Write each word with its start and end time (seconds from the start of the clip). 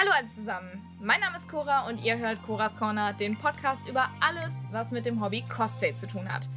Hallo 0.00 0.12
alle 0.12 0.28
zusammen, 0.28 0.96
mein 0.98 1.20
Name 1.20 1.36
ist 1.36 1.50
Cora 1.50 1.86
und 1.86 1.98
ihr 1.98 2.16
hört 2.16 2.42
Coras 2.44 2.78
Corner, 2.78 3.12
den 3.12 3.36
Podcast 3.36 3.86
über 3.86 4.08
alles, 4.18 4.50
was 4.70 4.92
mit 4.92 5.04
dem 5.04 5.22
Hobby 5.22 5.44
Cosplay 5.44 5.94
zu 5.94 6.06
tun 6.06 6.26
hat. 6.32 6.48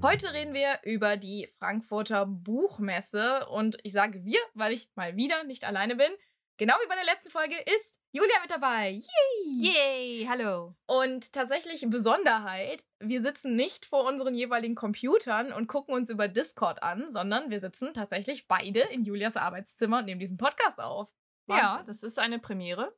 Heute 0.00 0.32
reden 0.32 0.54
wir 0.54 0.78
über 0.84 1.16
die 1.16 1.48
Frankfurter 1.58 2.24
Buchmesse 2.24 3.48
und 3.48 3.78
ich 3.82 3.94
sage 3.94 4.24
wir, 4.24 4.38
weil 4.54 4.74
ich 4.74 4.88
mal 4.94 5.16
wieder 5.16 5.42
nicht 5.42 5.64
alleine 5.64 5.96
bin. 5.96 6.12
Genau 6.56 6.74
wie 6.80 6.88
bei 6.88 6.94
der 6.94 7.04
letzten 7.04 7.30
Folge 7.30 7.56
ist 7.56 7.95
Julia 8.12 8.40
mit 8.40 8.50
dabei. 8.50 8.92
Yay! 8.92 9.72
Yay, 9.74 10.26
hallo. 10.28 10.74
Und 10.86 11.32
tatsächlich 11.32 11.84
Besonderheit, 11.88 12.82
wir 12.98 13.20
sitzen 13.20 13.56
nicht 13.56 13.84
vor 13.84 14.04
unseren 14.06 14.34
jeweiligen 14.34 14.74
Computern 14.74 15.52
und 15.52 15.66
gucken 15.66 15.94
uns 15.94 16.08
über 16.08 16.26
Discord 16.28 16.82
an, 16.82 17.10
sondern 17.10 17.50
wir 17.50 17.60
sitzen 17.60 17.92
tatsächlich 17.92 18.48
beide 18.48 18.80
in 18.80 19.04
Julias 19.04 19.36
Arbeitszimmer 19.36 19.98
und 19.98 20.06
nehmen 20.06 20.20
diesen 20.20 20.38
Podcast 20.38 20.78
auf. 20.78 21.08
Ja, 21.48 21.56
Wahnsinn. 21.74 21.86
das 21.86 22.02
ist 22.02 22.18
eine 22.18 22.38
Premiere. 22.38 22.94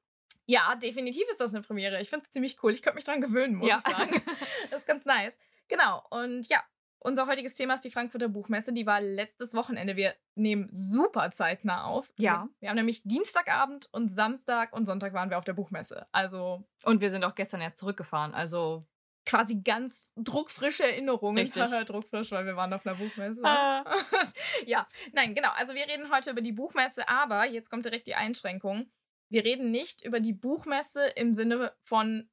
Ja, 0.46 0.76
definitiv 0.76 1.24
ist 1.30 1.40
das 1.40 1.52
eine 1.54 1.62
Premiere. 1.62 2.00
Ich 2.00 2.08
finde 2.10 2.24
es 2.26 2.30
ziemlich 2.30 2.62
cool. 2.62 2.72
Ich 2.72 2.82
könnte 2.82 2.94
mich 2.96 3.04
dran 3.04 3.20
gewöhnen, 3.20 3.56
muss 3.56 3.68
Ja. 3.68 3.80
ich 3.84 3.92
sagen. 3.92 4.22
das 4.70 4.80
ist 4.80 4.86
ganz 4.86 5.04
nice. 5.04 5.38
Genau. 5.68 6.02
Und 6.10 6.48
ja, 6.48 6.62
unser 7.00 7.26
heutiges 7.26 7.54
Thema 7.54 7.74
ist 7.74 7.84
die 7.84 7.90
Frankfurter 7.90 8.28
Buchmesse. 8.28 8.72
Die 8.72 8.86
war 8.86 9.00
letztes 9.00 9.54
Wochenende. 9.54 9.96
Wir 9.96 10.14
nehmen 10.34 10.68
super 10.72 11.30
zeitnah 11.30 11.84
auf. 11.84 12.12
Ja. 12.18 12.44
Wir, 12.44 12.50
wir 12.60 12.68
haben 12.70 12.76
nämlich 12.76 13.02
Dienstagabend 13.04 13.88
und 13.92 14.10
Samstag 14.10 14.72
und 14.72 14.86
Sonntag 14.86 15.12
waren 15.12 15.30
wir 15.30 15.38
auf 15.38 15.44
der 15.44 15.52
Buchmesse. 15.52 16.06
Also 16.12 16.64
Und 16.84 17.00
wir 17.00 17.10
sind 17.10 17.24
auch 17.24 17.34
gestern 17.34 17.60
erst 17.60 17.78
zurückgefahren. 17.78 18.34
Also. 18.34 18.86
quasi 19.24 19.60
ganz 19.62 20.12
druckfrische 20.16 20.84
Erinnerungen. 20.84 21.38
Richtig. 21.38 21.62
Haha, 21.62 21.84
druckfrisch, 21.84 22.32
weil 22.32 22.46
wir 22.46 22.56
waren 22.56 22.72
auf 22.72 22.86
einer 22.86 22.96
Buchmesse. 22.96 23.40
Ah. 23.44 23.84
ja, 24.66 24.88
nein, 25.12 25.34
genau. 25.34 25.50
Also 25.56 25.74
wir 25.74 25.86
reden 25.86 26.10
heute 26.10 26.30
über 26.30 26.40
die 26.40 26.52
Buchmesse, 26.52 27.08
aber 27.08 27.46
jetzt 27.46 27.70
kommt 27.70 27.84
direkt 27.84 28.06
die 28.06 28.14
Einschränkung. 28.14 28.90
Wir 29.30 29.44
reden 29.44 29.70
nicht 29.70 30.04
über 30.04 30.20
die 30.20 30.32
Buchmesse 30.32 31.06
im 31.08 31.34
Sinne 31.34 31.72
von, 31.82 32.30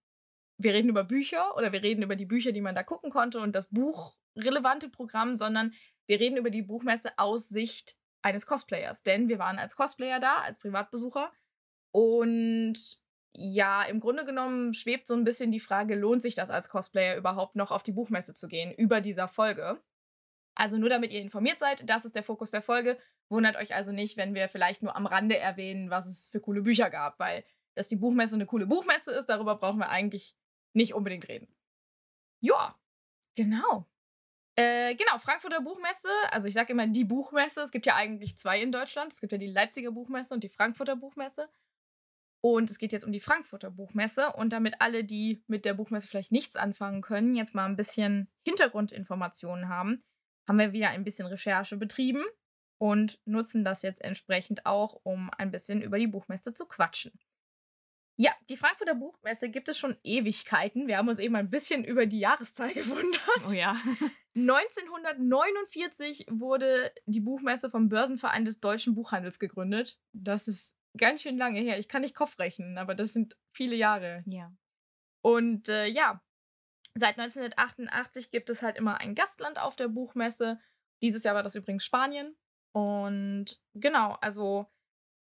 wir 0.57 0.73
reden 0.73 0.89
über 0.89 1.03
Bücher 1.03 1.55
oder 1.57 1.73
wir 1.73 1.83
reden 1.83 2.01
über 2.01 2.15
die 2.15 2.25
Bücher, 2.25 2.53
die 2.53 2.61
man 2.61 2.73
da 2.75 2.83
gucken 2.83 3.11
konnte 3.11 3.41
und 3.41 3.53
das 3.53 3.69
buchrelevante 4.35 4.89
Programm, 4.89 5.35
sondern 5.35 5.73
wir 6.05 6.19
reden 6.19 6.37
über 6.37 6.49
die 6.49 6.61
Buchmesse 6.61 7.11
aus 7.17 7.49
Sicht 7.49 7.95
eines 8.21 8.45
Cosplayers. 8.45 9.03
Denn 9.03 9.27
wir 9.29 9.39
waren 9.39 9.57
als 9.57 9.75
Cosplayer 9.75 10.19
da, 10.19 10.37
als 10.37 10.59
Privatbesucher. 10.59 11.31
Und 11.91 12.77
ja, 13.33 13.83
im 13.83 13.99
Grunde 13.99 14.25
genommen 14.25 14.73
schwebt 14.73 15.07
so 15.07 15.13
ein 15.13 15.23
bisschen 15.23 15.51
die 15.51 15.59
Frage, 15.59 15.95
lohnt 15.95 16.21
sich 16.21 16.35
das 16.35 16.49
als 16.49 16.69
Cosplayer 16.69 17.17
überhaupt 17.17 17.55
noch 17.55 17.71
auf 17.71 17.83
die 17.83 17.91
Buchmesse 17.91 18.33
zu 18.33 18.47
gehen 18.47 18.73
über 18.73 19.01
dieser 19.01 19.27
Folge? 19.27 19.81
Also 20.55 20.77
nur 20.77 20.89
damit 20.89 21.11
ihr 21.11 21.21
informiert 21.21 21.59
seid, 21.59 21.89
das 21.89 22.05
ist 22.05 22.15
der 22.15 22.23
Fokus 22.23 22.51
der 22.51 22.61
Folge. 22.61 22.97
Wundert 23.27 23.57
euch 23.57 23.75
also 23.75 23.91
nicht, 23.91 24.15
wenn 24.17 24.35
wir 24.35 24.47
vielleicht 24.47 24.83
nur 24.83 24.95
am 24.95 25.05
Rande 25.05 25.37
erwähnen, 25.37 25.89
was 25.89 26.05
es 26.05 26.29
für 26.29 26.39
coole 26.39 26.61
Bücher 26.61 26.89
gab, 26.89 27.19
weil 27.19 27.43
dass 27.75 27.89
die 27.89 27.97
Buchmesse 27.97 28.35
eine 28.35 28.45
coole 28.45 28.65
Buchmesse 28.65 29.11
ist, 29.11 29.25
darüber 29.25 29.55
brauchen 29.55 29.79
wir 29.79 29.89
eigentlich 29.89 30.37
nicht 30.73 30.93
unbedingt 30.93 31.27
reden. 31.27 31.53
Ja, 32.39 32.79
genau. 33.35 33.85
Äh, 34.57 34.95
genau, 34.95 35.17
Frankfurter 35.17 35.61
Buchmesse, 35.61 36.09
also 36.31 36.47
ich 36.47 36.53
sage 36.53 36.71
immer 36.71 36.87
die 36.87 37.03
Buchmesse, 37.03 37.61
es 37.61 37.71
gibt 37.71 37.85
ja 37.85 37.95
eigentlich 37.95 38.37
zwei 38.37 38.61
in 38.61 38.71
Deutschland. 38.71 39.11
Es 39.11 39.19
gibt 39.19 39.31
ja 39.31 39.37
die 39.37 39.47
Leipziger 39.47 39.91
Buchmesse 39.91 40.33
und 40.33 40.43
die 40.43 40.49
Frankfurter 40.49 40.95
Buchmesse. 40.95 41.49
Und 42.41 42.69
es 42.69 42.77
geht 42.77 42.93
jetzt 42.93 43.03
um 43.03 43.11
die 43.11 43.19
Frankfurter 43.19 43.71
Buchmesse. 43.71 44.31
Und 44.33 44.53
damit 44.53 44.79
alle, 44.79 45.03
die 45.03 45.43
mit 45.47 45.65
der 45.65 45.73
Buchmesse 45.73 46.07
vielleicht 46.07 46.31
nichts 46.31 46.55
anfangen 46.55 47.01
können, 47.01 47.35
jetzt 47.35 47.55
mal 47.55 47.65
ein 47.65 47.75
bisschen 47.75 48.29
Hintergrundinformationen 48.45 49.67
haben, 49.67 50.03
haben 50.47 50.59
wir 50.59 50.71
wieder 50.71 50.89
ein 50.89 51.03
bisschen 51.03 51.25
Recherche 51.25 51.75
betrieben 51.75 52.23
und 52.77 53.19
nutzen 53.25 53.63
das 53.63 53.81
jetzt 53.81 54.01
entsprechend 54.01 54.65
auch, 54.65 55.01
um 55.03 55.31
ein 55.37 55.51
bisschen 55.51 55.81
über 55.81 55.97
die 55.97 56.07
Buchmesse 56.07 56.53
zu 56.53 56.65
quatschen. 56.67 57.19
Ja, 58.17 58.31
die 58.47 58.57
Frankfurter 58.57 58.95
Buchmesse 58.95 59.49
gibt 59.49 59.67
es 59.67 59.77
schon 59.77 59.97
Ewigkeiten. 60.03 60.87
Wir 60.87 60.97
haben 60.97 61.09
uns 61.09 61.19
eben 61.19 61.35
ein 61.35 61.49
bisschen 61.49 61.83
über 61.83 62.05
die 62.05 62.19
Jahreszahl 62.19 62.73
gewundert. 62.73 63.41
Oh 63.49 63.53
ja. 63.53 63.75
1949 64.35 66.27
wurde 66.29 66.91
die 67.05 67.21
Buchmesse 67.21 67.69
vom 67.69 67.87
Börsenverein 67.87 68.43
des 68.43 68.59
deutschen 68.59 68.93
Buchhandels 68.93 69.39
gegründet. 69.39 69.97
Das 70.11 70.47
ist 70.47 70.75
ganz 70.97 71.21
schön 71.21 71.37
lange 71.37 71.61
her. 71.61 71.79
Ich 71.79 71.87
kann 71.87 72.01
nicht 72.01 72.15
Kopf 72.15 72.37
rechnen, 72.37 72.77
aber 72.77 72.95
das 72.95 73.13
sind 73.13 73.37
viele 73.53 73.75
Jahre. 73.75 74.23
Ja. 74.25 74.53
Und 75.21 75.69
äh, 75.69 75.87
ja, 75.87 76.21
seit 76.95 77.17
1988 77.17 78.29
gibt 78.31 78.49
es 78.49 78.61
halt 78.61 78.77
immer 78.77 78.99
ein 78.99 79.15
Gastland 79.15 79.57
auf 79.57 79.77
der 79.77 79.87
Buchmesse. 79.87 80.59
Dieses 81.01 81.23
Jahr 81.23 81.35
war 81.35 81.43
das 81.43 81.55
übrigens 81.55 81.85
Spanien. 81.85 82.35
Und 82.73 83.61
genau, 83.73 84.17
also 84.21 84.67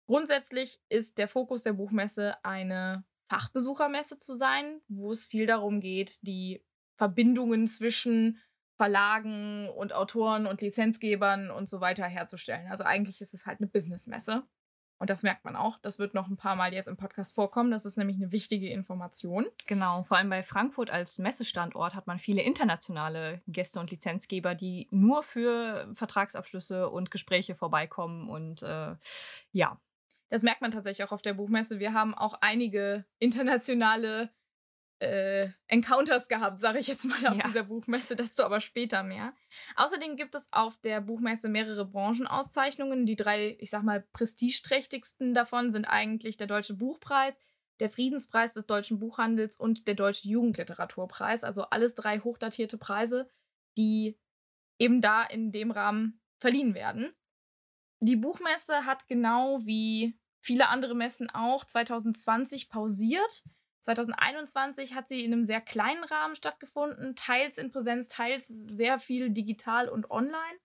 grundsätzlich 0.07 0.81
ist 0.89 1.17
der 1.17 1.29
Fokus 1.29 1.63
der 1.63 1.73
Buchmesse 1.73 2.35
eine 2.43 3.05
Fachbesuchermesse 3.29 4.17
zu 4.19 4.35
sein, 4.35 4.81
wo 4.87 5.11
es 5.11 5.25
viel 5.25 5.45
darum 5.45 5.79
geht, 5.79 6.19
die 6.21 6.63
Verbindungen 6.97 7.65
zwischen 7.67 8.39
Verlagen 8.77 9.69
und 9.69 9.93
Autoren 9.93 10.47
und 10.47 10.61
Lizenzgebern 10.61 11.49
und 11.51 11.69
so 11.69 11.79
weiter 11.81 12.05
herzustellen. 12.05 12.67
Also 12.69 12.83
eigentlich 12.83 13.21
ist 13.21 13.33
es 13.33 13.45
halt 13.45 13.59
eine 13.59 13.67
Businessmesse. 13.67 14.43
Und 14.97 15.09
das 15.09 15.23
merkt 15.23 15.43
man 15.43 15.57
auch. 15.57 15.77
Das 15.81 15.99
wird 15.99 16.13
noch 16.13 16.29
ein 16.29 16.37
paar 16.37 16.55
Mal 16.55 16.73
jetzt 16.73 16.87
im 16.87 16.95
Podcast 16.95 17.35
vorkommen. 17.35 17.69
Das 17.69 17.85
ist 17.85 17.97
nämlich 17.97 18.15
eine 18.15 18.31
wichtige 18.31 18.69
Information. 18.69 19.45
Genau, 19.67 20.03
vor 20.03 20.15
allem 20.15 20.29
bei 20.29 20.41
Frankfurt 20.41 20.89
als 20.89 21.17
Messestandort 21.17 21.95
hat 21.95 22.07
man 22.07 22.17
viele 22.17 22.41
internationale 22.41 23.41
Gäste 23.45 23.81
und 23.81 23.91
Lizenzgeber, 23.91 24.55
die 24.55 24.87
nur 24.91 25.21
für 25.21 25.91
Vertragsabschlüsse 25.95 26.89
und 26.89 27.11
Gespräche 27.11 27.55
vorbeikommen. 27.55 28.29
Und 28.29 28.63
äh, 28.63 28.95
ja, 29.51 29.77
Das 30.29 30.43
merkt 30.43 30.61
man 30.61 30.71
tatsächlich 30.71 31.05
auch 31.05 31.11
auf 31.11 31.21
der 31.21 31.33
Buchmesse. 31.33 31.79
Wir 31.79 31.93
haben 31.93 32.15
auch 32.15 32.35
einige 32.41 33.05
internationale 33.19 34.29
äh, 34.99 35.49
Encounters 35.67 36.27
gehabt, 36.27 36.59
sage 36.59 36.79
ich 36.79 36.87
jetzt 36.87 37.03
mal, 37.05 37.27
auf 37.27 37.37
Ja. 37.37 37.47
dieser 37.47 37.63
Buchmesse. 37.63 38.15
Dazu 38.15 38.43
aber 38.43 38.61
später 38.61 39.03
mehr. 39.03 39.33
Außerdem 39.75 40.15
gibt 40.15 40.35
es 40.35 40.47
auf 40.51 40.77
der 40.77 41.01
Buchmesse 41.01 41.49
mehrere 41.49 41.85
Branchenauszeichnungen. 41.85 43.05
Die 43.05 43.15
drei, 43.15 43.57
ich 43.59 43.69
sag 43.69 43.83
mal, 43.83 44.01
prestigeträchtigsten 44.13 45.33
davon 45.33 45.71
sind 45.71 45.85
eigentlich 45.85 46.37
der 46.37 46.47
Deutsche 46.47 46.75
Buchpreis, 46.75 47.41
der 47.81 47.89
Friedenspreis 47.89 48.53
des 48.53 48.67
deutschen 48.67 48.99
Buchhandels 48.99 49.57
und 49.57 49.87
der 49.87 49.95
Deutsche 49.95 50.29
Jugendliteraturpreis. 50.29 51.43
Also 51.43 51.63
alles 51.63 51.95
drei 51.95 52.19
hochdatierte 52.19 52.77
Preise, 52.77 53.29
die 53.77 54.17
eben 54.79 55.01
da 55.01 55.23
in 55.23 55.51
dem 55.51 55.71
Rahmen 55.71 56.21
verliehen 56.39 56.73
werden. 56.73 57.13
Die 58.01 58.15
Buchmesse 58.15 58.85
hat 58.85 59.07
genau 59.07 59.59
wie 59.65 60.17
viele 60.41 60.67
andere 60.69 60.95
Messen 60.95 61.29
auch 61.29 61.65
2020 61.65 62.69
pausiert. 62.69 63.43
2021 63.85 64.95
hat 64.95 65.07
sie 65.07 65.23
in 65.23 65.31
einem 65.31 65.43
sehr 65.43 65.61
kleinen 65.61 66.03
Rahmen 66.03 66.35
stattgefunden, 66.35 67.15
teils 67.15 67.59
in 67.59 67.71
Präsenz, 67.71 68.07
teils 68.07 68.47
sehr 68.47 68.99
viel 68.99 69.29
digital 69.29 69.89
und 69.89 70.09
online. 70.09 70.59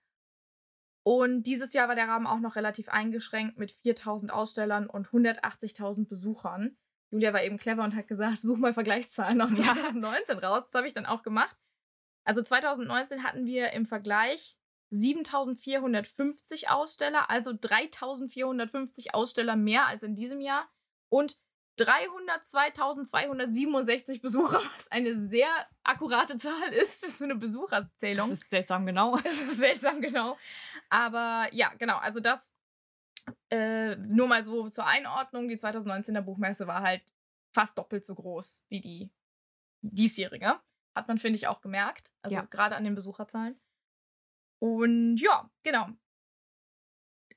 Und 1.03 1.43
dieses 1.43 1.75
Jahr 1.75 1.89
war 1.89 1.95
der 1.95 2.09
Rahmen 2.09 2.27
auch 2.27 2.41
noch 2.41 2.57
relativ 2.57 2.89
eingeschränkt 2.89 3.59
mit 3.59 3.73
4000 3.73 4.33
Ausstellern 4.33 4.87
und 4.87 5.09
180.000 5.09 6.09
Besuchern. 6.09 6.79
Julia 7.11 7.33
war 7.33 7.43
eben 7.43 7.59
clever 7.59 7.85
und 7.85 7.95
hat 7.95 8.09
gesagt, 8.09 8.41
such 8.41 8.57
mal 8.57 8.73
Vergleichszahlen 8.73 9.41
aus 9.41 9.51
Ja. 9.59 9.75
2019 9.75 10.39
raus. 10.39 10.65
Das 10.65 10.75
habe 10.75 10.87
ich 10.87 10.95
dann 10.95 11.07
auch 11.07 11.23
gemacht. 11.23 11.57
Also 12.25 12.43
2019 12.43 13.23
hatten 13.23 13.45
wir 13.45 13.73
im 13.73 13.85
Vergleich 13.85 14.59
7450 14.93 16.71
Aussteller, 16.71 17.29
also 17.29 17.53
3450 17.53 19.15
Aussteller 19.15 19.57
mehr 19.57 19.87
als 19.87 20.03
in 20.03 20.15
diesem 20.15 20.41
Jahr 20.41 20.71
und 21.11 21.39
302.267 21.79 24.21
Besucher, 24.21 24.61
was 24.77 24.91
eine 24.91 25.19
sehr 25.19 25.49
akkurate 25.85 26.37
Zahl 26.39 26.73
ist 26.73 27.05
für 27.05 27.11
so 27.11 27.25
eine 27.25 27.37
Besucherzählung. 27.37 28.29
das 28.29 28.41
ist 28.43 28.51
seltsam 28.51 28.87
genau. 28.87 29.17
Das 29.17 29.41
ist 29.41 29.59
seltsam, 29.59 30.01
genau. 30.01 30.37
Aber 30.89 31.49
ja, 31.53 31.73
genau. 31.79 31.99
Also 31.99 32.21
das 32.21 32.53
äh, 33.51 33.97
nur 33.97 34.29
mal 34.29 34.45
so 34.45 34.69
zur 34.69 34.87
Einordnung. 34.87 35.49
Die 35.49 35.59
2019er 35.59 36.23
Buchmesse 36.23 36.67
war 36.67 36.83
halt 36.83 37.03
fast 37.55 37.79
doppelt 37.79 38.05
so 38.07 38.15
groß 38.15 38.65
wie 38.69 38.81
die 38.81 39.11
diesjährige. 39.83 40.59
Hat 40.95 41.09
man, 41.09 41.19
finde 41.19 41.37
ich, 41.37 41.47
auch 41.47 41.61
gemerkt. 41.61 42.13
Also 42.23 42.37
Ja. 42.37 42.43
gerade 42.43 42.77
an 42.77 42.85
den 42.85 42.95
Besucherzahlen. 42.95 43.59
Und 44.59 45.17
ja, 45.19 45.49
genau. 45.63 45.89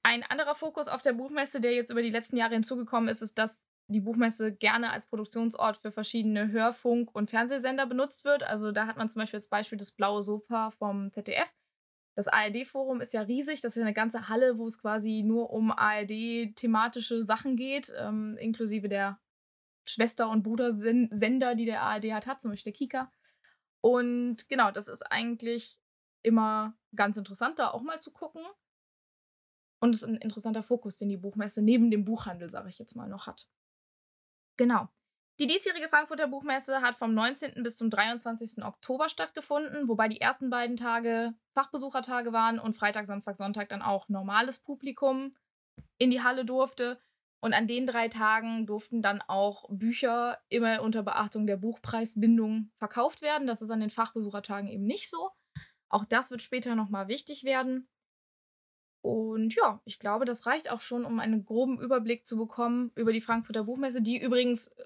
Ein 0.01 0.23
anderer 0.23 0.55
Fokus 0.55 0.87
auf 0.89 1.01
der 1.01 1.13
Buchmesse, 1.13 1.61
der 1.61 1.73
jetzt 1.73 1.91
über 1.91 2.01
die 2.01 2.09
letzten 2.09 2.35
Jahre 2.35 2.55
hinzugekommen 2.55 3.07
ist, 3.09 3.21
ist, 3.21 3.37
dass 3.37 3.63
die 3.87 4.01
Buchmesse 4.01 4.53
gerne 4.53 4.91
als 4.91 5.07
Produktionsort 5.07 5.77
für 5.77 5.91
verschiedene 5.91 6.51
Hörfunk- 6.51 7.13
und 7.13 7.29
Fernsehsender 7.29 7.85
benutzt 7.85 8.25
wird. 8.25 8.43
Also 8.43 8.71
da 8.71 8.87
hat 8.87 8.97
man 8.97 9.09
zum 9.09 9.21
Beispiel 9.21 9.39
das 9.39 9.47
Beispiel 9.47 9.77
das 9.77 9.91
Blaue 9.91 10.23
Sofa 10.23 10.71
vom 10.71 11.11
ZDF. 11.11 11.53
Das 12.15 12.27
ARD-Forum 12.27 13.01
ist 13.01 13.13
ja 13.13 13.21
riesig. 13.21 13.61
Das 13.61 13.73
ist 13.73 13.77
ja 13.77 13.83
eine 13.83 13.93
ganze 13.93 14.29
Halle, 14.29 14.57
wo 14.57 14.67
es 14.67 14.79
quasi 14.79 15.23
nur 15.23 15.51
um 15.51 15.71
ARD-thematische 15.71 17.23
Sachen 17.23 17.55
geht, 17.55 17.91
ähm, 17.97 18.37
inklusive 18.37 18.87
der 18.87 19.19
Schwester- 19.85 20.29
und 20.29 20.43
Brudersender, 20.43 21.55
die 21.55 21.65
der 21.65 21.81
ARD 21.81 22.13
hat, 22.13 22.27
hat, 22.27 22.39
zum 22.39 22.51
Beispiel 22.51 22.71
der 22.71 22.77
Kika. 22.77 23.11
Und 23.81 24.47
genau, 24.47 24.71
das 24.71 24.87
ist 24.87 25.01
eigentlich 25.11 25.77
immer 26.21 26.77
ganz 26.95 27.17
interessant, 27.17 27.59
da 27.59 27.71
auch 27.71 27.81
mal 27.81 27.99
zu 27.99 28.11
gucken. 28.11 28.43
Und 29.81 29.93
es 29.93 30.03
ist 30.03 30.07
ein 30.07 30.15
interessanter 30.15 30.63
Fokus, 30.63 30.95
den 30.95 31.09
die 31.09 31.17
Buchmesse 31.17 31.61
neben 31.61 31.91
dem 31.91 32.05
Buchhandel, 32.05 32.49
sage 32.49 32.69
ich 32.69 32.79
jetzt 32.79 32.95
mal, 32.95 33.09
noch 33.09 33.27
hat. 33.27 33.49
Genau. 34.57 34.87
Die 35.39 35.47
diesjährige 35.47 35.89
Frankfurter 35.89 36.27
Buchmesse 36.27 36.81
hat 36.81 36.95
vom 36.95 37.13
19. 37.13 37.63
bis 37.63 37.77
zum 37.77 37.89
23. 37.89 38.63
Oktober 38.63 39.09
stattgefunden, 39.09 39.87
wobei 39.87 40.07
die 40.07 40.21
ersten 40.21 40.51
beiden 40.51 40.77
Tage 40.77 41.33
Fachbesuchertage 41.55 42.31
waren 42.33 42.59
und 42.59 42.77
Freitag, 42.77 43.05
Samstag, 43.05 43.35
Sonntag 43.35 43.69
dann 43.69 43.81
auch 43.81 44.09
normales 44.09 44.59
Publikum 44.59 45.35
in 45.97 46.11
die 46.11 46.21
Halle 46.21 46.45
durfte. 46.45 46.99
Und 47.41 47.53
an 47.53 47.67
den 47.67 47.85
drei 47.85 48.07
Tagen 48.07 48.67
durften 48.67 49.01
dann 49.01 49.21
auch 49.21 49.65
Bücher 49.69 50.39
immer 50.47 50.81
unter 50.81 51.03
Beachtung 51.03 51.45
der 51.45 51.57
Buchpreisbindung 51.57 52.71
verkauft 52.77 53.21
werden. 53.21 53.47
Das 53.47 53.61
ist 53.61 53.71
an 53.71 53.81
den 53.81 53.89
Fachbesuchertagen 53.89 54.69
eben 54.69 54.85
nicht 54.85 55.09
so. 55.09 55.31
Auch 55.89 56.05
das 56.05 56.31
wird 56.31 56.41
später 56.41 56.75
nochmal 56.75 57.07
wichtig 57.07 57.43
werden. 57.43 57.89
Und 59.03 59.53
ja, 59.55 59.81
ich 59.83 59.99
glaube, 59.99 60.23
das 60.23 60.45
reicht 60.45 60.71
auch 60.71 60.79
schon, 60.79 61.03
um 61.03 61.19
einen 61.19 61.43
groben 61.43 61.77
Überblick 61.77 62.25
zu 62.25 62.37
bekommen 62.37 62.89
über 62.95 63.11
die 63.11 63.19
Frankfurter 63.19 63.65
Buchmesse, 63.65 64.01
die 64.01 64.17
übrigens, 64.17 64.67
äh, 64.67 64.83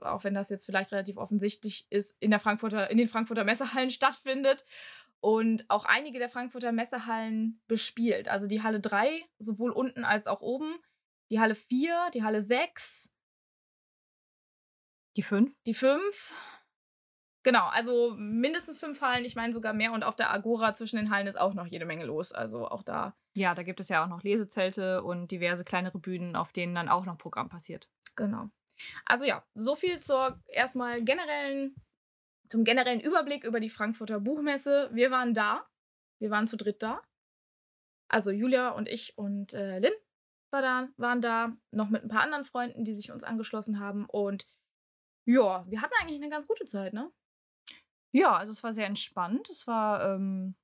auch 0.00 0.22
wenn 0.22 0.34
das 0.34 0.50
jetzt 0.50 0.66
vielleicht 0.66 0.92
relativ 0.92 1.16
offensichtlich 1.16 1.86
ist, 1.88 2.20
in, 2.20 2.30
der 2.30 2.40
Frankfurter, 2.40 2.90
in 2.90 2.98
den 2.98 3.08
Frankfurter 3.08 3.42
Messehallen 3.42 3.90
stattfindet 3.90 4.66
und 5.20 5.64
auch 5.68 5.86
einige 5.86 6.18
der 6.18 6.28
Frankfurter 6.28 6.72
Messehallen 6.72 7.62
bespielt. 7.66 8.28
Also 8.28 8.46
die 8.48 8.62
Halle 8.62 8.80
3, 8.80 9.24
sowohl 9.38 9.70
unten 9.70 10.04
als 10.04 10.26
auch 10.26 10.42
oben, 10.42 10.76
die 11.30 11.40
Halle 11.40 11.54
4, 11.54 12.10
die 12.12 12.22
Halle 12.22 12.42
6, 12.42 13.10
die 15.16 15.22
5, 15.22 15.50
die 15.64 15.72
5 15.72 16.34
Genau, 17.44 17.66
also 17.66 18.14
mindestens 18.16 18.78
fünf 18.78 19.02
Hallen, 19.02 19.26
ich 19.26 19.36
meine 19.36 19.52
sogar 19.52 19.74
mehr. 19.74 19.92
Und 19.92 20.02
auf 20.02 20.16
der 20.16 20.32
Agora 20.32 20.72
zwischen 20.72 20.96
den 20.96 21.10
Hallen 21.10 21.26
ist 21.26 21.38
auch 21.38 21.52
noch 21.52 21.66
jede 21.66 21.84
Menge 21.84 22.06
los. 22.06 22.32
Also 22.32 22.66
auch 22.66 22.82
da. 22.82 23.14
Ja, 23.34 23.54
da 23.54 23.62
gibt 23.62 23.80
es 23.80 23.90
ja 23.90 24.02
auch 24.02 24.08
noch 24.08 24.22
Lesezelte 24.22 25.02
und 25.02 25.30
diverse 25.30 25.62
kleinere 25.62 25.98
Bühnen, 25.98 26.36
auf 26.36 26.52
denen 26.52 26.74
dann 26.74 26.88
auch 26.88 27.04
noch 27.04 27.18
Programm 27.18 27.50
passiert. 27.50 27.86
Genau. 28.16 28.48
Also 29.04 29.26
ja, 29.26 29.44
so 29.54 29.76
viel 29.76 30.00
zur 30.00 30.40
erstmal 30.46 31.04
generellen, 31.04 31.74
zum 32.48 32.64
generellen 32.64 33.00
Überblick 33.00 33.44
über 33.44 33.60
die 33.60 33.70
Frankfurter 33.70 34.20
Buchmesse. 34.20 34.88
Wir 34.92 35.10
waren 35.10 35.34
da. 35.34 35.66
Wir 36.20 36.30
waren 36.30 36.46
zu 36.46 36.56
dritt 36.56 36.82
da. 36.82 37.02
Also 38.08 38.30
Julia 38.30 38.70
und 38.70 38.88
ich 38.88 39.18
und 39.18 39.52
äh, 39.52 39.80
Lynn 39.80 39.92
war 40.50 40.62
da, 40.62 40.88
waren 40.96 41.20
da, 41.20 41.52
noch 41.72 41.90
mit 41.90 42.04
ein 42.04 42.08
paar 42.08 42.22
anderen 42.22 42.46
Freunden, 42.46 42.84
die 42.84 42.94
sich 42.94 43.12
uns 43.12 43.22
angeschlossen 43.22 43.80
haben. 43.80 44.06
Und 44.06 44.46
ja, 45.26 45.66
wir 45.68 45.82
hatten 45.82 45.92
eigentlich 46.00 46.20
eine 46.22 46.30
ganz 46.30 46.46
gute 46.46 46.64
Zeit, 46.64 46.94
ne? 46.94 47.12
Ja, 48.14 48.36
also 48.36 48.52
es 48.52 48.62
war 48.62 48.72
sehr 48.72 48.86
entspannt. 48.86 49.50
Es 49.50 49.66
war 49.66 50.14
ähm, 50.14 50.54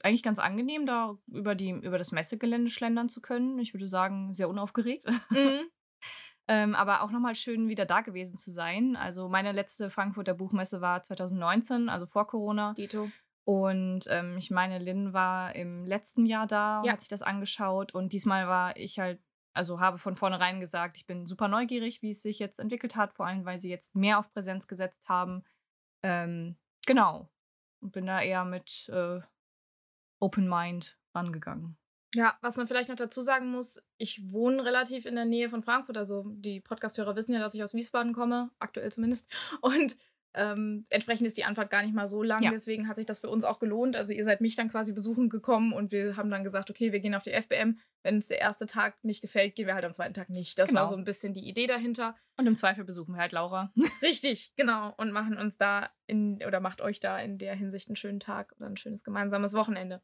eigentlich 0.00 0.22
ganz 0.22 0.38
angenehm, 0.38 0.86
da 0.86 1.18
über, 1.26 1.56
die, 1.56 1.70
über 1.70 1.98
das 1.98 2.12
Messegelände 2.12 2.70
schlendern 2.70 3.08
zu 3.08 3.20
können. 3.20 3.58
Ich 3.58 3.74
würde 3.74 3.88
sagen, 3.88 4.32
sehr 4.32 4.48
unaufgeregt. 4.48 5.06
Mhm. 5.28 5.62
ähm, 6.48 6.76
aber 6.76 7.02
auch 7.02 7.10
nochmal 7.10 7.34
schön, 7.34 7.68
wieder 7.68 7.84
da 7.84 8.02
gewesen 8.02 8.38
zu 8.38 8.52
sein. 8.52 8.94
Also 8.94 9.28
meine 9.28 9.50
letzte 9.50 9.90
Frankfurter 9.90 10.34
Buchmesse 10.34 10.80
war 10.80 11.02
2019, 11.02 11.88
also 11.88 12.06
vor 12.06 12.28
Corona. 12.28 12.74
Dito. 12.74 13.10
Und 13.44 14.04
ähm, 14.08 14.36
ich 14.38 14.52
meine, 14.52 14.78
Lynn 14.78 15.12
war 15.12 15.56
im 15.56 15.84
letzten 15.84 16.24
Jahr 16.26 16.46
da 16.46 16.78
und 16.78 16.86
ja. 16.86 16.92
hat 16.92 17.00
sich 17.00 17.08
das 17.08 17.22
angeschaut. 17.22 17.92
Und 17.92 18.12
diesmal 18.12 18.46
war 18.46 18.76
ich 18.76 19.00
halt, 19.00 19.20
also 19.52 19.80
habe 19.80 19.98
von 19.98 20.14
vornherein 20.14 20.60
gesagt, 20.60 20.96
ich 20.96 21.06
bin 21.06 21.26
super 21.26 21.48
neugierig, 21.48 22.02
wie 22.02 22.10
es 22.10 22.22
sich 22.22 22.38
jetzt 22.38 22.60
entwickelt 22.60 22.94
hat, 22.94 23.14
vor 23.14 23.26
allem 23.26 23.44
weil 23.44 23.58
sie 23.58 23.68
jetzt 23.68 23.96
mehr 23.96 24.20
auf 24.20 24.32
Präsenz 24.32 24.68
gesetzt 24.68 25.08
haben. 25.08 25.42
Ähm, 26.04 26.56
Genau. 26.86 27.28
Und 27.80 27.92
bin 27.92 28.06
da 28.06 28.20
eher 28.20 28.44
mit 28.44 28.88
äh, 28.92 29.20
Open 30.18 30.48
Mind 30.48 30.98
rangegangen. 31.14 31.76
Ja, 32.14 32.36
was 32.40 32.56
man 32.56 32.66
vielleicht 32.66 32.88
noch 32.88 32.96
dazu 32.96 33.22
sagen 33.22 33.52
muss, 33.52 33.80
ich 33.96 34.32
wohne 34.32 34.64
relativ 34.64 35.06
in 35.06 35.14
der 35.14 35.24
Nähe 35.24 35.48
von 35.48 35.62
Frankfurt. 35.62 35.96
Also 35.96 36.24
die 36.26 36.60
Podcasthörer 36.60 37.14
wissen 37.14 37.32
ja, 37.32 37.38
dass 37.38 37.54
ich 37.54 37.62
aus 37.62 37.74
Wiesbaden 37.74 38.12
komme, 38.12 38.50
aktuell 38.58 38.90
zumindest. 38.90 39.32
Und 39.60 39.96
ähm, 40.34 40.86
entsprechend 40.90 41.26
ist 41.26 41.36
die 41.36 41.44
Anfahrt 41.44 41.70
gar 41.70 41.82
nicht 41.82 41.94
mal 41.94 42.06
so 42.06 42.22
lang, 42.22 42.42
ja. 42.42 42.50
deswegen 42.50 42.86
hat 42.86 42.96
sich 42.96 43.06
das 43.06 43.18
für 43.18 43.28
uns 43.28 43.42
auch 43.44 43.58
gelohnt. 43.58 43.96
Also 43.96 44.12
ihr 44.12 44.24
seid 44.24 44.40
mich 44.40 44.54
dann 44.54 44.70
quasi 44.70 44.92
besuchen 44.92 45.28
gekommen 45.28 45.72
und 45.72 45.90
wir 45.90 46.16
haben 46.16 46.30
dann 46.30 46.44
gesagt, 46.44 46.70
okay, 46.70 46.92
wir 46.92 47.00
gehen 47.00 47.14
auf 47.14 47.24
die 47.24 47.32
FBM. 47.32 47.78
Wenn 48.02 48.14
uns 48.16 48.28
der 48.28 48.40
erste 48.40 48.66
Tag 48.66 49.02
nicht 49.02 49.22
gefällt, 49.22 49.56
gehen 49.56 49.66
wir 49.66 49.74
halt 49.74 49.84
am 49.84 49.92
zweiten 49.92 50.14
Tag 50.14 50.30
nicht. 50.30 50.58
Das 50.58 50.68
genau. 50.68 50.82
war 50.82 50.88
so 50.88 50.96
ein 50.96 51.04
bisschen 51.04 51.32
die 51.32 51.48
Idee 51.48 51.66
dahinter. 51.66 52.16
Und 52.36 52.46
im 52.46 52.56
Zweifel 52.56 52.84
besuchen 52.84 53.14
wir 53.14 53.20
halt 53.20 53.32
Laura. 53.32 53.72
Richtig, 54.02 54.52
genau. 54.56 54.94
Und 54.96 55.10
machen 55.10 55.36
uns 55.36 55.58
da 55.58 55.90
in, 56.06 56.42
oder 56.46 56.60
macht 56.60 56.80
euch 56.80 57.00
da 57.00 57.18
in 57.18 57.36
der 57.36 57.54
Hinsicht 57.54 57.88
einen 57.88 57.96
schönen 57.96 58.20
Tag 58.20 58.52
oder 58.56 58.66
ein 58.66 58.76
schönes 58.76 59.02
gemeinsames 59.02 59.54
Wochenende. 59.54 60.00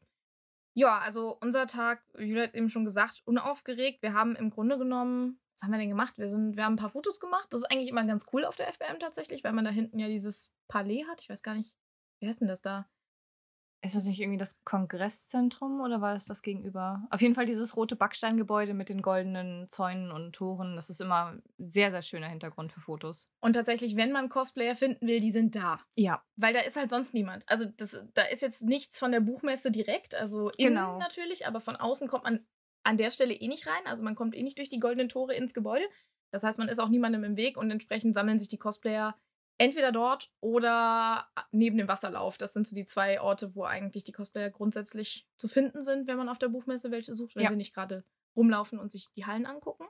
Ja, 0.73 0.99
also 0.99 1.35
unser 1.41 1.65
Tag, 1.65 2.03
Julia 2.19 2.41
hat 2.41 2.49
es 2.49 2.53
eben 2.53 2.69
schon 2.69 2.85
gesagt, 2.85 3.23
unaufgeregt. 3.25 4.03
Wir 4.03 4.13
haben 4.13 4.35
im 4.35 4.51
Grunde 4.51 4.77
genommen 4.77 5.39
was 5.57 5.63
haben 5.63 5.71
wir 5.71 5.79
denn 5.79 5.89
gemacht? 5.89 6.19
Wir, 6.19 6.29
sind, 6.29 6.55
wir 6.55 6.65
haben 6.65 6.73
ein 6.73 6.77
paar 6.77 6.91
Fotos 6.91 7.19
gemacht. 7.19 7.47
Das 7.49 7.61
ist 7.61 7.71
eigentlich 7.71 7.89
immer 7.89 8.05
ganz 8.05 8.27
cool 8.31 8.45
auf 8.45 8.55
der 8.55 8.71
FBM 8.71 8.99
tatsächlich, 8.99 9.43
weil 9.43 9.53
man 9.53 9.65
da 9.65 9.71
hinten 9.71 9.97
ja 9.97 10.07
dieses 10.07 10.51
Palais 10.67 11.05
hat. 11.09 11.21
Ich 11.21 11.29
weiß 11.29 11.41
gar 11.41 11.55
nicht, 11.55 11.75
wie 12.19 12.27
heißt 12.27 12.41
denn 12.41 12.47
das 12.47 12.61
da? 12.61 12.87
Ist 13.83 13.95
das 13.95 14.05
nicht 14.05 14.19
irgendwie 14.19 14.37
das 14.37 14.63
Kongresszentrum 14.65 15.81
oder 15.81 16.01
war 16.01 16.13
das 16.13 16.25
das 16.25 16.41
gegenüber? 16.41 17.07
Auf 17.09 17.21
jeden 17.21 17.35
Fall 17.35 17.45
dieses 17.45 17.75
rote 17.75 17.95
Backsteingebäude 17.95 18.73
mit 18.73 18.89
den 18.89 19.01
goldenen 19.01 19.67
Zäunen 19.67 20.11
und 20.11 20.33
Toren. 20.33 20.75
Das 20.75 20.89
ist 20.89 20.99
immer 20.99 21.33
ein 21.33 21.43
sehr, 21.57 21.89
sehr 21.89 22.01
schöner 22.01 22.27
Hintergrund 22.27 22.71
für 22.71 22.81
Fotos. 22.81 23.29
Und 23.39 23.53
tatsächlich, 23.53 23.95
wenn 23.95 24.11
man 24.11 24.29
Cosplayer 24.29 24.75
finden 24.75 25.07
will, 25.07 25.19
die 25.19 25.31
sind 25.31 25.55
da. 25.55 25.79
Ja. 25.95 26.23
Weil 26.35 26.53
da 26.53 26.59
ist 26.61 26.75
halt 26.75 26.89
sonst 26.89 27.13
niemand. 27.13 27.47
Also 27.47 27.65
das, 27.65 28.05
da 28.13 28.23
ist 28.23 28.41
jetzt 28.41 28.63
nichts 28.63 28.97
von 28.99 29.11
der 29.11 29.21
Buchmesse 29.21 29.71
direkt, 29.71 30.15
also 30.15 30.49
innen 30.57 30.75
genau. 30.75 30.97
natürlich, 30.97 31.47
aber 31.47 31.61
von 31.61 31.75
außen 31.75 32.07
kommt 32.07 32.23
man 32.23 32.45
an 32.87 32.97
der 32.97 33.11
Stelle 33.11 33.33
eh 33.33 33.47
nicht 33.47 33.67
rein. 33.67 33.85
Also 33.85 34.03
man 34.03 34.15
kommt 34.15 34.33
eh 34.33 34.41
nicht 34.41 34.57
durch 34.57 34.69
die 34.69 34.79
goldenen 34.79 35.09
Tore 35.09 35.35
ins 35.35 35.53
Gebäude. 35.53 35.85
Das 36.31 36.43
heißt, 36.43 36.57
man 36.57 36.69
ist 36.69 36.79
auch 36.79 36.89
niemandem 36.89 37.23
im 37.25 37.35
Weg 37.35 37.57
und 37.57 37.69
entsprechend 37.69 38.15
sammeln 38.15 38.39
sich 38.39 38.47
die 38.47 38.57
Cosplayer 38.57 39.15
entweder 39.57 39.91
dort 39.91 40.31
oder 40.39 41.27
neben 41.51 41.77
dem 41.77 41.87
Wasserlauf. 41.87 42.37
Das 42.37 42.53
sind 42.53 42.65
so 42.65 42.75
die 42.75 42.85
zwei 42.85 43.19
Orte, 43.19 43.55
wo 43.55 43.63
eigentlich 43.65 44.05
die 44.05 44.11
Cosplayer 44.13 44.49
grundsätzlich 44.49 45.27
zu 45.35 45.47
finden 45.47 45.83
sind, 45.83 46.07
wenn 46.07 46.17
man 46.17 46.29
auf 46.29 46.37
der 46.37 46.47
Buchmesse 46.47 46.89
welche 46.91 47.13
sucht, 47.13 47.35
wenn 47.35 47.43
ja. 47.43 47.49
sie 47.49 47.55
nicht 47.57 47.73
gerade 47.73 48.05
rumlaufen 48.35 48.79
und 48.79 48.91
sich 48.91 49.09
die 49.15 49.25
Hallen 49.25 49.45
angucken. 49.45 49.85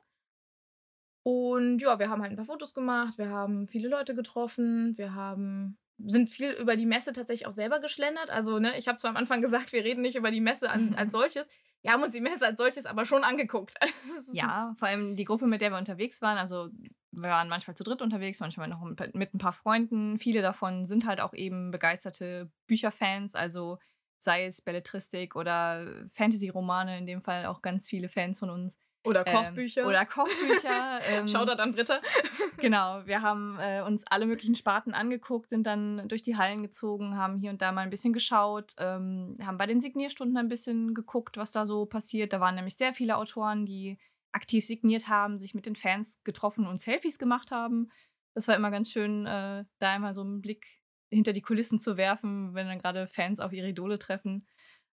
Und 1.24 1.80
ja, 1.80 2.00
wir 2.00 2.10
haben 2.10 2.22
halt 2.22 2.32
ein 2.32 2.38
paar 2.38 2.46
Fotos 2.46 2.74
gemacht, 2.74 3.18
wir 3.18 3.30
haben 3.30 3.68
viele 3.68 3.90
Leute 3.90 4.16
getroffen, 4.16 4.98
wir 4.98 5.14
haben 5.14 5.78
sind 6.04 6.30
viel 6.30 6.52
über 6.52 6.76
die 6.76 6.86
Messe 6.86 7.12
tatsächlich 7.12 7.48
auch 7.48 7.52
selber 7.52 7.80
geschlendert. 7.80 8.30
Also, 8.30 8.60
ne, 8.60 8.78
ich 8.78 8.88
habe 8.88 8.98
zwar 8.98 9.10
am 9.10 9.18
Anfang 9.18 9.42
gesagt, 9.42 9.74
wir 9.74 9.84
reden 9.84 10.02
nicht 10.02 10.16
über 10.16 10.32
die 10.32 10.42
Messe 10.42 10.70
an, 10.70 10.94
als 10.96 11.12
solches. 11.12 11.50
Wir 11.88 11.94
haben 11.94 12.04
uns 12.04 12.12
die 12.12 12.20
Messe 12.20 12.46
als 12.46 12.58
solches 12.58 12.86
aber 12.86 13.06
schon 13.06 13.24
angeguckt. 13.24 13.76
ja, 14.34 14.76
vor 14.78 14.90
allem 14.90 15.16
die 15.16 15.24
Gruppe, 15.24 15.48
mit 15.48 15.62
der 15.62 15.72
wir 15.72 15.78
unterwegs 15.78 16.22
waren. 16.22 16.38
Also, 16.38 16.68
wir 17.12 17.30
waren 17.30 17.48
manchmal 17.48 17.78
zu 17.78 17.86
dritt 17.86 18.02
unterwegs, 18.02 18.42
manchmal 18.42 18.68
noch 18.68 18.82
mit 18.82 19.34
ein 19.34 19.38
paar 19.38 19.54
Freunden. 19.54 20.20
Viele 20.20 20.42
davon 20.42 20.84
sind 20.84 21.08
halt 21.08 21.22
auch 21.22 21.34
eben 21.34 21.72
begeisterte 21.72 22.52
Bücherfans. 22.68 23.36
Also, 23.36 23.80
sei 24.20 24.44
es 24.44 24.62
Belletristik 24.62 25.38
oder 25.38 26.10
Fantasy-Romane, 26.12 26.98
in 26.98 27.06
dem 27.06 27.22
Fall 27.22 27.46
auch 27.46 27.62
ganz 27.62 27.88
viele 27.88 28.10
Fans 28.10 28.38
von 28.38 28.50
uns. 28.50 28.78
Oder 29.08 29.26
ähm, 29.26 29.36
Kochbücher. 29.36 29.82
Ähm, 29.82 29.88
oder 29.88 30.06
Kochbücher. 30.06 31.00
ähm, 31.10 31.28
Shoutout 31.28 31.62
an 31.62 31.74
Britta. 31.74 32.02
genau, 32.58 33.02
wir 33.06 33.22
haben 33.22 33.58
äh, 33.60 33.82
uns 33.82 34.06
alle 34.08 34.26
möglichen 34.26 34.56
Sparten 34.56 34.94
angeguckt, 34.94 35.50
sind 35.50 35.66
dann 35.66 36.08
durch 36.08 36.22
die 36.22 36.36
Hallen 36.36 36.62
gezogen, 36.62 37.16
haben 37.16 37.38
hier 37.38 37.52
und 37.52 37.62
da 37.62 37.72
mal 37.72 37.82
ein 37.82 37.90
bisschen 37.90 38.14
geschaut, 38.14 38.74
ähm, 38.78 39.36
haben 39.42 39.58
bei 39.58 39.66
den 39.66 39.80
Signierstunden 39.80 40.38
ein 40.38 40.50
bisschen 40.50 40.94
geguckt, 40.94 41.38
was 41.38 41.52
da 41.52 41.66
so 41.66 41.86
passiert. 41.86 42.34
Da 42.34 42.40
waren 42.40 42.56
nämlich 42.56 42.76
sehr 42.76 42.94
viele 42.94 43.18
Autoren, 43.18 43.66
die 43.66 43.98
aktiv 44.34 44.66
signiert 44.66 45.08
haben, 45.08 45.38
sich 45.38 45.54
mit 45.54 45.66
den 45.66 45.76
Fans 45.76 46.22
getroffen 46.24 46.68
und 46.68 46.82
Selfies 46.82 47.18
gemacht 47.18 47.52
haben. 47.52 47.90
Das 48.36 48.48
war 48.48 48.56
immer 48.56 48.70
ganz 48.70 48.92
schön, 48.92 49.26
äh, 49.26 49.66
da 49.80 49.92
einmal 49.92 50.14
so 50.14 50.22
einen 50.22 50.42
Blick 50.42 50.82
hinter 51.10 51.34
die 51.34 51.42
Kulissen 51.42 51.80
zu 51.80 51.98
werfen, 51.98 52.54
wenn 52.54 52.68
dann 52.68 52.80
gerade 52.80 53.08
Fans 53.08 53.40
auf 53.40 53.54
ihre 53.54 53.70
Idole 53.70 53.98
treffen. 53.98 54.46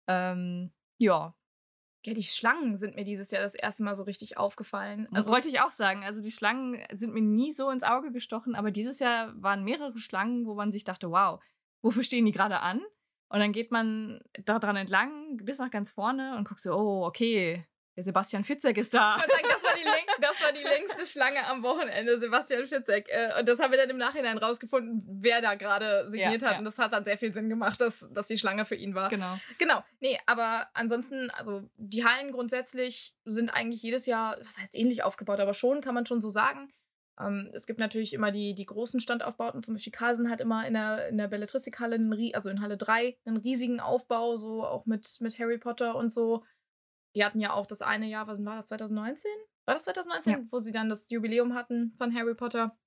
Ähm, 0.07 0.71
ja, 0.99 1.35
ja, 2.05 2.13
die 2.13 2.23
Schlangen 2.23 2.75
sind 2.75 2.95
mir 2.95 3.05
dieses 3.05 3.31
Jahr 3.31 3.41
das 3.41 3.55
erste 3.55 3.83
Mal 3.83 3.95
so 3.95 4.03
richtig 4.03 4.37
aufgefallen. 4.37 5.07
Also, 5.11 5.15
das 5.15 5.27
wollte 5.27 5.47
ich 5.47 5.61
auch 5.61 5.71
sagen. 5.71 6.03
Also 6.03 6.21
die 6.21 6.31
Schlangen 6.31 6.83
sind 6.91 7.13
mir 7.13 7.21
nie 7.21 7.53
so 7.53 7.69
ins 7.69 7.83
Auge 7.83 8.11
gestochen, 8.11 8.55
aber 8.55 8.71
dieses 8.71 8.99
Jahr 8.99 9.33
waren 9.41 9.63
mehrere 9.63 9.97
Schlangen, 9.97 10.45
wo 10.45 10.53
man 10.53 10.71
sich 10.71 10.83
dachte, 10.83 11.11
wow, 11.11 11.41
wofür 11.81 12.03
stehen 12.03 12.25
die 12.25 12.31
gerade 12.31 12.59
an? 12.59 12.81
Und 13.29 13.39
dann 13.39 13.51
geht 13.51 13.71
man 13.71 14.21
da 14.45 14.59
dran 14.59 14.75
entlang 14.75 15.37
bis 15.37 15.59
nach 15.59 15.71
ganz 15.71 15.91
vorne 15.91 16.37
und 16.37 16.47
guckt 16.47 16.61
so, 16.61 16.73
oh, 16.73 17.05
okay, 17.05 17.65
der 17.95 18.03
Sebastian 18.03 18.43
Fitzek 18.43 18.77
ist 18.77 18.93
da. 18.93 19.15
Ich 19.15 19.21
sagen, 19.21 19.47
das 19.49 19.63
war, 19.63 19.75
die 19.75 19.83
das 20.21 20.41
war 20.41 20.51
die 20.51 20.63
längste 20.63 21.05
Schlange 21.05 21.45
am 21.45 21.63
Wochenende, 21.63 22.19
Sebastian 22.19 22.65
Fitzek. 22.65 23.07
Äh, 23.09 23.39
und 23.39 23.47
das 23.47 23.59
haben 23.59 23.71
wir 23.71 23.77
dann 23.77 23.89
im 23.89 23.97
Nachhinein 23.97 24.37
rausgefunden, 24.37 25.03
wer 25.21 25.41
da 25.41 25.55
gerade 25.55 26.09
signiert 26.09 26.41
ja, 26.41 26.47
hat. 26.47 26.53
Ja. 26.53 26.59
Und 26.59 26.65
das 26.65 26.77
hat 26.77 26.93
dann 26.93 27.03
sehr 27.03 27.17
viel 27.17 27.33
Sinn 27.33 27.49
gemacht, 27.49 27.81
dass, 27.81 28.07
dass 28.11 28.27
die 28.27 28.37
Schlange 28.37 28.65
für 28.65 28.75
ihn 28.75 28.95
war. 28.95 29.09
Genau. 29.09 29.37
Genau. 29.57 29.83
Nee, 29.99 30.19
aber 30.25 30.67
ansonsten, 30.73 31.29
also 31.31 31.69
die 31.77 32.05
Hallen 32.05 32.31
grundsätzlich 32.31 33.15
sind 33.25 33.49
eigentlich 33.49 33.81
jedes 33.83 34.05
Jahr, 34.05 34.37
das 34.37 34.57
heißt 34.57 34.75
ähnlich 34.75 35.03
aufgebaut, 35.03 35.39
aber 35.39 35.53
schon, 35.53 35.81
kann 35.81 35.93
man 35.93 36.05
schon 36.05 36.21
so 36.21 36.29
sagen. 36.29 36.71
Ähm, 37.19 37.49
es 37.53 37.67
gibt 37.67 37.79
natürlich 37.79 38.13
immer 38.13 38.31
die, 38.31 38.55
die 38.55 38.65
großen 38.65 38.99
Standaufbauten, 38.99 39.61
zum 39.61 39.75
Beispiel 39.75 39.91
Carlsen 39.91 40.29
hat 40.29 40.41
immer 40.41 40.65
in 40.65 40.73
der, 40.73 41.09
in 41.09 41.17
der 41.17 41.27
Belletristikhalle, 41.27 41.99
also 42.33 42.49
in 42.49 42.61
Halle 42.61 42.77
3, 42.77 43.17
einen 43.25 43.37
riesigen 43.37 43.79
Aufbau, 43.79 44.35
so 44.35 44.65
auch 44.65 44.85
mit, 44.85 45.17
mit 45.19 45.37
Harry 45.37 45.57
Potter 45.57 45.95
und 45.95 46.11
so. 46.11 46.43
Die 47.15 47.23
hatten 47.23 47.39
ja 47.39 47.53
auch 47.53 47.65
das 47.65 47.81
eine 47.81 48.07
Jahr, 48.07 48.27
was 48.27 48.43
war 48.43 48.55
das, 48.55 48.67
2019? 48.67 49.31
War 49.65 49.75
das 49.75 49.83
2019? 49.83 50.33
Ja. 50.33 50.39
Wo 50.51 50.57
sie 50.57 50.71
dann 50.71 50.89
das 50.89 51.09
Jubiläum 51.09 51.53
hatten 51.53 51.93
von 51.97 52.13
Harry 52.13 52.35
Potter 52.35 52.77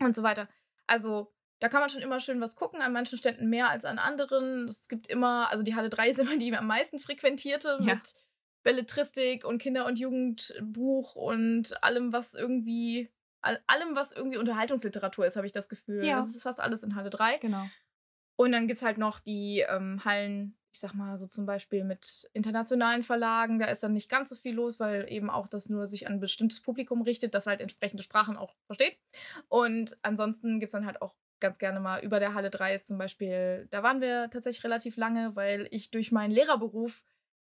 und 0.00 0.14
so 0.14 0.22
weiter. 0.22 0.48
Also, 0.86 1.32
da 1.60 1.68
kann 1.68 1.80
man 1.80 1.88
schon 1.88 2.02
immer 2.02 2.20
schön 2.20 2.40
was 2.40 2.56
gucken, 2.56 2.82
an 2.82 2.92
manchen 2.92 3.18
Ständen 3.18 3.48
mehr 3.48 3.70
als 3.70 3.84
an 3.84 3.98
anderen. 3.98 4.66
Es 4.66 4.88
gibt 4.88 5.06
immer, 5.06 5.50
also 5.50 5.62
die 5.62 5.74
Halle 5.74 5.88
3 5.88 6.08
ist 6.08 6.18
immer 6.18 6.36
die 6.36 6.54
am 6.54 6.66
meisten 6.66 6.98
frequentierte 6.98 7.78
ja. 7.80 7.94
mit 7.94 8.14
Belletristik 8.62 9.44
und 9.44 9.58
Kinder- 9.58 9.86
und 9.86 9.98
Jugendbuch 9.98 11.14
und 11.14 11.82
allem, 11.82 12.12
was 12.12 12.34
irgendwie, 12.34 13.12
all, 13.40 13.62
allem, 13.66 13.94
was 13.94 14.12
irgendwie 14.12 14.38
Unterhaltungsliteratur 14.38 15.24
ist, 15.24 15.36
habe 15.36 15.46
ich 15.46 15.52
das 15.52 15.68
Gefühl. 15.68 16.04
Ja. 16.04 16.16
Das 16.16 16.34
ist 16.34 16.42
fast 16.42 16.60
alles 16.60 16.82
in 16.82 16.94
Halle 16.96 17.10
3. 17.10 17.38
Genau. 17.38 17.66
Und 18.36 18.52
dann 18.52 18.66
gibt 18.66 18.76
es 18.76 18.82
halt 18.82 18.98
noch 18.98 19.18
die 19.20 19.64
ähm, 19.68 20.04
Hallen, 20.04 20.58
ich 20.76 20.80
sag 20.80 20.92
mal 20.92 21.16
so 21.16 21.26
zum 21.26 21.46
Beispiel 21.46 21.84
mit 21.84 22.28
internationalen 22.34 23.02
Verlagen. 23.02 23.58
Da 23.58 23.64
ist 23.66 23.82
dann 23.82 23.94
nicht 23.94 24.10
ganz 24.10 24.28
so 24.28 24.36
viel 24.36 24.54
los, 24.54 24.78
weil 24.78 25.10
eben 25.10 25.30
auch 25.30 25.48
das 25.48 25.70
nur 25.70 25.86
sich 25.86 26.06
an 26.06 26.14
ein 26.14 26.20
bestimmtes 26.20 26.60
Publikum 26.60 27.00
richtet, 27.00 27.34
das 27.34 27.46
halt 27.46 27.62
entsprechende 27.62 28.02
Sprachen 28.02 28.36
auch 28.36 28.54
versteht. 28.66 28.98
Und 29.48 29.96
ansonsten 30.02 30.60
gibt 30.60 30.68
es 30.68 30.72
dann 30.72 30.84
halt 30.84 31.00
auch 31.00 31.14
ganz 31.40 31.58
gerne 31.58 31.80
mal 31.80 32.04
über 32.04 32.20
der 32.20 32.34
Halle 32.34 32.50
3 32.50 32.74
ist 32.74 32.88
zum 32.88 32.98
Beispiel, 32.98 33.68
da 33.70 33.82
waren 33.82 34.02
wir 34.02 34.28
tatsächlich 34.28 34.64
relativ 34.64 34.98
lange, 34.98 35.34
weil 35.34 35.66
ich 35.70 35.90
durch 35.90 36.12
meinen 36.12 36.30
Lehrerberuf 36.30 37.02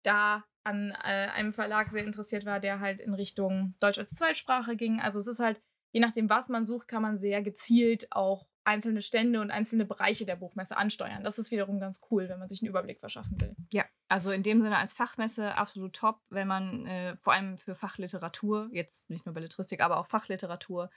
da 0.04 0.45
an 0.62 0.92
äh, 1.02 1.28
einem 1.28 1.52
Verlag 1.52 1.90
sehr 1.90 2.04
interessiert 2.04 2.45
war, 2.47 2.61
der 2.61 2.78
halt 2.78 3.00
in 3.00 3.14
Richtung 3.14 3.75
Deutsch 3.80 3.99
als 3.99 4.14
Zweitsprache 4.14 4.76
ging. 4.76 5.00
Also 5.00 5.18
es 5.18 5.26
ist 5.26 5.40
halt, 5.40 5.61
je 5.92 6.00
nachdem, 6.00 6.30
was 6.30 6.49
man 6.49 6.64
sucht, 6.64 6.87
kann 6.87 7.02
man 7.02 7.16
sehr 7.18 7.42
gezielt 7.42 8.06
auch 8.12 8.47
einzelne 8.67 9.01
Stände 9.03 9.41
und 9.41 9.51
einzelne 9.51 9.85
Bereiche 9.85 10.27
der 10.27 10.37
Buchmesse 10.37 10.77
ansteuern. 10.77 11.25
Das 11.25 11.39
ist 11.39 11.51
wiederum 11.51 11.79
ganz 11.79 12.01
cool, 12.11 12.29
wenn 12.29 12.39
man 12.39 12.49
sich 12.49 12.63
einen 12.63 12.69
Überblick 12.69 13.01
verschaffen 13.01 13.41
will. 13.41 13.55
Ja, 13.73 13.85
also 14.09 14.31
in 14.31 14.43
dem 14.43 14.61
Sinne 14.61 14.79
als 14.79 14.93
Fachmesse 14.93 15.57
absolut 15.57 15.95
top, 15.95 16.21
wenn 16.31 16.49
man 16.49 16.87
äh, 16.87 17.17
vor 17.19 17.33
allem 17.33 17.59
für 17.59 17.75
Fachliteratur, 17.75 18.69
jetzt 18.73 19.09
nicht 19.11 19.25
nur 19.25 19.35
Belletristik, 19.35 19.81
aber 19.81 19.99
auch 19.99 20.07
Fachliteratur, 20.07 20.91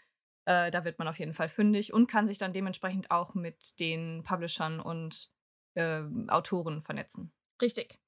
äh, 0.45 0.71
da 0.71 0.83
wird 0.83 0.99
man 0.99 1.07
auf 1.07 1.19
jeden 1.19 1.33
Fall 1.33 1.49
fündig 1.49 1.93
und 1.93 2.07
kann 2.07 2.27
sich 2.27 2.37
dann 2.37 2.53
dementsprechend 2.53 3.11
auch 3.11 3.35
mit 3.35 3.79
den 3.79 4.23
Publishern 4.23 4.79
und 4.79 5.29
äh, 5.75 6.01
Autoren 6.27 6.81
vernetzen. 6.81 7.31
Richtig. 7.61 7.99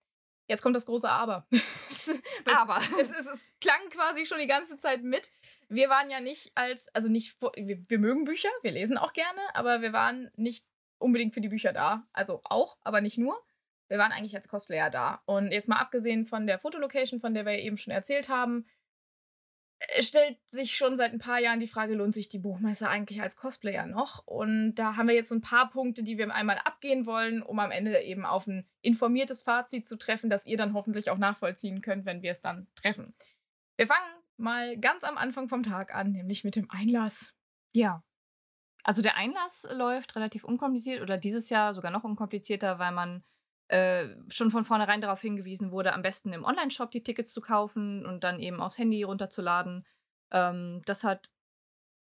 Jetzt 0.51 0.61
kommt 0.61 0.75
das 0.75 0.85
große 0.85 1.09
Aber. 1.09 1.47
aber. 2.45 2.77
Es, 2.99 3.11
es, 3.11 3.25
es, 3.25 3.49
klang 3.61 3.89
quasi 3.89 4.25
schon 4.25 4.39
die 4.39 4.47
ganze 4.47 4.77
Zeit 4.77 5.01
mit 5.01 5.31
wir 5.71 5.89
waren 5.89 6.11
ja 6.11 6.19
nicht 6.19 6.51
als, 6.53 6.89
also 6.89 7.07
nicht, 7.07 7.41
wir, 7.41 7.79
wir 7.89 7.99
mögen 7.99 8.25
Bücher, 8.25 8.49
wir 8.61 8.71
lesen 8.71 8.97
auch 8.97 9.13
gerne, 9.13 9.39
aber 9.53 9.81
wir 9.81 9.93
waren 9.93 10.29
nicht 10.35 10.65
unbedingt 10.97 11.33
für 11.33 11.39
die 11.39 11.47
Bücher 11.47 11.71
da. 11.71 12.05
Also 12.11 12.41
auch, 12.43 12.77
aber 12.83 12.99
nicht 12.99 13.17
nur. 13.17 13.41
Wir 13.87 13.97
waren 13.97 14.11
eigentlich 14.11 14.35
als 14.35 14.49
Cosplayer 14.49 14.89
da. 14.89 15.21
Und 15.25 15.51
jetzt 15.51 15.69
mal 15.69 15.79
abgesehen 15.79 16.25
von 16.25 16.45
der 16.45 16.59
Fotolocation, 16.59 17.21
von 17.21 17.33
der 17.33 17.45
wir 17.45 17.53
eben 17.53 17.77
schon 17.77 17.93
erzählt 17.93 18.27
haben, 18.27 18.65
stellt 19.99 20.37
sich 20.49 20.75
schon 20.75 20.95
seit 20.95 21.11
ein 21.11 21.19
paar 21.19 21.39
Jahren 21.39 21.59
die 21.59 21.67
Frage, 21.67 21.95
lohnt 21.95 22.13
sich 22.13 22.29
die 22.29 22.39
Buchmesse 22.39 22.87
eigentlich 22.87 23.21
als 23.21 23.35
Cosplayer 23.35 23.85
noch? 23.85 24.25
Und 24.25 24.75
da 24.75 24.95
haben 24.95 25.07
wir 25.07 25.15
jetzt 25.15 25.31
ein 25.31 25.41
paar 25.41 25.69
Punkte, 25.69 26.03
die 26.03 26.17
wir 26.17 26.33
einmal 26.33 26.59
abgehen 26.59 27.05
wollen, 27.05 27.41
um 27.41 27.59
am 27.59 27.71
Ende 27.71 27.99
eben 28.01 28.25
auf 28.25 28.47
ein 28.47 28.67
informiertes 28.81 29.41
Fazit 29.41 29.87
zu 29.87 29.97
treffen, 29.97 30.29
das 30.29 30.45
ihr 30.45 30.57
dann 30.57 30.73
hoffentlich 30.73 31.09
auch 31.09 31.17
nachvollziehen 31.17 31.81
könnt, 31.81 32.05
wenn 32.05 32.21
wir 32.21 32.31
es 32.31 32.41
dann 32.41 32.67
treffen. 32.75 33.15
Wir 33.77 33.87
fangen 33.87 34.21
mal 34.37 34.77
ganz 34.77 35.03
am 35.03 35.17
Anfang 35.17 35.47
vom 35.47 35.63
Tag 35.63 35.93
an, 35.95 36.11
nämlich 36.11 36.43
mit 36.43 36.55
dem 36.55 36.69
Einlass. 36.69 37.33
Ja. 37.73 38.03
Also 38.83 39.01
der 39.01 39.15
Einlass 39.15 39.67
läuft 39.71 40.15
relativ 40.15 40.43
unkompliziert 40.43 41.01
oder 41.01 41.17
dieses 41.17 41.49
Jahr 41.49 41.73
sogar 41.73 41.91
noch 41.91 42.03
unkomplizierter, 42.03 42.79
weil 42.79 42.91
man 42.91 43.23
äh, 43.71 44.17
schon 44.27 44.51
von 44.51 44.65
vornherein 44.65 44.99
darauf 44.99 45.21
hingewiesen 45.21 45.71
wurde, 45.71 45.93
am 45.93 46.01
besten 46.01 46.33
im 46.33 46.43
Online-Shop 46.43 46.91
die 46.91 47.03
Tickets 47.03 47.31
zu 47.31 47.39
kaufen 47.39 48.05
und 48.05 48.25
dann 48.25 48.39
eben 48.39 48.59
aufs 48.59 48.77
Handy 48.77 49.03
runterzuladen. 49.03 49.85
Ähm, 50.31 50.81
das 50.85 51.05
hat 51.05 51.29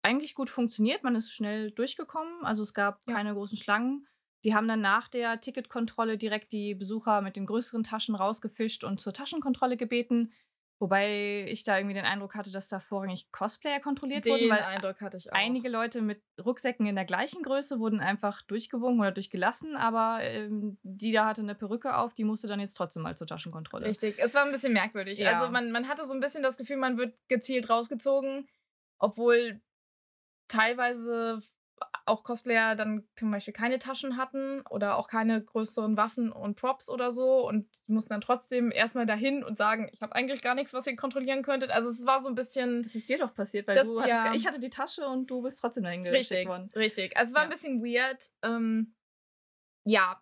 eigentlich 0.03 0.35
gut 0.35 0.51
funktioniert. 0.51 1.03
Man 1.03 1.17
ist 1.17 1.33
schnell 1.33 1.71
durchgekommen. 1.71 2.45
Also 2.45 2.63
es 2.63 2.75
gab 2.75 3.01
ja. 3.09 3.15
keine 3.15 3.33
großen 3.33 3.57
Schlangen. 3.57 4.07
Die 4.45 4.55
haben 4.55 4.69
dann 4.69 4.83
nach 4.83 5.09
der 5.09 5.41
Ticketkontrolle 5.41 6.19
direkt 6.19 6.53
die 6.53 6.75
Besucher 6.75 7.23
mit 7.23 7.37
den 7.37 7.47
größeren 7.47 7.83
Taschen 7.83 8.15
rausgefischt 8.15 8.85
und 8.85 9.01
zur 9.01 9.15
Taschenkontrolle 9.15 9.79
gebeten. 9.79 10.33
Wobei 10.79 11.47
ich 11.49 11.65
da 11.65 11.79
irgendwie 11.79 11.95
den 11.95 12.05
Eindruck 12.05 12.35
hatte, 12.35 12.53
dass 12.53 12.69
da 12.69 12.81
vorrangig 12.81 13.33
Cosplayer 13.33 13.81
kontrolliert 13.81 14.27
den 14.27 14.33
wurden, 14.33 14.51
weil 14.51 14.63
Eindruck 14.63 15.01
hatte 15.01 15.17
ich 15.17 15.33
auch. 15.33 15.37
einige 15.37 15.71
Leute 15.71 16.03
mit 16.03 16.23
Rucksäcken 16.45 16.85
in 16.85 16.97
der 16.97 17.07
gleichen 17.07 17.43
Größe 17.43 17.81
wurden 17.81 18.01
einfach 18.01 18.43
durchgewunken 18.43 19.01
oder 19.01 19.13
durchgelassen, 19.13 19.75
aber 19.77 20.19
ähm, 20.21 20.77
die 20.83 21.13
da 21.13 21.25
hatte 21.27 21.41
eine 21.41 21.55
Perücke 21.55 21.97
auf, 21.97 22.13
die 22.13 22.25
musste 22.25 22.47
dann 22.47 22.61
jetzt 22.61 22.75
trotzdem 22.75 23.03
mal 23.03 23.17
zur 23.17 23.27
Taschenkontrolle. 23.27 23.87
Richtig, 23.87 24.19
es 24.19 24.35
war 24.35 24.45
ein 24.45 24.53
bisschen 24.53 24.75
merkwürdig. 24.75 25.19
Ja. 25.19 25.31
Also 25.31 25.51
man, 25.51 25.71
man 25.73 25.89
hatte 25.89 26.05
so 26.05 26.13
ein 26.13 26.21
bisschen 26.21 26.43
das 26.43 26.59
Gefühl, 26.59 26.77
man 26.77 26.99
wird 26.99 27.17
gezielt 27.29 27.71
rausgezogen, 27.71 28.47
obwohl 28.99 29.63
teilweise 30.49 31.41
auch 32.07 32.25
Cosplayer 32.25 32.77
dann 32.77 33.07
zum 33.17 33.31
Beispiel 33.31 33.53
keine 33.53 33.79
Taschen 33.79 34.17
hatten 34.17 34.63
oder 34.71 34.97
auch 34.97 35.09
keine 35.09 35.43
größeren 35.43 35.97
Waffen 35.97 36.33
und 36.33 36.57
Props 36.57 36.89
oder 36.89 37.13
so 37.13 37.47
und 37.47 37.69
die 37.87 37.93
mussten 37.93 38.11
dann 38.11 38.21
trotzdem 38.21 38.71
erstmal 38.71 39.07
dahin 39.07 39.45
und 39.45 39.57
sagen, 39.57 39.89
ich 39.93 40.01
habe 40.01 40.15
eigentlich 40.15 40.43
gar 40.43 40.55
nichts, 40.55 40.73
was 40.73 40.87
ihr 40.87 40.97
kontrollieren 40.97 41.43
könntet. 41.43 41.71
Also 41.71 41.91
es 41.91 42.07
war 42.07 42.21
so 42.21 42.29
ein 42.29 42.35
bisschen. 42.35 42.83
Das 42.83 42.95
ist 42.95 43.09
dir 43.09 43.19
doch 43.19 43.35
passiert, 43.35 43.67
weil 43.67 43.77
das, 43.77 43.89
du 43.89 44.01
hattest, 44.01 44.25
ja. 44.25 44.35
ich 44.35 44.47
hatte 44.47 44.61
die 44.61 44.71
Tasche 44.71 45.07
und 45.07 45.31
du 45.31 45.43
bist 45.43 45.61
trotzdem 45.61 45.85
dahin 45.85 46.05
geschickt 46.05 46.49
worden. 46.49 46.71
Richtig. 46.75 47.17
Also 47.17 47.31
es 47.31 47.35
war 47.35 47.43
ja. 47.43 47.49
ein 47.49 47.51
bisschen 47.51 47.83
weird. 47.83 48.31
Ähm, 48.43 48.95
ja, 49.85 50.21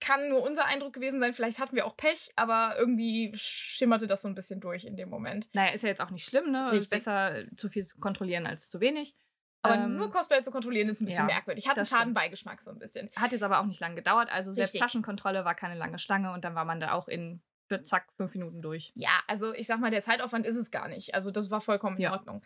kann 0.00 0.28
nur 0.28 0.42
unser 0.42 0.66
Eindruck 0.66 0.92
gewesen 0.92 1.20
sein. 1.20 1.34
Vielleicht 1.34 1.58
hatten 1.58 1.74
wir 1.74 1.86
auch 1.86 1.96
Pech, 1.96 2.30
aber 2.36 2.76
irgendwie 2.78 3.32
schimmerte 3.34 4.06
das 4.06 4.22
so 4.22 4.28
ein 4.28 4.34
bisschen 4.34 4.60
durch 4.60 4.84
in 4.84 4.96
dem 4.96 5.08
Moment. 5.08 5.48
Naja, 5.54 5.72
ist 5.72 5.82
ja 5.82 5.88
jetzt 5.88 6.00
auch 6.00 6.10
nicht 6.10 6.24
schlimm, 6.24 6.50
ne? 6.50 6.66
Richtig. 6.66 6.80
Ist 6.80 6.90
besser 6.90 7.44
zu 7.56 7.68
viel 7.68 7.84
zu 7.84 7.98
kontrollieren 7.98 8.46
als 8.46 8.70
zu 8.70 8.80
wenig. 8.80 9.16
Aber 9.62 9.74
ähm, 9.74 9.96
nur 9.96 10.10
Cosplay 10.10 10.42
zu 10.42 10.50
kontrollieren 10.50 10.88
ist 10.88 11.00
ein 11.00 11.06
bisschen 11.06 11.28
ja, 11.28 11.34
merkwürdig. 11.34 11.68
Hat 11.68 11.76
einen 11.76 11.86
Schadenbeigeschmack 11.86 12.60
so 12.60 12.70
ein 12.70 12.78
bisschen. 12.78 13.10
Hat 13.16 13.32
jetzt 13.32 13.42
aber 13.42 13.60
auch 13.60 13.66
nicht 13.66 13.80
lange 13.80 13.96
gedauert. 13.96 14.30
Also 14.32 14.52
selbst 14.52 14.74
Richtig. 14.74 14.80
Taschenkontrolle 14.80 15.44
war 15.44 15.54
keine 15.54 15.74
lange 15.74 15.98
Schlange 15.98 16.32
und 16.32 16.44
dann 16.44 16.54
war 16.54 16.64
man 16.64 16.80
da 16.80 16.92
auch 16.92 17.08
in 17.08 17.42
zack, 17.82 18.08
fünf 18.16 18.34
Minuten 18.34 18.62
durch. 18.62 18.92
Ja, 18.94 19.20
also 19.26 19.52
ich 19.54 19.66
sag 19.66 19.80
mal, 19.80 19.90
der 19.90 20.02
Zeitaufwand 20.02 20.46
ist 20.46 20.56
es 20.56 20.70
gar 20.70 20.88
nicht. 20.88 21.14
Also 21.14 21.30
das 21.30 21.50
war 21.50 21.60
vollkommen 21.60 21.96
in 21.96 22.04
ja. 22.04 22.12
Ordnung. 22.12 22.42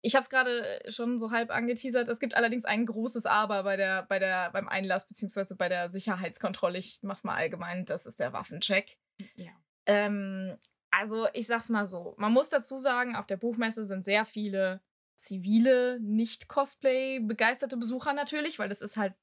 Ich 0.00 0.14
habe 0.14 0.22
es 0.22 0.28
gerade 0.28 0.82
schon 0.88 1.18
so 1.18 1.30
halb 1.30 1.50
angeteasert. 1.50 2.08
Es 2.08 2.20
gibt 2.20 2.36
allerdings 2.36 2.64
ein 2.64 2.84
großes 2.84 3.24
Aber 3.24 3.62
bei 3.62 3.76
der, 3.76 4.02
bei 4.02 4.18
der, 4.18 4.50
beim 4.50 4.68
Einlass 4.68 5.08
beziehungsweise 5.08 5.56
bei 5.56 5.68
der 5.68 5.88
Sicherheitskontrolle. 5.88 6.78
Ich 6.78 6.98
mach's 7.02 7.24
mal 7.24 7.36
allgemein. 7.36 7.86
Das 7.86 8.04
ist 8.04 8.20
der 8.20 8.32
Waffencheck. 8.32 8.98
Ja. 9.34 9.52
Ähm, 9.86 10.58
also 10.90 11.26
ich 11.32 11.46
sag's 11.46 11.70
mal 11.70 11.88
so. 11.88 12.14
Man 12.18 12.32
muss 12.32 12.50
dazu 12.50 12.78
sagen, 12.78 13.16
auf 13.16 13.26
der 13.26 13.38
Buchmesse 13.38 13.84
sind 13.84 14.04
sehr 14.04 14.24
viele 14.26 14.82
zivile, 15.16 15.98
nicht 16.00 16.48
Cosplay-begeisterte 16.48 17.76
Besucher 17.76 18.12
natürlich, 18.12 18.58
weil 18.58 18.68
das 18.68 18.80
ist 18.80 18.96
halt 18.96 19.14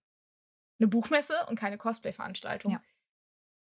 eine 0.79 0.87
Buchmesse 0.87 1.45
und 1.47 1.57
keine 1.57 1.77
Cosplay-Veranstaltung. 1.77 2.73
Ja. 2.73 2.83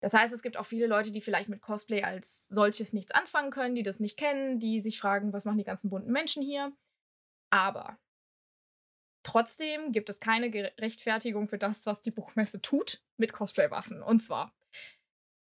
Das 0.01 0.13
heißt, 0.13 0.34
es 0.34 0.42
gibt 0.42 0.58
auch 0.58 0.66
viele 0.66 0.88
Leute, 0.88 1.12
die 1.12 1.22
vielleicht 1.22 1.50
mit 1.50 1.62
Cosplay 1.62 2.04
als 2.04 2.48
solches 2.48 2.92
nichts 2.92 3.12
anfangen 3.12 3.51
können, 3.51 3.75
die 3.75 3.84
das 3.84 4.00
nicht 4.00 4.18
kennen, 4.18 4.60
die 4.60 4.80
sich 4.80 5.00
fragen, 5.00 5.32
was 5.32 5.46
machen 5.46 5.60
die 5.60 5.63
ganzen 5.63 5.90
bunten 5.90 6.12
Menschen 6.12 6.42
hier. 6.42 6.74
Aber 7.51 8.00
trotzdem 9.24 9.92
gibt 9.92 10.10
es 10.10 10.20
keine 10.20 10.51
Rechtfertigung 10.80 11.48
für 11.48 11.60
das, 11.60 11.86
was 11.86 12.01
die 12.01 12.12
Buchmesse 12.12 12.62
tut 12.62 13.04
mit 13.18 13.32
Cosplay-Waffen. 13.32 14.01
Und 14.01 14.20
zwar, 14.20 14.56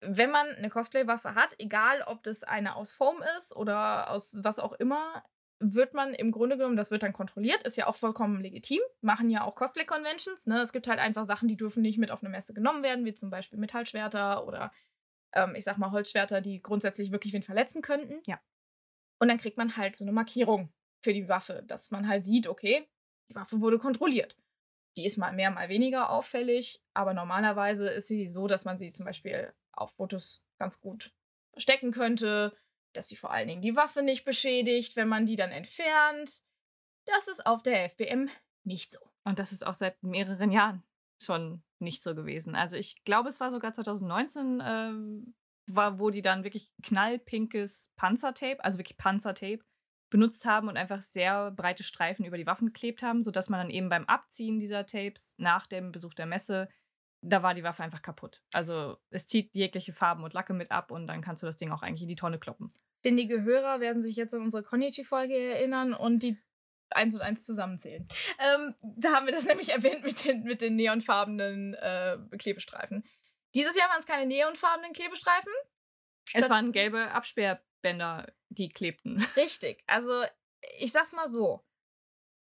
wenn 0.00 0.30
man 0.30 0.46
eine 0.48 0.70
Cosplay-Waffe 0.70 1.34
hat, 1.34 1.56
egal 1.58 2.02
ob 2.02 2.22
das 2.22 2.44
eine 2.44 2.76
aus 2.76 2.92
Foam 2.92 3.22
ist 3.36 3.56
oder 3.56 4.10
aus 4.10 4.36
was 4.44 4.60
auch 4.60 4.74
immer, 4.74 5.24
wird 5.60 5.94
man 5.94 6.14
im 6.14 6.32
Grunde 6.32 6.56
genommen, 6.56 6.76
das 6.76 6.90
wird 6.90 7.02
dann 7.02 7.12
kontrolliert, 7.12 7.62
ist 7.62 7.76
ja 7.76 7.86
auch 7.86 7.96
vollkommen 7.96 8.40
legitim, 8.40 8.80
machen 9.00 9.30
ja 9.30 9.44
auch 9.44 9.54
Cosplay-Conventions. 9.54 10.46
Ne? 10.46 10.60
Es 10.60 10.72
gibt 10.72 10.86
halt 10.86 10.98
einfach 10.98 11.24
Sachen, 11.24 11.48
die 11.48 11.56
dürfen 11.56 11.82
nicht 11.82 11.98
mit 11.98 12.10
auf 12.10 12.22
eine 12.22 12.30
Messe 12.30 12.54
genommen 12.54 12.82
werden, 12.82 13.04
wie 13.04 13.14
zum 13.14 13.30
Beispiel 13.30 13.58
Metallschwerter 13.58 14.46
oder 14.46 14.72
ähm, 15.32 15.54
ich 15.54 15.64
sag 15.64 15.78
mal 15.78 15.90
Holzschwerter, 15.90 16.40
die 16.40 16.62
grundsätzlich 16.62 17.12
wirklich 17.12 17.32
wen 17.32 17.42
verletzen 17.42 17.82
könnten. 17.82 18.20
Ja. 18.26 18.40
Und 19.18 19.28
dann 19.28 19.38
kriegt 19.38 19.56
man 19.56 19.76
halt 19.76 19.96
so 19.96 20.04
eine 20.04 20.12
Markierung 20.12 20.72
für 21.02 21.12
die 21.12 21.28
Waffe, 21.28 21.62
dass 21.66 21.90
man 21.90 22.08
halt 22.08 22.24
sieht, 22.24 22.46
okay, 22.46 22.88
die 23.30 23.34
Waffe 23.34 23.60
wurde 23.60 23.78
kontrolliert. 23.78 24.36
Die 24.96 25.04
ist 25.04 25.16
mal 25.16 25.32
mehr, 25.32 25.50
mal 25.50 25.68
weniger 25.68 26.10
auffällig, 26.10 26.82
aber 26.94 27.14
normalerweise 27.14 27.90
ist 27.90 28.08
sie 28.08 28.28
so, 28.28 28.46
dass 28.46 28.64
man 28.64 28.76
sie 28.76 28.92
zum 28.92 29.04
Beispiel 29.04 29.52
auf 29.72 29.92
Fotos 29.92 30.46
ganz 30.58 30.80
gut 30.80 31.12
verstecken 31.52 31.90
könnte 31.92 32.56
dass 32.96 33.08
sie 33.08 33.16
vor 33.16 33.30
allen 33.30 33.48
Dingen 33.48 33.62
die 33.62 33.76
Waffe 33.76 34.02
nicht 34.02 34.24
beschädigt, 34.24 34.96
wenn 34.96 35.08
man 35.08 35.26
die 35.26 35.36
dann 35.36 35.50
entfernt. 35.50 36.42
Das 37.06 37.28
ist 37.28 37.46
auf 37.46 37.62
der 37.62 37.84
FBM 37.90 38.30
nicht 38.64 38.92
so. 38.92 38.98
Und 39.24 39.38
das 39.38 39.52
ist 39.52 39.66
auch 39.66 39.74
seit 39.74 40.02
mehreren 40.02 40.50
Jahren 40.50 40.82
schon 41.20 41.62
nicht 41.78 42.02
so 42.02 42.14
gewesen. 42.14 42.54
Also 42.54 42.76
ich 42.76 43.04
glaube, 43.04 43.28
es 43.28 43.40
war 43.40 43.50
sogar 43.50 43.72
2019, 43.72 44.62
ähm, 44.64 45.34
war, 45.66 45.98
wo 45.98 46.10
die 46.10 46.22
dann 46.22 46.44
wirklich 46.44 46.72
knallpinkes 46.82 47.90
Panzertape, 47.96 48.62
also 48.62 48.78
wirklich 48.78 48.98
Panzertape, 48.98 49.60
benutzt 50.10 50.44
haben 50.44 50.68
und 50.68 50.76
einfach 50.76 51.00
sehr 51.00 51.50
breite 51.50 51.82
Streifen 51.82 52.24
über 52.24 52.36
die 52.36 52.46
Waffen 52.46 52.66
geklebt 52.68 53.02
haben, 53.02 53.22
sodass 53.22 53.48
man 53.48 53.60
dann 53.60 53.70
eben 53.70 53.88
beim 53.88 54.04
Abziehen 54.04 54.58
dieser 54.58 54.86
Tapes 54.86 55.34
nach 55.38 55.66
dem 55.66 55.90
Besuch 55.90 56.14
der 56.14 56.26
Messe 56.26 56.68
da 57.24 57.42
war 57.42 57.54
die 57.54 57.62
Waffe 57.62 57.82
einfach 57.82 58.02
kaputt. 58.02 58.42
Also 58.52 58.98
es 59.10 59.26
zieht 59.26 59.54
jegliche 59.54 59.92
Farben 59.92 60.24
und 60.24 60.34
Lacke 60.34 60.52
mit 60.52 60.70
ab 60.70 60.90
und 60.90 61.06
dann 61.06 61.22
kannst 61.22 61.42
du 61.42 61.46
das 61.46 61.56
Ding 61.56 61.72
auch 61.72 61.82
eigentlich 61.82 62.02
in 62.02 62.08
die 62.08 62.16
Tonne 62.16 62.38
kloppen. 62.38 62.68
Findige 63.00 63.42
Hörer 63.42 63.80
werden 63.80 64.02
sich 64.02 64.16
jetzt 64.16 64.34
an 64.34 64.42
unsere 64.42 64.62
Konichi-Folge 64.62 65.34
erinnern 65.36 65.94
und 65.94 66.22
die 66.22 66.38
eins 66.90 67.14
und 67.14 67.22
eins 67.22 67.44
zusammenzählen. 67.44 68.06
Ähm, 68.38 68.74
da 68.82 69.14
haben 69.14 69.26
wir 69.26 69.32
das 69.32 69.46
nämlich 69.46 69.70
erwähnt 69.70 70.04
mit 70.04 70.24
den, 70.24 70.42
mit 70.42 70.62
den 70.62 70.76
neonfarbenen 70.76 71.74
äh, 71.74 72.18
Klebestreifen. 72.38 73.04
Dieses 73.54 73.76
Jahr 73.76 73.88
waren 73.88 74.00
es 74.00 74.06
keine 74.06 74.26
neonfarbenen 74.26 74.92
Klebestreifen. 74.92 75.52
Es 76.32 76.50
waren 76.50 76.72
gelbe 76.72 77.10
Absperrbänder, 77.12 78.32
die 78.48 78.68
klebten. 78.68 79.24
Richtig. 79.36 79.82
Also 79.86 80.24
ich 80.78 80.92
sag's 80.92 81.12
mal 81.12 81.28
so. 81.28 81.64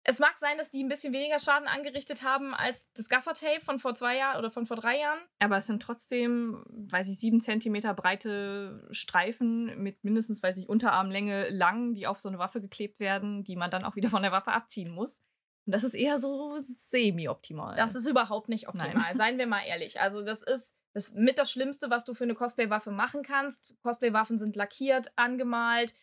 Es 0.08 0.20
mag 0.20 0.38
sein, 0.38 0.60
dass 0.60 0.70
die 0.70 0.84
ein 0.84 0.88
bisschen 0.88 1.14
weniger 1.14 1.40
Schaden 1.40 1.68
angerichtet 1.68 2.22
haben 2.22 2.54
als 2.54 2.92
das 2.94 3.10
Gaffer-Tape 3.10 3.62
von 3.62 3.80
vor 3.80 3.96
zwei 3.96 4.18
Jahren 4.18 4.38
oder 4.38 4.52
von 4.52 4.68
vor 4.68 4.78
drei 4.78 5.00
Jahren. 5.00 5.18
Aber 5.40 5.58
es 5.58 5.66
sind 5.66 5.82
trotzdem, 5.82 6.64
weiß 6.70 7.08
ich, 7.10 7.20
sieben 7.20 7.42
Zentimeter 7.42 7.94
breite 7.96 8.88
Streifen 8.92 9.82
mit 9.82 10.04
mindestens, 10.04 10.44
weiß 10.44 10.58
ich, 10.58 10.70
Unterarmlänge 10.70 11.50
lang, 11.50 11.96
die 11.96 12.06
auf 12.06 12.20
so 12.20 12.30
eine 12.30 12.38
Waffe 12.38 12.62
geklebt 12.62 13.00
werden, 13.00 13.44
die 13.44 13.56
man 13.56 13.72
dann 13.72 13.84
auch 13.84 13.96
wieder 13.96 14.12
von 14.12 14.22
der 14.22 14.32
Waffe 14.32 14.52
abziehen 14.52 14.92
muss. 14.92 15.24
Und 15.66 15.74
das 15.74 15.84
ist 15.84 15.96
eher 15.96 16.20
so 16.20 16.56
semi-optimal. 16.60 17.76
Das 17.76 17.96
ist 17.96 18.06
überhaupt 18.06 18.48
nicht 18.48 18.68
optimal, 18.68 18.94
Nein. 18.94 19.18
seien 19.18 19.38
wir 19.40 19.48
mal 19.48 19.64
ehrlich. 19.66 20.00
Also 20.00 20.22
das 20.22 20.44
ist 20.44 20.76
das 20.94 21.14
mit 21.14 21.38
das 21.38 21.52
Schlimmste, 21.52 21.90
was 21.90 22.06
du 22.06 22.14
für 22.14 22.24
eine 22.24 22.36
Cosplay-Waffe 22.36 22.92
machen 22.92 23.22
kannst. 23.22 23.76
Cosplay-Waffen 23.82 24.38
sind 24.38 24.56
lackiert, 24.56 25.12
angemalt. 25.18 25.94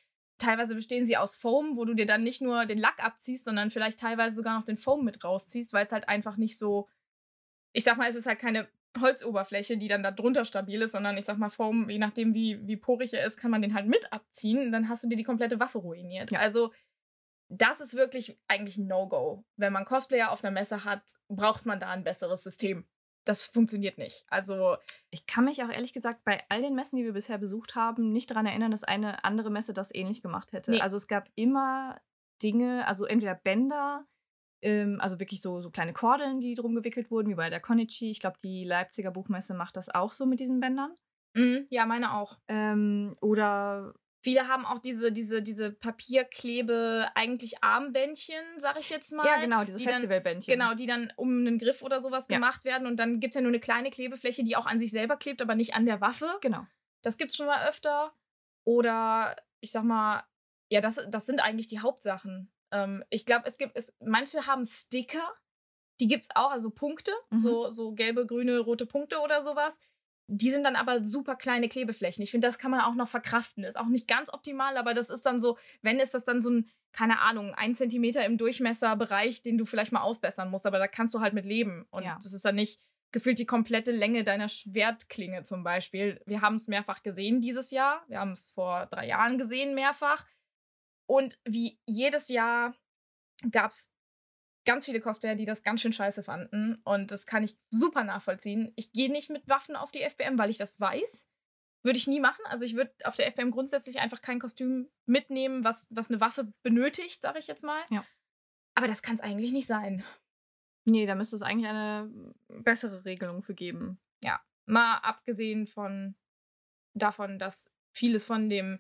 Teilweise 0.42 0.74
bestehen 0.74 1.06
sie 1.06 1.16
aus 1.16 1.36
Foam, 1.36 1.76
wo 1.76 1.84
du 1.84 1.94
dir 1.94 2.06
dann 2.06 2.24
nicht 2.24 2.42
nur 2.42 2.66
den 2.66 2.78
Lack 2.78 3.02
abziehst, 3.02 3.44
sondern 3.44 3.70
vielleicht 3.70 4.00
teilweise 4.00 4.34
sogar 4.34 4.58
noch 4.58 4.64
den 4.64 4.76
Foam 4.76 5.04
mit 5.04 5.22
rausziehst, 5.22 5.72
weil 5.72 5.84
es 5.84 5.92
halt 5.92 6.08
einfach 6.08 6.36
nicht 6.36 6.58
so. 6.58 6.88
Ich 7.72 7.84
sag 7.84 7.96
mal, 7.96 8.10
es 8.10 8.16
ist 8.16 8.26
halt 8.26 8.40
keine 8.40 8.68
Holzoberfläche, 9.00 9.76
die 9.76 9.88
dann 9.88 10.02
da 10.02 10.10
drunter 10.10 10.44
stabil 10.44 10.82
ist, 10.82 10.92
sondern 10.92 11.16
ich 11.16 11.24
sag 11.24 11.38
mal, 11.38 11.48
Foam, 11.48 11.88
je 11.88 11.98
nachdem, 11.98 12.34
wie, 12.34 12.66
wie 12.66 12.76
porig 12.76 13.14
er 13.14 13.24
ist, 13.24 13.36
kann 13.38 13.50
man 13.52 13.62
den 13.62 13.72
halt 13.72 13.86
mit 13.86 14.12
abziehen. 14.12 14.66
Und 14.66 14.72
dann 14.72 14.88
hast 14.88 15.04
du 15.04 15.08
dir 15.08 15.16
die 15.16 15.22
komplette 15.22 15.60
Waffe 15.60 15.78
ruiniert. 15.78 16.32
Ja. 16.32 16.40
Also, 16.40 16.72
das 17.48 17.80
ist 17.80 17.94
wirklich 17.94 18.38
eigentlich 18.48 18.78
ein 18.78 18.88
No-Go. 18.88 19.44
Wenn 19.56 19.72
man 19.72 19.84
Cosplayer 19.84 20.32
auf 20.32 20.42
einer 20.42 20.52
Messe 20.52 20.84
hat, 20.84 21.02
braucht 21.28 21.66
man 21.66 21.78
da 21.78 21.90
ein 21.90 22.04
besseres 22.04 22.42
System. 22.42 22.84
Das 23.24 23.44
funktioniert 23.44 23.98
nicht. 23.98 24.24
Also, 24.28 24.76
Ich 25.10 25.26
kann 25.26 25.44
mich 25.44 25.62
auch 25.62 25.68
ehrlich 25.68 25.92
gesagt 25.92 26.24
bei 26.24 26.42
all 26.48 26.62
den 26.62 26.74
Messen, 26.74 26.96
die 26.96 27.04
wir 27.04 27.12
bisher 27.12 27.38
besucht 27.38 27.74
haben, 27.74 28.12
nicht 28.12 28.30
daran 28.30 28.46
erinnern, 28.46 28.70
dass 28.70 28.84
eine 28.84 29.24
andere 29.24 29.50
Messe 29.50 29.72
das 29.72 29.94
ähnlich 29.94 30.22
gemacht 30.22 30.52
hätte. 30.52 30.70
Nee. 30.72 30.80
Also 30.80 30.96
es 30.96 31.06
gab 31.06 31.28
immer 31.34 32.00
Dinge, 32.42 32.86
also 32.86 33.04
entweder 33.04 33.34
Bänder, 33.34 34.06
ähm, 34.62 34.98
also 35.00 35.20
wirklich 35.20 35.40
so, 35.42 35.60
so 35.60 35.70
kleine 35.70 35.92
Kordeln, 35.92 36.40
die 36.40 36.54
drum 36.54 36.74
gewickelt 36.74 37.10
wurden, 37.10 37.28
wie 37.28 37.34
bei 37.34 37.50
der 37.50 37.60
Konichi. 37.60 38.10
Ich 38.10 38.20
glaube, 38.20 38.38
die 38.42 38.64
Leipziger 38.64 39.10
Buchmesse 39.10 39.54
macht 39.54 39.76
das 39.76 39.88
auch 39.88 40.12
so 40.12 40.26
mit 40.26 40.40
diesen 40.40 40.60
Bändern. 40.60 40.94
mm, 41.34 41.66
ja, 41.70 41.86
meine 41.86 42.14
auch. 42.14 42.38
Ähm, 42.48 43.16
oder 43.20 43.94
Viele 44.24 44.46
haben 44.46 44.64
auch 44.64 44.78
diese, 44.78 45.10
diese, 45.10 45.42
diese 45.42 45.72
Papierklebe, 45.72 47.08
eigentlich 47.14 47.62
Armbändchen, 47.62 48.42
sag 48.58 48.78
ich 48.78 48.88
jetzt 48.90 49.12
mal. 49.12 49.26
ja, 49.26 49.40
genau, 49.40 49.64
diese 49.64 49.78
die 49.78 49.84
dann- 49.84 49.94
Festivalbändchen. 49.94 50.52
Genau, 50.52 50.74
die 50.74 50.86
dann 50.86 51.12
um 51.16 51.40
einen 51.40 51.58
Griff 51.58 51.82
oder 51.82 52.00
sowas 52.00 52.26
Ja. 52.28 52.36
gemacht 52.36 52.64
werden. 52.64 52.86
Und 52.86 52.96
dann 52.96 53.20
gibt 53.20 53.34
es 53.34 53.36
ja 53.36 53.42
nur 53.42 53.50
eine 53.50 53.60
kleine 53.60 53.90
Klebefläche, 53.90 54.44
die 54.44 54.56
auch 54.56 54.66
an 54.66 54.78
sich 54.78 54.90
selber 54.92 55.16
klebt, 55.16 55.42
aber 55.42 55.54
nicht 55.54 55.74
an 55.74 55.86
der 55.86 56.00
Waffe. 56.00 56.38
Genau. 56.40 56.64
Das 57.02 57.18
gibt's 57.18 57.36
schon 57.36 57.46
mal 57.46 57.66
öfter. 57.68 58.12
Oder 58.64 59.36
ich 59.60 59.72
sag 59.72 59.82
mal, 59.84 60.22
ja, 60.70 60.80
das, 60.80 61.00
das 61.10 61.26
sind 61.26 61.40
eigentlich 61.40 61.66
die 61.66 61.80
Hauptsachen. 61.80 62.52
Ähm, 62.70 63.04
ich 63.10 63.26
glaube, 63.26 63.46
es 63.46 63.58
gibt, 63.58 63.76
es, 63.76 63.92
manche 64.00 64.46
haben 64.46 64.64
Sticker, 64.64 65.32
die 66.00 66.06
gibt's 66.06 66.28
auch, 66.34 66.50
also 66.52 66.70
Punkte, 66.70 67.12
Mhm. 67.30 67.36
so, 67.36 67.70
so 67.70 67.92
gelbe, 67.92 68.24
grüne, 68.26 68.58
rote 68.60 68.86
Punkte 68.86 69.18
oder 69.20 69.40
sowas. 69.40 69.80
Die 70.28 70.50
sind 70.50 70.64
dann 70.64 70.76
aber 70.76 71.04
super 71.04 71.36
kleine 71.36 71.68
Klebeflächen. 71.68 72.22
Ich 72.22 72.30
finde, 72.30 72.46
das 72.46 72.58
kann 72.58 72.70
man 72.70 72.80
auch 72.80 72.94
noch 72.94 73.08
verkraften. 73.08 73.64
Ist 73.64 73.78
auch 73.78 73.86
nicht 73.86 74.08
ganz 74.08 74.32
optimal, 74.32 74.76
aber 74.76 74.94
das 74.94 75.10
ist 75.10 75.26
dann 75.26 75.40
so, 75.40 75.58
wenn 75.82 75.98
ist 75.98 76.14
das 76.14 76.24
dann 76.24 76.40
so 76.40 76.50
ein, 76.50 76.70
keine 76.92 77.20
Ahnung, 77.20 77.54
ein 77.54 77.74
Zentimeter 77.74 78.24
im 78.24 78.38
Durchmesserbereich, 78.38 79.42
den 79.42 79.58
du 79.58 79.64
vielleicht 79.64 79.92
mal 79.92 80.02
ausbessern 80.02 80.50
musst, 80.50 80.66
aber 80.66 80.78
da 80.78 80.86
kannst 80.88 81.14
du 81.14 81.20
halt 81.20 81.34
mit 81.34 81.44
leben. 81.44 81.86
Und 81.90 82.04
Ja. 82.04 82.14
das 82.22 82.32
ist 82.32 82.44
dann 82.44 82.54
nicht 82.54 82.80
gefühlt 83.12 83.38
die 83.38 83.46
komplette 83.46 83.92
Länge 83.92 84.24
deiner 84.24 84.48
Schwertklinge 84.48 85.42
zum 85.42 85.64
Beispiel. 85.64 86.20
Wir 86.24 86.40
haben 86.40 86.54
es 86.56 86.66
mehrfach 86.66 87.02
gesehen 87.02 87.40
dieses 87.40 87.70
Jahr. 87.70 88.02
Wir 88.08 88.18
haben 88.20 88.32
es 88.32 88.50
vor 88.50 88.86
drei 88.86 89.06
Jahren 89.06 89.36
gesehen 89.38 89.74
mehrfach. 89.74 90.26
Und 91.06 91.38
wie 91.44 91.78
jedes 91.84 92.28
Jahr 92.28 92.74
gab 93.50 93.72
es 93.72 93.90
ganz 94.64 94.84
viele 94.84 95.00
Cosplayer, 95.00 95.34
die 95.34 95.44
das 95.44 95.62
ganz 95.62 95.80
schön 95.80 95.92
scheiße 95.92 96.22
fanden. 96.22 96.76
Und 96.84 97.10
das 97.10 97.26
kann 97.26 97.42
ich 97.42 97.56
super 97.70 98.04
nachvollziehen. 98.04 98.72
Ich 98.76 98.92
gehe 98.92 99.10
nicht 99.10 99.30
mit 99.30 99.48
Waffen 99.48 99.76
auf 99.76 99.90
die 99.90 100.02
FBM, 100.02 100.38
weil 100.38 100.50
ich 100.50 100.58
das 100.58 100.80
weiß. 100.80 101.28
Würde 101.82 101.98
ich 101.98 102.06
nie 102.06 102.20
machen. 102.20 102.44
Also 102.44 102.64
ich 102.64 102.76
würde 102.76 102.92
auf 103.04 103.16
der 103.16 103.26
FBM 103.26 103.50
grundsätzlich 103.50 103.98
einfach 104.00 104.22
kein 104.22 104.38
Kostüm 104.38 104.88
mitnehmen, 105.06 105.64
was, 105.64 105.88
was 105.90 106.10
eine 106.10 106.20
Waffe 106.20 106.52
benötigt, 106.62 107.20
sage 107.22 107.38
ich 107.38 107.48
jetzt 107.48 107.64
mal. 107.64 107.82
Ja. 107.90 108.04
Aber 108.74 108.86
das 108.86 109.02
kann 109.02 109.16
es 109.16 109.20
eigentlich 109.20 109.52
nicht 109.52 109.66
sein. 109.66 110.04
Nee, 110.84 111.06
da 111.06 111.14
müsste 111.14 111.36
es 111.36 111.42
eigentlich 111.42 111.68
eine 111.68 112.10
bessere 112.48 113.04
Regelung 113.04 113.42
für 113.42 113.54
geben. 113.54 114.00
Mal 114.66 114.98
abgesehen 114.98 115.66
von 115.66 116.14
davon, 116.94 117.38
dass 117.38 117.70
vieles 117.92 118.26
von 118.26 118.48
dem 118.48 118.78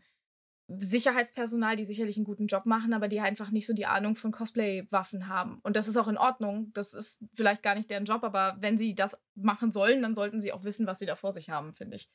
Sicherheitspersonal, 0.78 1.76
die 1.76 1.84
sicherlich 1.84 2.16
einen 2.16 2.24
guten 2.24 2.46
Job 2.46 2.66
machen, 2.66 2.92
aber 2.92 3.08
die 3.08 3.20
einfach 3.20 3.50
nicht 3.50 3.66
so 3.66 3.74
die 3.74 3.86
Ahnung 3.86 4.16
von 4.16 4.32
Cosplay-Waffen 4.32 5.28
haben. 5.28 5.60
Und 5.62 5.76
das 5.76 5.88
ist 5.88 5.96
auch 5.96 6.08
in 6.08 6.18
Ordnung. 6.18 6.72
Das 6.74 6.94
ist 6.94 7.24
vielleicht 7.34 7.62
gar 7.62 7.74
nicht 7.74 7.90
deren 7.90 8.04
Job, 8.04 8.24
aber 8.24 8.56
wenn 8.60 8.78
sie 8.78 8.94
das 8.94 9.20
machen 9.34 9.72
sollen, 9.72 10.02
dann 10.02 10.14
sollten 10.14 10.40
sie 10.40 10.52
auch 10.52 10.64
wissen, 10.64 10.86
was 10.86 10.98
sie 10.98 11.06
da 11.06 11.16
vor 11.16 11.32
sich 11.32 11.50
haben, 11.50 11.74
finde 11.74 11.96
ich. 11.96 12.10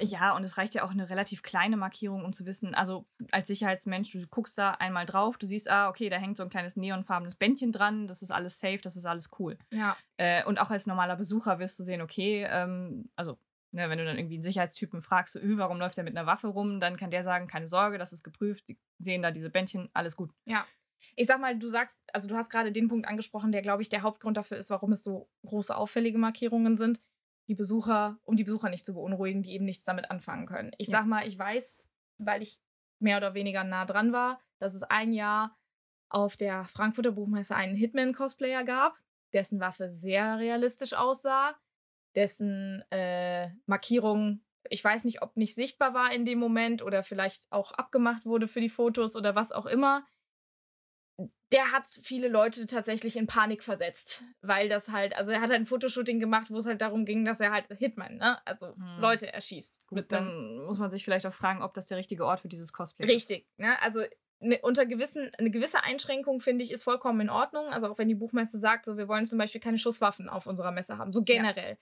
Ja, 0.00 0.34
und 0.34 0.42
es 0.42 0.58
reicht 0.58 0.74
ja 0.74 0.82
auch 0.82 0.90
eine 0.90 1.10
relativ 1.10 1.42
kleine 1.42 1.76
Markierung, 1.76 2.24
um 2.24 2.32
zu 2.32 2.44
wissen, 2.44 2.74
also 2.74 3.06
als 3.30 3.48
Sicherheitsmensch, 3.48 4.10
du 4.10 4.26
guckst 4.26 4.58
da 4.58 4.72
einmal 4.72 5.06
drauf, 5.06 5.38
du 5.38 5.46
siehst, 5.46 5.70
ah, 5.70 5.88
okay, 5.88 6.08
da 6.08 6.16
hängt 6.16 6.36
so 6.36 6.42
ein 6.42 6.48
kleines 6.48 6.76
neonfarbenes 6.76 7.36
Bändchen 7.36 7.70
dran, 7.70 8.06
das 8.06 8.22
ist 8.22 8.32
alles 8.32 8.58
safe, 8.58 8.80
das 8.82 8.96
ist 8.96 9.06
alles 9.06 9.30
cool. 9.38 9.56
Ja. 9.70 9.96
Äh, 10.16 10.44
und 10.44 10.58
auch 10.60 10.70
als 10.70 10.86
normaler 10.86 11.16
Besucher 11.16 11.58
wirst 11.58 11.78
du 11.78 11.84
sehen, 11.84 12.00
okay, 12.00 12.46
ähm, 12.50 13.10
also 13.14 13.38
ne, 13.72 13.88
wenn 13.90 13.98
du 13.98 14.04
dann 14.04 14.18
irgendwie 14.18 14.36
einen 14.36 14.42
Sicherheitstypen 14.42 15.02
fragst, 15.02 15.34
so, 15.34 15.40
"Ö, 15.40 15.56
warum 15.58 15.78
läuft 15.78 15.96
der 15.96 16.04
mit 16.04 16.16
einer 16.16 16.26
Waffe 16.26 16.48
rum, 16.48 16.80
dann 16.80 16.96
kann 16.96 17.10
der 17.10 17.24
sagen, 17.24 17.46
keine 17.46 17.68
Sorge, 17.68 17.98
das 17.98 18.12
ist 18.12 18.22
geprüft, 18.22 18.68
die 18.68 18.78
sehen 18.98 19.22
da 19.22 19.30
diese 19.30 19.50
Bändchen, 19.50 19.88
alles 19.92 20.16
gut. 20.16 20.32
Ich 21.16 21.26
sag 21.26 21.40
mal, 21.40 21.58
du 21.58 21.66
sagst, 21.66 21.98
also 22.12 22.28
du 22.28 22.36
hast 22.36 22.50
gerade 22.50 22.72
den 22.72 22.88
Punkt 22.88 23.06
angesprochen, 23.06 23.52
der, 23.52 23.62
glaube 23.62 23.82
ich, 23.82 23.88
der 23.88 24.02
Hauptgrund 24.02 24.36
dafür 24.36 24.56
ist, 24.58 24.70
warum 24.70 24.92
es 24.92 25.02
so 25.02 25.28
große 25.44 25.76
auffällige 25.76 26.18
Markierungen 26.18 26.76
sind. 26.76 27.00
Die 27.48 27.54
Besucher, 27.54 28.18
um 28.22 28.36
die 28.36 28.44
Besucher 28.44 28.70
nicht 28.70 28.84
zu 28.84 28.94
beunruhigen, 28.94 29.42
die 29.42 29.52
eben 29.52 29.64
nichts 29.64 29.84
damit 29.84 30.10
anfangen 30.10 30.46
können. 30.46 30.70
Ich 30.78 30.88
Ja. 30.88 30.98
sag 30.98 31.06
mal, 31.06 31.26
ich 31.26 31.38
weiß, 31.38 31.84
weil 32.18 32.42
ich 32.42 32.60
mehr 33.00 33.16
oder 33.16 33.34
weniger 33.34 33.64
nah 33.64 33.84
dran 33.86 34.12
war, 34.12 34.40
dass 34.60 34.74
es 34.74 34.82
ein 34.84 35.12
Jahr 35.12 35.56
auf 36.10 36.36
der 36.36 36.64
Frankfurter 36.64 37.12
Buchmesse 37.12 37.56
einen 37.56 37.74
Hitman-Cosplayer 37.74 38.64
gab, 38.64 39.00
dessen 39.32 39.58
Waffe 39.60 39.90
sehr 39.90 40.38
realistisch 40.38 40.92
aussah, 40.92 41.56
dessen 42.16 42.82
äh, 42.90 43.50
Markierung, 43.66 44.42
ich 44.68 44.82
weiß 44.84 45.04
nicht, 45.04 45.22
ob 45.22 45.36
nicht 45.36 45.54
sichtbar 45.54 45.94
war 45.94 46.12
in 46.12 46.24
dem 46.24 46.38
Moment 46.38 46.82
oder 46.82 47.02
vielleicht 47.02 47.50
auch 47.50 47.72
abgemacht 47.72 48.26
wurde 48.26 48.48
für 48.48 48.60
die 48.60 48.68
Fotos 48.68 49.16
oder 49.16 49.34
was 49.34 49.52
auch 49.52 49.66
immer 49.66 50.04
der 51.52 51.72
hat 51.72 51.86
viele 52.02 52.28
Leute 52.28 52.66
tatsächlich 52.66 53.16
in 53.16 53.26
Panik 53.26 53.62
versetzt, 53.62 54.22
weil 54.40 54.68
das 54.68 54.88
halt, 54.88 55.16
also 55.16 55.32
er 55.32 55.40
hat 55.40 55.50
halt 55.50 55.60
ein 55.60 55.66
Fotoshooting 55.66 56.20
gemacht, 56.20 56.50
wo 56.50 56.56
es 56.58 56.66
halt 56.66 56.80
darum 56.80 57.04
ging, 57.04 57.24
dass 57.24 57.40
er 57.40 57.50
halt 57.50 57.66
Hitman, 57.78 58.18
ne, 58.18 58.38
also 58.46 58.74
Hm. 58.74 58.96
Leute 58.98 59.32
erschießt. 59.32 59.86
Gut, 59.88 60.12
einem- 60.12 60.28
dann 60.28 60.64
muss 60.66 60.78
man 60.78 60.90
sich 60.90 61.04
vielleicht 61.04 61.26
auch 61.26 61.32
fragen, 61.32 61.62
ob 61.62 61.74
das 61.74 61.88
der 61.88 61.98
richtige 61.98 62.24
Ort 62.24 62.40
für 62.40 62.48
dieses 62.48 62.72
Cosplay 62.72 63.04
ist. 63.06 63.12
Richtig, 63.12 63.48
ne, 63.56 63.80
also 63.82 64.00
ne, 64.38 64.60
unter 64.62 64.86
gewissen, 64.86 65.30
eine 65.38 65.50
gewisse 65.50 65.82
Einschränkung 65.82 66.40
finde 66.40 66.62
ich 66.64 66.70
ist 66.70 66.84
vollkommen 66.84 67.20
in 67.20 67.30
Ordnung. 67.30 67.66
Also 67.66 67.88
auch 67.88 67.98
wenn 67.98 68.08
die 68.08 68.14
Buchmesse 68.14 68.58
sagt, 68.58 68.84
so 68.84 68.96
wir 68.96 69.08
wollen 69.08 69.26
zum 69.26 69.38
Beispiel 69.38 69.60
keine 69.60 69.78
Schusswaffen 69.78 70.28
auf 70.28 70.46
unserer 70.46 70.70
Messe 70.70 70.98
haben, 70.98 71.12
so 71.12 71.24
generell, 71.24 71.78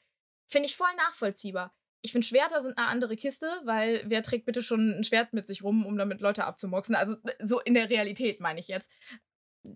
finde 0.48 0.66
ich 0.66 0.76
voll 0.76 0.94
nachvollziehbar. 0.96 1.74
Ich 2.00 2.12
finde, 2.12 2.26
Schwerter 2.26 2.60
sind 2.60 2.78
eine 2.78 2.86
andere 2.86 3.16
Kiste, 3.16 3.48
weil 3.64 4.04
wer 4.06 4.22
trägt 4.22 4.46
bitte 4.46 4.62
schon 4.62 4.98
ein 4.98 5.04
Schwert 5.04 5.32
mit 5.32 5.46
sich 5.46 5.62
rum, 5.62 5.84
um 5.84 5.98
damit 5.98 6.20
Leute 6.20 6.44
abzumoxen? 6.44 6.94
Also 6.94 7.16
so 7.40 7.60
in 7.60 7.74
der 7.74 7.90
Realität 7.90 8.40
meine 8.40 8.60
ich 8.60 8.68
jetzt. 8.68 8.90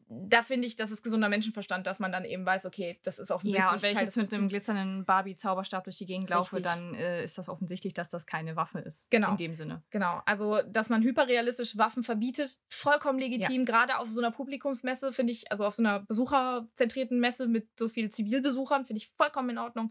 Da 0.09 0.43
finde 0.43 0.67
ich, 0.67 0.77
das 0.77 0.91
ist 0.93 1.03
gesunder 1.03 1.29
Menschenverstand, 1.29 1.87
dass 1.87 1.99
man 1.99 2.13
dann 2.13 2.25
eben 2.25 2.47
weiß, 2.47 2.67
okay, 2.67 3.01
das 3.03 3.19
ist 3.19 3.31
offensichtlich 3.33 3.65
Ja, 3.65 3.73
und 3.73 3.83
wenn 3.83 3.93
ich 3.93 4.01
jetzt 4.01 4.17
mit 4.17 4.33
einem 4.33 4.49
glitzernden 4.49 5.05
Barbie-Zauberstab 5.05 5.85
durch 5.85 5.99
die 5.99 6.07
Gegend 6.07 6.31
laufe, 6.31 6.57
Richtig. 6.57 6.73
dann 6.73 6.95
äh, 6.95 7.25
ist 7.25 7.37
das 7.37 7.49
offensichtlich, 7.49 7.93
dass 7.93 8.09
das 8.09 8.25
keine 8.25 8.55
Waffe 8.55 8.79
ist. 8.79 9.11
Genau. 9.11 9.33
In 9.33 9.37
dem 9.37 9.55
Sinne. 9.55 9.83
Genau, 9.91 10.23
also 10.25 10.63
dass 10.63 10.89
man 10.89 11.03
hyperrealistisch 11.03 11.77
Waffen 11.77 12.05
verbietet, 12.05 12.59
vollkommen 12.71 13.19
legitim. 13.19 13.65
Gerade 13.65 13.99
auf 13.99 14.09
so 14.09 14.21
einer 14.21 14.31
Publikumsmesse 14.31 15.13
finde 15.13 15.33
ich, 15.33 15.51
also 15.51 15.67
auf 15.67 15.75
so 15.75 15.83
einer 15.83 16.01
besucherzentrierten 16.01 17.19
Messe 17.19 17.49
mit 17.49 17.69
so 17.79 17.89
vielen 17.89 18.11
Zivilbesuchern, 18.11 18.85
finde 18.85 18.99
ich 18.99 19.09
vollkommen 19.09 19.51
in 19.51 19.59
Ordnung. 19.59 19.91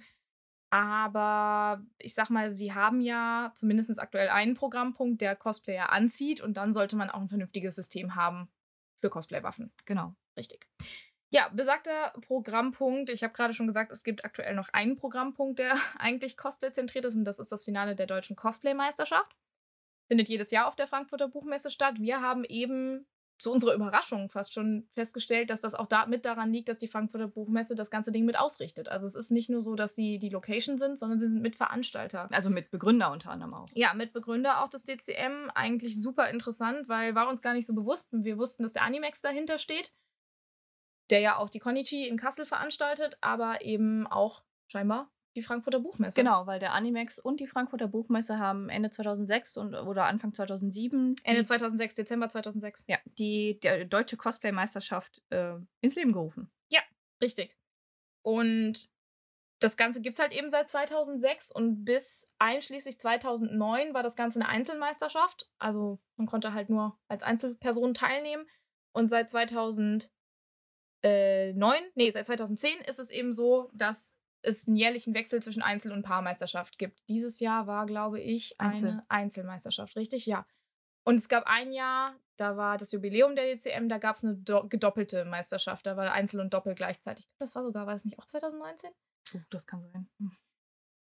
Aber 0.72 1.84
ich 2.00 2.14
sag 2.14 2.30
mal, 2.30 2.54
sie 2.54 2.74
haben 2.74 3.02
ja 3.02 3.52
zumindest 3.54 4.00
aktuell 4.00 4.30
einen 4.30 4.56
Programmpunkt, 4.56 5.20
der 5.20 5.36
Cosplayer 5.36 5.92
anzieht 5.92 6.40
und 6.40 6.56
dann 6.56 6.72
sollte 6.72 6.96
man 6.96 7.10
auch 7.10 7.20
ein 7.20 7.30
vernünftiges 7.30 7.76
System 7.76 8.16
haben 8.16 8.50
für 9.02 9.10
Cosplay-Waffen. 9.10 9.74
Genau. 9.86 10.16
Richtig. 10.38 10.70
Ja, 11.30 11.50
besagter 11.50 12.14
Programmpunkt. 12.22 13.10
Ich 13.10 13.24
habe 13.24 13.34
gerade 13.34 13.54
schon 13.54 13.68
gesagt, 13.68 13.92
es 13.92 14.04
gibt 14.04 14.24
aktuell 14.24 14.56
noch 14.56 14.70
einen 14.70 14.96
Programmpunkt, 14.96 15.60
der 15.60 15.76
eigentlich 15.98 16.38
Cosplay-zentriert 16.38 17.06
ist, 17.06 17.16
und 17.16 17.26
das 17.26 17.40
ist 17.40 17.52
das 17.52 17.66
Finale 17.66 17.96
der 17.96 18.08
deutschen 18.08 18.38
Cosplay-Meisterschaft. 18.38 19.36
Findet 20.08 20.30
jedes 20.30 20.52
Jahr 20.52 20.68
auf 20.68 20.76
der 20.76 20.88
Frankfurter 20.88 21.28
Buchmesse 21.28 21.70
statt. 21.70 21.96
Wir 22.00 22.22
haben 22.22 22.46
eben 22.46 23.08
zu 23.42 23.52
unserer 23.52 23.74
Überraschung 23.74 24.30
fast 24.30 24.54
schon 24.54 24.88
festgestellt, 24.94 25.50
dass 25.50 25.62
das 25.62 25.74
auch 25.74 25.88
da 25.88 26.06
mit 26.06 26.26
daran 26.26 26.54
liegt, 26.54 26.70
dass 26.70 26.78
die 26.78 26.88
Frankfurter 26.88 27.28
Buchmesse 27.28 27.76
das 27.76 27.90
ganze 27.90 28.12
Ding 28.12 28.24
mit 28.26 28.38
ausrichtet. 28.38 28.88
Also 28.88 29.06
es 29.06 29.16
ist 29.16 29.32
nicht 29.32 29.50
nur 29.50 29.62
so, 29.62 29.76
dass 29.76 29.96
sie 29.96 30.20
die 30.20 30.30
Location 30.30 30.78
sind, 30.78 30.98
sondern 30.98 31.18
sie 31.18 31.28
sind 31.28 31.42
Mitveranstalter. 31.42 32.30
Also 32.32 32.50
mit 32.50 32.70
Begründer 32.70 33.12
unter 33.12 33.32
anderem 33.32 33.54
auch. 33.56 33.66
Ja, 33.74 33.94
mit 33.94 34.14
Begründer 34.14 34.64
auch 34.64 34.70
des 34.70 34.84
DCM. 34.84 35.50
Eigentlich 35.56 36.00
super 36.00 36.30
interessant, 36.30 36.88
weil 36.88 37.16
war 37.16 37.28
uns 37.28 37.42
gar 37.42 37.54
nicht 37.54 37.66
so 37.66 37.74
bewusst. 37.74 38.10
Wir 38.12 38.38
wussten, 38.38 38.64
dass 38.64 38.74
der 38.74 38.84
Animex 38.84 39.22
dahinter 39.22 39.58
steht, 39.58 39.92
der 41.10 41.20
ja 41.20 41.38
auch 41.38 41.50
die 41.50 41.60
Konichi 41.60 42.08
in 42.08 42.18
Kassel 42.18 42.46
veranstaltet, 42.46 43.18
aber 43.22 43.62
eben 43.62 44.06
auch 44.06 44.44
scheinbar 44.68 45.12
die 45.36 45.42
Frankfurter 45.42 45.80
Buchmesse. 45.80 46.20
Genau, 46.20 46.46
weil 46.46 46.60
der 46.60 46.74
Animex 46.74 47.20
und 47.20 47.40
die 47.40 47.48
Frankfurter 47.48 47.88
Buchmesse 47.88 48.38
haben 48.40 48.70
Ende 48.70 48.90
2006 48.90 49.58
und, 49.58 49.76
oder 49.76 50.06
Anfang 50.06 50.34
2007. 50.34 51.16
Ende 51.24 51.44
2006, 51.44 51.96
Dezember 51.96 52.30
2006. 52.30 52.86
Ja, 52.88 52.98
die, 53.18 53.60
die 53.62 53.88
deutsche 53.88 54.18
Cosplay-Meisterschaft 54.18 55.22
äh, 55.30 55.54
ins 55.82 55.96
Leben 55.96 56.12
gerufen. 56.12 56.52
Ja, 56.70 56.82
richtig. 57.22 57.58
Und 58.24 58.90
das 59.62 59.78
Ganze 59.78 60.02
gibt 60.02 60.16
es 60.16 60.20
halt 60.20 60.34
eben 60.34 60.50
seit 60.50 60.70
2006 60.70 61.52
und 61.52 61.86
bis 61.86 62.26
einschließlich 62.40 63.00
2009 63.00 63.94
war 63.94 64.02
das 64.02 64.16
Ganze 64.16 64.40
eine 64.40 64.50
Einzelmeisterschaft. 64.50 65.50
Also 65.60 66.00
man 66.18 66.26
konnte 66.28 66.54
halt 66.54 66.70
nur 66.70 66.98
als 67.08 67.24
Einzelperson 67.24 67.94
teilnehmen. 67.94 68.48
Und 68.94 69.08
seit 69.08 69.30
2009, 69.30 70.10
nee, 71.96 72.10
seit 72.10 72.26
2010 72.26 72.82
ist 72.82 73.00
es 73.00 73.12
eben 73.12 73.32
so, 73.32 73.70
dass 73.74 74.18
es 74.44 74.68
einen 74.68 74.76
jährlichen 74.78 75.14
Wechsel 75.14 75.42
zwischen 75.42 75.62
Einzel- 75.62 75.92
und 75.92 76.04
Paarmeisterschaft 76.04 76.78
gibt. 76.78 77.00
Dieses 77.10 77.40
Jahr 77.40 77.68
war, 77.68 77.86
glaube 77.86 78.20
ich, 78.20 78.60
eine 78.60 78.72
Einzel. 78.72 79.04
Einzelmeisterschaft, 79.10 79.96
richtig? 79.96 80.26
Ja. 80.26 80.46
Und 81.04 81.16
es 81.16 81.30
gab 81.30 81.46
ein 81.48 81.72
Jahr, 81.74 82.16
da 82.38 82.58
war 82.58 82.78
das 82.78 82.92
Jubiläum 82.92 83.36
der 83.36 83.46
DCM, 83.56 83.88
da 83.90 83.98
gab 83.98 84.16
es 84.16 84.24
eine 84.24 84.36
do- 84.36 84.68
gedoppelte 84.68 85.26
Meisterschaft. 85.26 85.86
Da 85.86 85.98
war 85.98 86.12
Einzel 86.12 86.40
und 86.40 86.54
Doppel 86.54 86.76
gleichzeitig. 86.76 87.28
Das 87.40 87.56
war 87.56 87.64
sogar, 87.64 87.88
war 87.88 87.96
es 87.96 88.06
nicht 88.06 88.20
auch 88.20 88.26
2019? 88.26 88.92
Oh, 89.36 89.40
das 89.50 89.66
kann 89.66 89.82
sein. 89.92 90.10
Hm. 90.20 90.32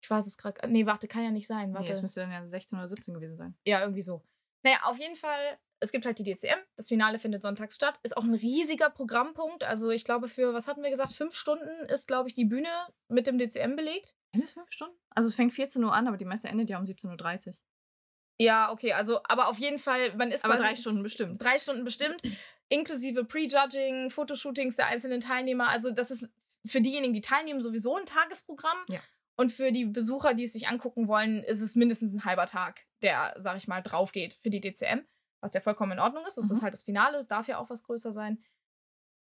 Ich 0.01 0.09
weiß 0.11 0.27
es 0.27 0.39
gerade. 0.39 0.69
Nee, 0.69 0.87
warte, 0.87 1.09
kann 1.09 1.25
ja 1.25 1.31
nicht 1.31 1.47
sein. 1.49 1.71
Nee, 1.71 1.75
Warte. 1.79 1.91
das 1.93 2.03
müsste 2.03 2.21
dann 2.21 2.31
ja 2.31 2.47
16 2.47 2.79
oder 2.79 2.87
17 2.89 3.15
gewesen 3.15 3.37
sein. 3.37 3.57
ja, 3.67 3.81
irgendwie 3.81 4.03
so. 4.03 4.23
Naja, 4.63 4.81
auf 4.85 4.99
jeden 4.99 5.17
Fall, 5.17 5.59
es 5.81 5.93
gibt 5.93 6.05
halt 6.05 6.19
die 6.19 6.25
DCM. 6.25 6.59
Das 6.77 6.89
Finale 6.89 7.19
findet 7.19 7.43
sonntags 7.43 7.75
statt. 7.77 7.99
Ist 8.03 8.17
auch 8.17 8.25
ein 8.25 8.35
riesiger 8.35 8.91
Programmpunkt. 8.91 9.65
Also 9.65 9.91
ich 9.91 10.05
glaube, 10.05 10.29
für, 10.29 10.55
was 10.55 10.69
hatten 10.69 10.83
wir 10.83 10.91
gesagt, 10.91 11.13
fünf 11.13 11.35
Stunden 11.35 11.87
ist, 11.89 12.07
glaube 12.07 12.29
ich, 12.29 12.35
die 12.35 12.45
Bühne 12.45 12.69
mit 13.09 13.27
dem 13.27 13.39
DCM 13.39 13.77
belegt. 13.77 14.15
Sind 14.35 14.45
es 14.45 14.51
fünf 14.51 14.71
Stunden? 14.71 14.97
Also 15.11 15.29
es 15.29 15.35
fängt 15.35 15.53
14 15.53 15.83
Uhr 15.83 15.93
an, 15.93 16.07
aber 16.07 16.17
die 16.17 16.25
Messe 16.25 16.49
endet 16.49 16.71
ja 16.71 16.79
um 16.79 16.85
17.30 16.85 17.49
Uhr. 17.49 17.55
Ja, 18.41 18.71
okay, 18.71 18.93
also, 18.93 19.21
aber 19.25 19.49
auf 19.49 19.59
jeden 19.59 19.79
Fall, 19.79 20.15
man 20.17 20.31
ist 20.31 20.45
Aber 20.45 20.57
drei 20.57 20.77
Stunden 20.77 21.03
bestimmt. 21.03 21.43
drei 21.43 21.59
Stunden 21.59 21.85
bestimmt, 21.85 22.23
inklusive 22.69 23.25
Prejudging, 23.25 24.11
Fotoshootings 24.11 24.77
der 24.77 24.87
einzelnen 24.87 25.21
Teilnehmer. 25.21 25.69
Also, 25.69 25.91
das 25.91 26.13
ist 26.13 26.33
für 26.65 26.81
diejenigen, 26.81 27.15
die 27.15 27.21
teilnehmen, 27.21 27.61
sowieso 27.61 27.97
ein 27.97 28.07
Tagesprogramm. 28.07 28.79
Ja. 28.89 29.01
Und 29.37 29.53
für 29.53 29.73
die 29.73 29.87
Besucher, 29.87 30.35
die 30.35 30.45
es 30.45 30.53
sich 30.53 30.69
angucken 30.69 31.09
wollen, 31.09 31.43
ist 31.43 31.61
es 31.61 31.75
mindestens 31.77 32.13
ein 32.15 32.25
halber 32.25 32.47
Tag, 32.47 32.87
der, 33.03 33.35
sag 33.39 33.57
ich 33.57 33.69
mal, 33.69 33.83
drauf 33.83 34.13
geht 34.13 34.35
für 34.43 34.51
die 34.51 34.61
DCM. 34.61 35.01
Was 35.41 35.55
ja 35.55 35.61
vollkommen 35.61 35.93
in 35.93 36.01
Ordnung 36.01 36.27
ist. 36.27 36.37
Das 36.37 36.47
Mhm. 36.47 36.53
ist 36.53 36.63
halt 36.63 36.73
das 36.73 36.83
Finale, 36.83 37.19
es 37.19 37.29
darf 37.29 37.47
ja 37.47 37.59
auch 37.59 37.71
was 37.71 37.85
größer 37.85 38.11
sein. 38.13 38.43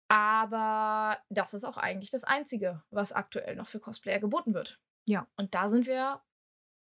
Aber 0.09 1.23
das 1.29 1.55
ist 1.55 1.65
auch 1.65 1.77
eigentlich 1.77 2.11
das 2.11 2.25
Einzige, 2.25 2.83
was 2.91 3.13
aktuell 3.13 3.55
noch 3.55 3.69
für 3.69 3.79
Cosplayer 3.79 4.19
geboten 4.19 4.55
wird. 4.55 4.81
Ja. 5.07 5.29
Und 5.37 5.55
da 5.55 5.69
sind 5.69 5.87
wir 5.87 6.21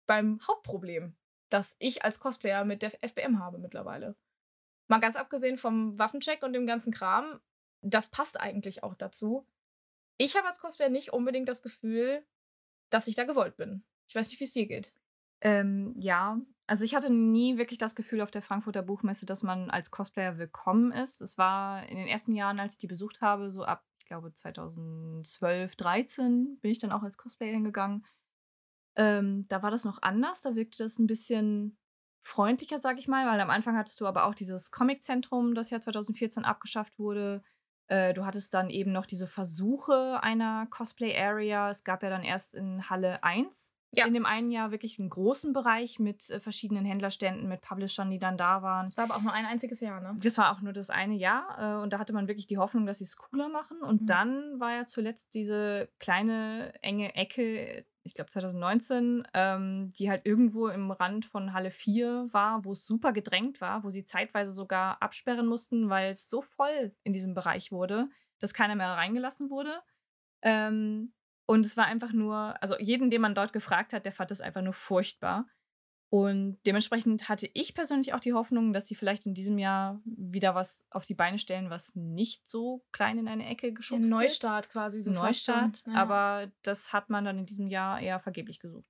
beim 0.07 0.41
Hauptproblem, 0.47 1.15
das 1.51 1.77
ich 1.79 2.05
als 2.05 2.21
Cosplayer 2.21 2.65
mit 2.65 2.81
der 2.81 2.93
FBM 3.05 3.39
habe 3.39 3.59
mittlerweile. 3.59 4.17
Mal 4.89 5.01
ganz 5.01 5.17
abgesehen 5.17 5.59
vom 5.59 5.99
Waffencheck 5.99 6.43
und 6.43 6.55
dem 6.55 6.67
ganzen 6.67 6.93
Kram, 6.93 7.41
das 7.83 8.09
passt 8.09 8.41
eigentlich 8.41 8.83
auch 8.83 8.95
dazu. 8.95 9.47
Ich 10.17 10.35
habe 10.37 10.49
als 10.49 10.61
Cosplayer 10.61 10.89
nicht 10.89 11.13
unbedingt 11.13 11.49
das 11.49 11.63
Gefühl, 11.63 12.25
dass 12.89 13.07
ich 13.07 13.15
da 13.15 13.25
gewollt 13.25 13.57
bin. 13.59 13.85
Ich 14.09 14.15
weiß 14.15 14.31
nicht, 14.31 14.41
wie 14.41 14.45
es 14.45 14.55
dir 14.55 14.67
geht. 14.67 14.91
Ähm, 15.43 15.95
ja, 15.99 16.41
also 16.69 16.85
ich 16.85 16.95
hatte 16.95 17.09
nie 17.09 17.57
wirklich 17.57 17.79
das 17.79 17.95
Gefühl 17.95 18.21
auf 18.21 18.31
der 18.31 18.43
Frankfurter 18.43 18.83
Buchmesse, 18.83 19.25
dass 19.25 19.43
man 19.43 19.71
als 19.71 19.91
Cosplayer 19.91 20.37
willkommen 20.37 20.93
ist. 20.93 21.23
Es 21.23 21.39
war 21.39 21.89
in 21.89 21.97
den 21.97 22.07
ersten 22.07 22.33
Jahren, 22.33 22.61
als 22.61 22.75
ich 22.75 22.79
die 22.79 22.87
besucht 22.87 23.23
habe, 23.23 23.51
so 23.51 23.65
ab, 23.65 23.87
ich 23.99 24.05
glaube, 24.05 24.35
2012, 24.35 25.75
13 25.77 26.59
bin 26.61 26.71
ich 26.71 26.79
dann 26.79 26.93
auch 26.93 27.03
als 27.03 27.17
Cosplayer 27.17 27.55
hingegangen. 27.55 28.05
Ähm, 28.97 29.47
da 29.49 29.63
war 29.63 29.71
das 29.71 29.85
noch 29.85 30.03
anders, 30.03 30.43
da 30.43 30.57
wirkte 30.57 30.83
das 30.83 30.99
ein 30.99 31.07
bisschen 31.07 31.79
freundlicher, 32.23 32.81
sag 32.81 32.99
ich 32.99 33.09
mal, 33.09 33.27
weil 33.27 33.41
am 33.41 33.49
Anfang 33.49 33.75
hattest 33.75 33.99
du 34.03 34.07
aber 34.07 34.27
auch 34.27 34.35
dieses 34.35 34.71
Comiczentrum, 34.71 35.55
das 35.55 35.71
ja 35.71 35.81
2014 35.81 36.45
abgeschafft 36.45 36.99
wurde. 36.99 37.43
Äh, 37.87 38.13
du 38.13 38.27
hattest 38.27 38.53
dann 38.53 38.69
eben 38.69 38.93
noch 38.93 39.07
diese 39.07 39.27
Versuche 39.27 40.23
einer 40.23 40.67
Cosplay-Area. 40.67 41.71
Es 41.71 41.83
gab 41.83 42.03
ja 42.03 42.11
dann 42.11 42.25
erst 42.25 42.55
in 42.55 42.91
Halle 42.91 43.25
1 43.25 43.78
Ja. 43.93 44.07
in 44.07 44.15
dem 44.15 44.27
einen 44.27 44.51
Jahr 44.51 44.71
wirklich 44.71 44.99
einen 44.99 45.09
großen 45.11 45.53
Bereich 45.53 45.99
mit 45.99 46.29
äh, 46.31 46.41
verschiedenen 46.41 46.85
Händlerständen, 46.85 47.49
mit 47.49 47.61
Publishern, 47.63 48.11
die 48.11 48.19
dann 48.19 48.37
da 48.37 48.63
waren. 48.63 48.87
Es 48.87 48.97
war 48.97 49.05
aber 49.05 49.17
auch 49.17 49.23
nur 49.23 49.33
ein 49.33 49.47
einziges 49.47 49.81
Jahr, 49.81 50.01
ne? 50.01 50.15
Das 50.21 50.37
war 50.39 50.53
auch 50.53 50.61
nur 50.61 50.73
das 50.73 50.91
eine 50.91 51.15
Jahr 51.15 51.79
äh, 51.79 51.83
und 51.83 51.93
da 51.93 51.99
hatte 51.99 52.13
man 52.13 52.29
wirklich 52.29 52.47
die 52.47 52.59
Hoffnung, 52.59 52.87
dass 52.87 52.99
sie 52.99 53.05
es 53.05 53.17
cooler 53.17 53.49
machen. 53.49 53.81
Und 53.83 54.03
Mhm. 54.03 54.07
dann 54.07 54.61
war 54.61 54.73
ja 54.73 54.85
zuletzt 54.85 55.35
diese 55.35 55.89
kleine, 55.99 56.75
enge 56.83 57.15
Ecke, 57.15 57.87
ich 58.05 58.15
glaube 58.15 58.31
2019, 58.31 59.27
ähm, 59.35 59.93
die 59.93 60.11
halt 60.11 60.27
irgendwo 60.27 60.69
im 60.69 60.91
Rand 60.91 61.25
von 61.27 61.53
Halle 61.53 61.71
4 61.71 62.29
war, 62.33 62.65
wo 62.65 62.73
es 62.73 62.87
super 62.87 63.13
gedrängt 63.13 63.61
war, 63.61 63.85
wo 63.85 63.91
sie 63.91 64.05
zeitweise 64.05 64.53
sogar 64.53 65.03
absperren 65.03 65.47
mussten, 65.47 65.89
weil 65.89 66.13
es 66.13 66.29
so 66.29 66.43
voll 66.43 66.95
in 67.05 67.13
diesem 67.13 67.35
Bereich 67.35 67.71
wurde, 67.73 68.09
dass 68.39 68.55
keiner 68.55 68.77
mehr 68.77 68.89
reingelassen 68.93 69.51
wurde. 69.51 69.81
Ähm, 70.43 71.13
und 71.49 71.65
es 71.65 71.79
war 71.79 71.87
einfach 71.87 72.13
nur, 72.13 72.63
also 72.63 72.77
jeden, 72.79 73.11
den 73.11 73.23
man 73.23 73.35
dort 73.35 73.55
gefragt 73.55 73.95
hat, 73.95 74.05
der 74.05 74.13
fand 74.13 74.31
es 74.31 74.43
einfach 74.43 74.61
nur 74.61 74.75
furchtbar. 74.75 75.47
Und 76.11 76.59
dementsprechend 76.67 77.31
hatte 77.31 77.49
ich 77.55 77.75
persönlich 77.75 78.13
auch 78.13 78.21
die 78.21 78.35
Hoffnung, 78.35 78.75
dass 78.75 78.87
sie 78.87 78.95
vielleicht 78.95 79.25
in 79.25 79.33
diesem 79.33 79.59
Jahr 79.59 79.99
wieder 80.05 80.55
was 80.55 80.87
auf 80.91 81.07
die 81.07 81.15
Beine 81.15 81.39
stellen, 81.39 81.71
was 81.71 81.97
nicht 81.97 82.51
so 82.51 82.85
klein 82.93 83.19
in 83.19 83.29
eine 83.29 83.47
Ecke 83.47 83.73
geschubst 83.73 84.05
Ein 84.05 84.11
wird. 84.11 84.21
Neustart 84.21 84.69
quasi 84.69 85.01
so. 85.01 85.11
Neustart. 85.11 85.85
Ja. 85.87 85.95
Aber 85.95 86.53
das 86.63 86.93
hat 86.93 87.09
man 87.09 87.25
dann 87.25 87.39
in 87.39 87.47
diesem 87.47 87.67
Jahr 87.67 87.99
eher 87.99 88.21
vergeblich 88.21 88.61
gesucht. 88.61 88.87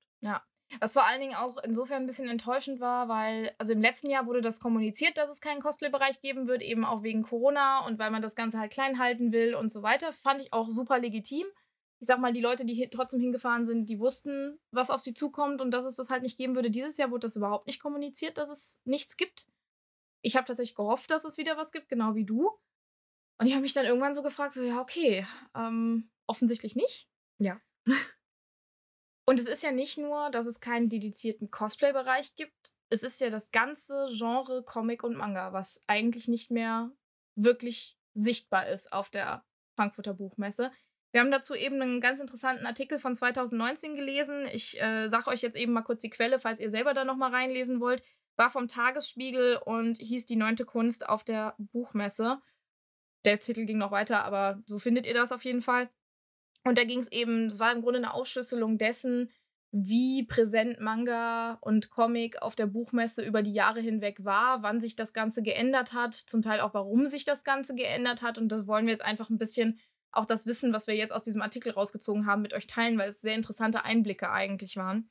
Was 0.81 0.94
vor 0.94 1.07
allen 1.07 1.21
Dingen 1.21 1.37
auch 1.37 1.59
insofern 1.59 2.03
ein 2.03 2.07
bisschen 2.07 2.29
enttäuschend 2.29 2.81
war, 2.81 3.09
weil, 3.09 3.55
also 3.59 3.73
im 3.73 3.81
letzten 3.81 4.11
Jahr 4.11 4.27
wurde 4.27 4.42
das 4.42 4.59
kommuniziert, 4.59 5.16
dass 5.16 5.31
es 5.31 5.40
keinen 5.40 5.62
Cosplay-Bereich 5.62 6.21
geben 6.21 6.49
wird, 6.49 6.62
eben 6.62 6.85
auch 6.85 7.05
wegen 7.05 7.23
Corona 7.23 7.87
und 7.87 8.01
weil 8.01 8.11
man 8.11 8.21
das 8.21 8.35
Ganze 8.35 8.59
halt 8.59 8.73
klein 8.73 8.99
halten 8.99 9.33
will 9.33 9.55
und 9.55 9.71
so 9.71 9.85
weiter. 9.85 10.12
Fand 10.12 10.42
ich 10.42 10.53
auch 10.53 10.68
super 10.68 10.99
legitim. 10.99 11.47
Ich 12.01 12.07
sag 12.07 12.21
mal, 12.21 12.33
die 12.33 12.41
Leute, 12.41 12.65
die 12.65 12.75
hier 12.75 12.91
trotzdem 12.91 13.21
hingefahren 13.21 13.67
sind, 13.67 13.87
die 13.87 13.99
wussten, 13.99 14.59
was 14.71 14.91
auf 14.91 15.01
sie 15.01 15.15
zukommt 15.15 15.61
und 15.61 15.73
dass 15.73 15.85
es 15.85 15.97
das 15.97 16.11
halt 16.11 16.23
nicht 16.23 16.39
geben 16.39 16.55
würde. 16.55 16.71
Dieses 16.71 16.97
Jahr 16.97 17.11
wurde 17.11 17.27
das 17.27 17.37
überhaupt 17.37 17.67
nicht 17.67 17.81
kommuniziert, 17.81 18.39
dass 18.39 18.51
es 18.51 18.81
nichts 18.85 19.17
gibt. 19.17 19.47
Ich 20.23 20.37
habe 20.37 20.47
tatsächlich 20.47 20.77
gehofft, 20.77 21.11
dass 21.11 21.25
es 21.25 21.39
wieder 21.39 21.57
was 21.57 21.73
gibt, 21.73 21.89
genau 21.89 22.15
wie 22.15 22.25
du. 22.25 22.51
Und 23.41 23.47
ich 23.47 23.53
habe 23.53 23.63
mich 23.63 23.73
dann 23.73 23.85
irgendwann 23.85 24.15
so 24.15 24.23
gefragt, 24.23 24.53
so, 24.53 24.63
ja, 24.63 24.81
okay, 24.81 25.27
ähm, 25.55 26.11
offensichtlich 26.27 26.77
nicht. 26.77 27.09
Ja. 27.39 27.61
Und 29.29 29.39
es 29.39 29.47
ist 29.47 29.63
ja 29.63 29.73
nicht 29.73 29.99
nur, 29.99 30.31
dass 30.31 30.47
es 30.47 30.59
keinen 30.59 30.89
dedizierten 30.89 31.51
Cosplay-Bereich 31.51 32.35
gibt. 32.37 32.73
Es 32.89 33.03
ist 33.03 33.21
ja 33.21 33.29
das 33.29 33.51
ganze 33.51 34.09
Genre 34.11 34.63
Comic 34.65 35.05
und 35.05 35.17
Manga, 35.17 35.53
was 35.53 35.85
eigentlich 35.87 36.29
nicht 36.29 36.51
mehr 36.51 36.91
wirklich 37.37 37.99
sichtbar 38.15 38.69
ist 38.69 38.91
auf 38.91 39.11
der 39.11 39.45
Frankfurter 39.77 40.15
Buchmesse. 40.15 40.73
Wir 41.12 41.21
haben 41.21 41.31
dazu 41.31 41.55
eben 41.55 41.81
einen 41.81 42.01
ganz 42.01 42.21
interessanten 42.21 42.66
Artikel 42.66 42.99
von 42.99 43.14
2019 43.14 43.97
gelesen. 43.97 44.47
Ich 44.53 44.81
äh, 44.81 45.09
sage 45.09 45.29
euch 45.29 45.40
jetzt 45.40 45.57
eben 45.57 45.73
mal 45.73 45.83
kurz 45.83 46.03
die 46.03 46.11
Quelle, 46.11 46.38
falls 46.38 46.61
ihr 46.61 46.71
selber 46.71 46.92
da 46.92 47.05
nochmal 47.05 47.31
reinlesen 47.31 47.81
wollt. 47.81 48.03
War 48.37 48.51
vom 48.51 48.68
Tagesspiegel 48.68 49.57
und 49.57 49.97
hieß 49.99 50.27
die 50.27 50.37
neunte 50.37 50.64
Kunst 50.64 51.09
auf 51.09 51.25
der 51.25 51.55
Buchmesse. 51.59 52.38
Der 53.25 53.38
Titel 53.38 53.64
ging 53.64 53.79
noch 53.79 53.90
weiter, 53.90 54.23
aber 54.25 54.62
so 54.66 54.79
findet 54.79 55.07
ihr 55.07 55.14
das 55.14 55.33
auf 55.33 55.44
jeden 55.44 55.62
Fall. 55.62 55.88
Und 56.64 56.77
da 56.77 56.85
ging 56.85 57.01
es 57.01 57.11
eben, 57.11 57.47
es 57.47 57.59
war 57.59 57.73
im 57.73 57.83
Grunde 57.83 57.99
eine 57.99 58.12
Aufschlüsselung 58.12 58.79
dessen, 58.79 59.31
wie 59.71 60.25
präsent 60.25 60.81
Manga 60.81 61.59
und 61.61 61.90
Comic 61.90 62.40
auf 62.40 62.55
der 62.55 62.66
Buchmesse 62.66 63.25
über 63.25 63.42
die 63.42 63.53
Jahre 63.53 63.81
hinweg 63.81 64.25
war, 64.25 64.62
wann 64.62 64.81
sich 64.81 64.97
das 64.97 65.12
Ganze 65.12 65.42
geändert 65.42 65.92
hat, 65.92 66.14
zum 66.14 66.42
Teil 66.42 66.61
auch 66.61 66.75
warum 66.75 67.07
sich 67.07 67.25
das 67.25 67.44
Ganze 67.44 67.75
geändert 67.75 68.23
hat. 68.23 68.38
Und 68.38 68.49
das 68.49 68.66
wollen 68.66 68.87
wir 68.87 68.92
jetzt 68.92 69.05
einfach 69.05 69.31
ein 69.31 69.38
bisschen 69.38 69.79
auch 70.12 70.27
das 70.27 70.47
Wissen, 70.47 70.73
was 70.73 70.87
wir 70.87 70.94
jetzt 70.94 71.12
aus 71.12 71.23
diesem 71.23 71.42
Artikel 71.42 71.73
rausgezogen 71.73 72.27
haben, 72.27 72.42
mit 72.42 72.55
euch 72.55 72.66
teilen, 72.66 72.99
weil 72.99 73.09
es 73.09 73.21
sehr 73.21 73.35
interessante 73.35 73.85
Einblicke 73.85 74.31
eigentlich 74.31 74.77
waren. 74.77 75.11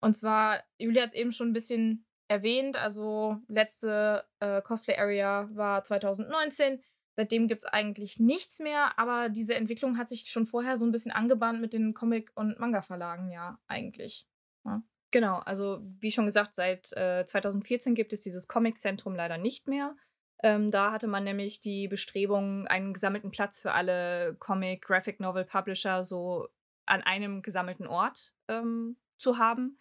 Und 0.00 0.14
zwar, 0.14 0.62
Julia 0.78 1.02
hat 1.02 1.10
es 1.10 1.14
eben 1.14 1.32
schon 1.32 1.50
ein 1.50 1.54
bisschen 1.54 2.06
erwähnt, 2.28 2.76
also 2.76 3.38
letzte 3.48 4.24
äh, 4.40 4.60
Cosplay 4.62 4.96
Area 4.96 5.48
war 5.52 5.84
2019. 5.84 6.82
Seitdem 7.16 7.46
gibt 7.46 7.62
es 7.62 7.66
eigentlich 7.66 8.18
nichts 8.18 8.58
mehr, 8.58 8.98
aber 8.98 9.28
diese 9.28 9.54
Entwicklung 9.54 9.98
hat 9.98 10.08
sich 10.08 10.28
schon 10.28 10.46
vorher 10.46 10.76
so 10.76 10.84
ein 10.84 10.92
bisschen 10.92 11.12
angebahnt 11.12 11.60
mit 11.60 11.72
den 11.72 11.94
Comic- 11.94 12.32
und 12.34 12.58
Manga-Verlagen, 12.58 13.30
ja, 13.30 13.58
eigentlich. 13.68 14.26
Ja. 14.64 14.82
Genau, 15.12 15.38
also 15.38 15.80
wie 16.00 16.10
schon 16.10 16.26
gesagt, 16.26 16.56
seit 16.56 16.92
äh, 16.94 17.24
2014 17.24 17.94
gibt 17.94 18.12
es 18.12 18.22
dieses 18.22 18.48
Comic-Zentrum 18.48 19.14
leider 19.14 19.38
nicht 19.38 19.68
mehr. 19.68 19.94
Ähm, 20.42 20.70
da 20.70 20.92
hatte 20.92 21.06
man 21.06 21.24
nämlich 21.24 21.60
die 21.60 21.88
Bestrebung, 21.88 22.66
einen 22.66 22.92
gesammelten 22.92 23.30
Platz 23.30 23.60
für 23.60 23.72
alle 23.72 24.36
Comic, 24.38 24.82
Graphic 24.82 25.20
Novel 25.20 25.44
Publisher 25.44 26.04
so 26.04 26.48
an 26.86 27.02
einem 27.02 27.42
gesammelten 27.42 27.86
Ort 27.86 28.34
ähm, 28.48 28.96
zu 29.16 29.38
haben. 29.38 29.78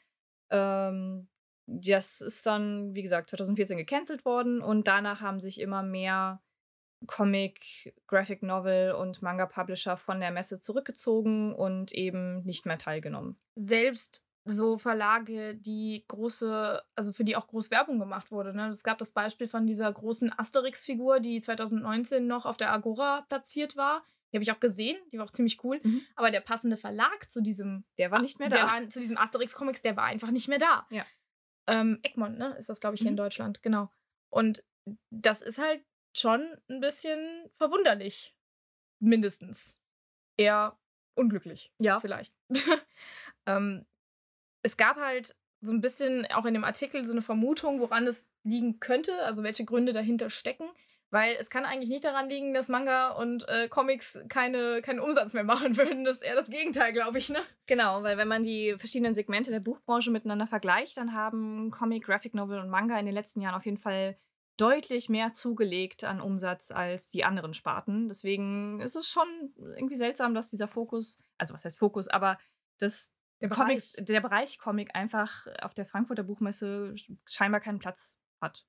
Ähm, 0.52 1.28
das 1.66 2.22
ist 2.22 2.46
dann, 2.46 2.94
wie 2.94 3.04
gesagt, 3.04 3.30
2014 3.30 3.78
gecancelt 3.78 4.26
worden 4.26 4.62
und 4.62 4.88
danach 4.88 5.22
haben 5.22 5.40
sich 5.40 5.60
immer 5.60 5.82
mehr 5.82 6.42
Comic, 7.08 7.94
Graphic 8.08 8.44
Novel 8.44 8.94
und 8.94 9.22
Manga-Publisher 9.22 9.98
von 9.98 10.20
der 10.20 10.32
Messe 10.32 10.60
zurückgezogen 10.60 11.54
und 11.54 11.92
eben 11.92 12.44
nicht 12.44 12.66
mehr 12.66 12.78
teilgenommen. 12.78 13.38
Selbst 13.56 14.26
so 14.46 14.78
Verlage, 14.78 15.56
die 15.56 16.04
große, 16.08 16.82
also 16.96 17.14
für 17.14 17.24
die 17.24 17.36
auch 17.36 17.48
groß 17.48 17.72
Werbung 17.72 18.00
gemacht 18.00 18.32
wurde. 18.32 18.54
Ne? 18.54 18.68
Es 18.68 18.84
gab 18.84 18.98
das 18.98 19.12
Beispiel 19.12 19.48
von 19.48 19.66
dieser 19.66 19.92
großen 19.92 20.38
Asterix-Figur, 20.38 21.20
die 21.20 21.40
2019 21.40 22.28
noch 22.28 22.46
auf 22.46 22.58
der 22.58 22.72
Agora 22.72 23.26
platziert 23.30 23.78
war. 23.78 24.04
Die 24.32 24.38
habe 24.38 24.44
ich 24.44 24.52
auch 24.52 24.60
gesehen, 24.60 24.98
die 25.12 25.18
war 25.18 25.26
auch 25.26 25.32
ziemlich 25.32 25.64
cool. 25.64 25.80
Mhm. 25.84 26.02
Aber 26.16 26.32
der 26.32 26.42
passende 26.42 26.76
Verlag 26.76 27.30
zu 27.30 27.42
diesem, 27.42 27.86
der 27.98 28.12
war 28.12 28.22
nicht 28.22 28.40
mehr 28.40 28.50
da. 28.50 28.72
War, 28.72 28.90
zu 28.90 29.00
diesem 29.00 29.18
Asterix-Comics, 29.18 29.82
der 29.82 29.96
war 29.96 30.06
einfach 30.06 30.32
nicht 30.32 30.48
mehr 30.48 30.58
da. 30.58 30.88
Ja. 30.90 31.06
Ähm, 31.68 32.00
Egmont, 32.04 32.38
ne, 32.38 32.56
ist 32.58 32.68
das, 32.68 32.82
glaube 32.82 32.96
ich, 32.96 33.02
hier 33.02 33.12
mhm. 33.12 33.14
in 33.14 33.18
Deutschland, 33.18 33.64
genau. 33.64 33.90
Und 34.30 34.66
das 35.12 35.42
ist 35.42 35.60
halt 35.60 35.86
schon 36.16 36.46
ein 36.68 36.82
bisschen 36.82 37.50
verwunderlich. 37.58 38.36
Mindestens. 39.00 39.80
Eher 40.38 40.78
unglücklich. 41.16 41.72
Ja. 41.78 42.00
Vielleicht. 42.00 42.34
ähm, 43.46 43.86
es 44.64 44.78
gab 44.78 44.98
halt 44.98 45.36
so 45.62 45.72
ein 45.72 45.82
bisschen 45.82 46.26
auch 46.34 46.46
in 46.46 46.54
dem 46.54 46.64
Artikel 46.64 47.06
so 47.06 47.12
eine 47.12 47.22
Vermutung, 47.22 47.80
woran 47.80 48.06
es 48.08 48.34
liegen 48.44 48.80
könnte, 48.80 49.24
also 49.24 49.44
welche 49.44 49.66
Gründe 49.66 49.94
dahinter 49.94 50.30
stecken. 50.30 50.66
Weil 51.10 51.36
es 51.40 51.52
kann 51.52 51.64
eigentlich 51.64 51.92
nicht 51.92 52.04
daran 52.04 52.28
liegen, 52.28 52.56
dass 52.56 52.70
Manga 52.70 53.12
und 53.12 53.48
äh, 53.48 53.70
Comics 53.70 54.20
keine, 54.30 54.82
keinen 54.82 55.00
Umsatz 55.00 55.34
mehr 55.34 55.44
machen 55.44 55.78
würden. 55.78 56.04
Das 56.04 56.16
ist 56.16 56.24
eher 56.24 56.36
das 56.36 56.50
Gegenteil, 56.50 56.92
glaube 56.92 57.20
ich, 57.20 57.30
ne? 57.30 57.40
Genau, 57.68 58.02
weil 58.02 58.18
wenn 58.18 58.28
man 58.28 58.42
die 58.42 58.74
verschiedenen 58.80 59.14
Segmente 59.14 59.52
der 59.52 59.60
Buchbranche 59.60 60.10
miteinander 60.10 60.48
vergleicht, 60.48 60.98
dann 60.98 61.14
haben 61.14 61.70
Comic, 61.70 62.06
Graphic 62.06 62.34
Novel 62.34 62.60
und 62.60 62.70
Manga 62.70 62.98
in 62.98 63.06
den 63.06 63.14
letzten 63.14 63.42
Jahren 63.42 63.54
auf 63.54 63.66
jeden 63.66 63.78
Fall 63.78 64.18
deutlich 64.58 65.08
mehr 65.08 65.34
zugelegt 65.34 66.04
an 66.04 66.20
Umsatz 66.20 66.72
als 66.72 67.10
die 67.10 67.24
anderen 67.24 67.54
Sparten. 67.54 68.08
Deswegen 68.08 68.80
ist 68.82 68.96
es 68.96 69.08
schon 69.08 69.28
irgendwie 69.76 69.96
seltsam, 69.96 70.34
dass 70.34 70.50
dieser 70.50 70.68
Fokus, 70.68 71.20
also 71.38 71.54
was 71.54 71.64
heißt 71.64 71.78
Fokus, 71.78 72.08
aber 72.08 72.38
dass 72.80 73.12
der, 73.44 73.50
Comic, 73.50 73.84
der 73.98 74.22
Bereich 74.22 74.58
Comic 74.58 74.96
einfach 74.96 75.46
auf 75.62 75.74
der 75.74 75.86
Frankfurter 75.86 76.24
Buchmesse 76.24 76.96
scheinbar 77.26 77.62
keinen 77.62 77.80
Platz 77.80 78.18
hat. 78.42 78.66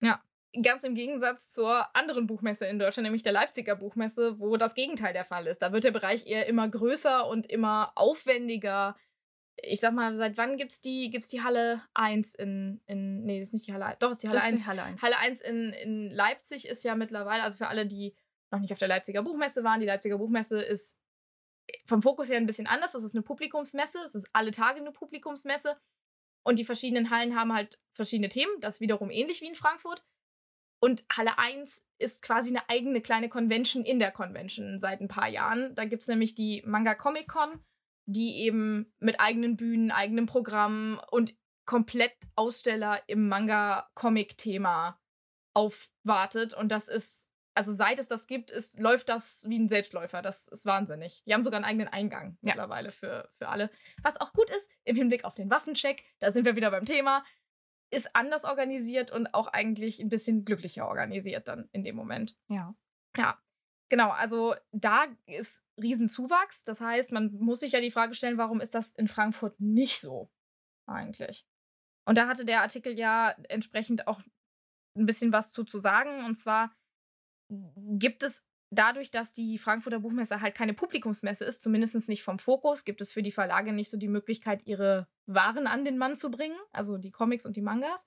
Ja, 0.00 0.20
Ganz 0.62 0.84
im 0.84 0.94
Gegensatz 0.94 1.50
zur 1.50 1.96
anderen 1.96 2.28
Buchmesse 2.28 2.66
in 2.66 2.78
Deutschland, 2.78 3.04
nämlich 3.04 3.24
der 3.24 3.32
Leipziger 3.32 3.74
Buchmesse, 3.74 4.38
wo 4.38 4.56
das 4.56 4.76
Gegenteil 4.76 5.12
der 5.12 5.24
Fall 5.24 5.48
ist. 5.48 5.60
Da 5.62 5.72
wird 5.72 5.82
der 5.82 5.90
Bereich 5.90 6.26
eher 6.26 6.46
immer 6.46 6.68
größer 6.68 7.26
und 7.26 7.46
immer 7.50 7.90
aufwendiger. 7.96 8.96
Ich 9.56 9.80
sag 9.80 9.94
mal, 9.94 10.14
seit 10.16 10.36
wann 10.36 10.56
gibt's 10.56 10.80
die, 10.80 11.10
gibt's 11.10 11.26
die 11.26 11.42
Halle 11.42 11.82
1 11.94 12.36
in, 12.36 12.80
in. 12.86 13.24
Nee, 13.24 13.40
das 13.40 13.48
ist 13.48 13.52
nicht 13.52 13.66
die 13.66 13.72
Halle 13.72 13.86
1. 13.86 13.98
Doch, 13.98 14.12
ist 14.12 14.22
die 14.22 14.28
Halle 14.28 14.38
das 14.38 14.52
1. 14.52 14.60
Die 14.60 14.66
Halle 14.68 14.84
1. 14.84 15.02
Halle 15.02 15.18
1 15.18 15.40
in, 15.40 15.72
in 15.72 16.10
Leipzig 16.12 16.68
ist 16.68 16.84
ja 16.84 16.94
mittlerweile, 16.94 17.42
also 17.42 17.58
für 17.58 17.66
alle, 17.66 17.86
die 17.86 18.14
noch 18.52 18.60
nicht 18.60 18.72
auf 18.72 18.78
der 18.78 18.88
Leipziger 18.88 19.22
Buchmesse 19.24 19.64
waren, 19.64 19.80
die 19.80 19.86
Leipziger 19.86 20.18
Buchmesse 20.18 20.62
ist 20.62 21.00
vom 21.86 22.02
Fokus 22.02 22.28
her 22.28 22.36
ein 22.36 22.46
bisschen 22.46 22.66
anders. 22.66 22.92
Das 22.92 23.04
ist 23.04 23.14
eine 23.14 23.22
Publikumsmesse. 23.22 24.00
Es 24.04 24.14
ist 24.14 24.28
alle 24.32 24.50
Tage 24.50 24.80
eine 24.80 24.92
Publikumsmesse. 24.92 25.78
Und 26.46 26.58
die 26.58 26.64
verschiedenen 26.64 27.10
Hallen 27.10 27.36
haben 27.36 27.52
halt 27.52 27.78
verschiedene 27.94 28.28
Themen. 28.28 28.52
Das 28.60 28.76
ist 28.76 28.80
wiederum 28.80 29.10
ähnlich 29.10 29.40
wie 29.40 29.48
in 29.48 29.54
Frankfurt. 29.54 30.04
Und 30.82 31.04
Halle 31.10 31.38
1 31.38 31.86
ist 31.98 32.20
quasi 32.20 32.50
eine 32.50 32.68
eigene 32.68 33.00
kleine 33.00 33.30
Convention 33.30 33.84
in 33.84 33.98
der 33.98 34.12
Convention 34.12 34.78
seit 34.78 35.00
ein 35.00 35.08
paar 35.08 35.28
Jahren. 35.28 35.74
Da 35.74 35.86
gibt 35.86 36.02
es 36.02 36.08
nämlich 36.08 36.34
die 36.34 36.62
Manga 36.66 36.94
Comic 36.94 37.28
Con, 37.28 37.64
die 38.06 38.42
eben 38.42 38.92
mit 38.98 39.18
eigenen 39.18 39.56
Bühnen, 39.56 39.90
eigenem 39.90 40.26
Programm 40.26 41.00
und 41.10 41.34
komplett 41.64 42.14
Aussteller 42.36 43.02
im 43.06 43.28
Manga-Comic-Thema 43.28 45.00
aufwartet. 45.54 46.52
Und 46.52 46.68
das 46.68 46.88
ist, 46.88 47.32
also 47.54 47.72
seit 47.72 47.98
es 47.98 48.08
das 48.08 48.26
gibt, 48.26 48.50
ist, 48.50 48.80
läuft 48.80 49.08
das 49.08 49.48
wie 49.48 49.58
ein 49.58 49.68
Selbstläufer. 49.68 50.22
Das 50.22 50.48
ist 50.48 50.66
wahnsinnig. 50.66 51.22
Die 51.24 51.34
haben 51.34 51.44
sogar 51.44 51.58
einen 51.58 51.64
eigenen 51.64 51.88
Eingang 51.88 52.36
ja. 52.40 52.52
mittlerweile 52.52 52.90
für, 52.90 53.30
für 53.38 53.48
alle. 53.48 53.70
Was 54.02 54.20
auch 54.20 54.32
gut 54.32 54.50
ist, 54.50 54.68
im 54.84 54.96
Hinblick 54.96 55.24
auf 55.24 55.34
den 55.34 55.50
Waffencheck, 55.50 56.04
da 56.18 56.32
sind 56.32 56.44
wir 56.44 56.56
wieder 56.56 56.70
beim 56.70 56.84
Thema 56.84 57.24
ist 57.94 58.14
anders 58.14 58.44
organisiert 58.44 59.10
und 59.10 59.32
auch 59.34 59.46
eigentlich 59.48 60.00
ein 60.00 60.08
bisschen 60.08 60.44
glücklicher 60.44 60.86
organisiert 60.88 61.48
dann 61.48 61.68
in 61.72 61.84
dem 61.84 61.96
Moment. 61.96 62.36
Ja. 62.48 62.74
Ja. 63.16 63.40
Genau, 63.90 64.10
also 64.10 64.54
da 64.72 65.06
ist 65.26 65.62
Riesenzuwachs. 65.80 66.64
Das 66.64 66.80
heißt, 66.80 67.12
man 67.12 67.32
muss 67.34 67.60
sich 67.60 67.72
ja 67.72 67.80
die 67.80 67.90
Frage 67.90 68.14
stellen, 68.14 68.38
warum 68.38 68.60
ist 68.60 68.74
das 68.74 68.92
in 68.94 69.08
Frankfurt 69.08 69.58
nicht 69.60 70.00
so 70.00 70.30
eigentlich? 70.86 71.46
Und 72.06 72.18
da 72.18 72.26
hatte 72.26 72.44
der 72.44 72.62
Artikel 72.62 72.98
ja 72.98 73.30
entsprechend 73.48 74.06
auch 74.08 74.20
ein 74.96 75.06
bisschen 75.06 75.32
was 75.32 75.52
zu, 75.52 75.64
zu 75.64 75.78
sagen. 75.78 76.24
Und 76.24 76.34
zwar 76.34 76.74
gibt 77.76 78.22
es 78.22 78.42
dadurch, 78.70 79.10
dass 79.10 79.32
die 79.32 79.58
Frankfurter 79.58 80.00
Buchmesse 80.00 80.40
halt 80.40 80.54
keine 80.54 80.74
Publikumsmesse 80.74 81.44
ist, 81.44 81.62
zumindest 81.62 82.08
nicht 82.08 82.22
vom 82.22 82.38
Fokus, 82.38 82.84
gibt 82.84 83.00
es 83.00 83.12
für 83.12 83.22
die 83.22 83.32
Verlage 83.32 83.72
nicht 83.72 83.90
so 83.90 83.96
die 83.96 84.08
Möglichkeit, 84.08 84.66
ihre 84.66 85.06
Waren 85.26 85.66
an 85.66 85.84
den 85.84 85.98
Mann 85.98 86.16
zu 86.16 86.30
bringen, 86.30 86.56
also 86.72 86.98
die 86.98 87.10
Comics 87.10 87.46
und 87.46 87.56
die 87.56 87.62
Mangas. 87.62 88.06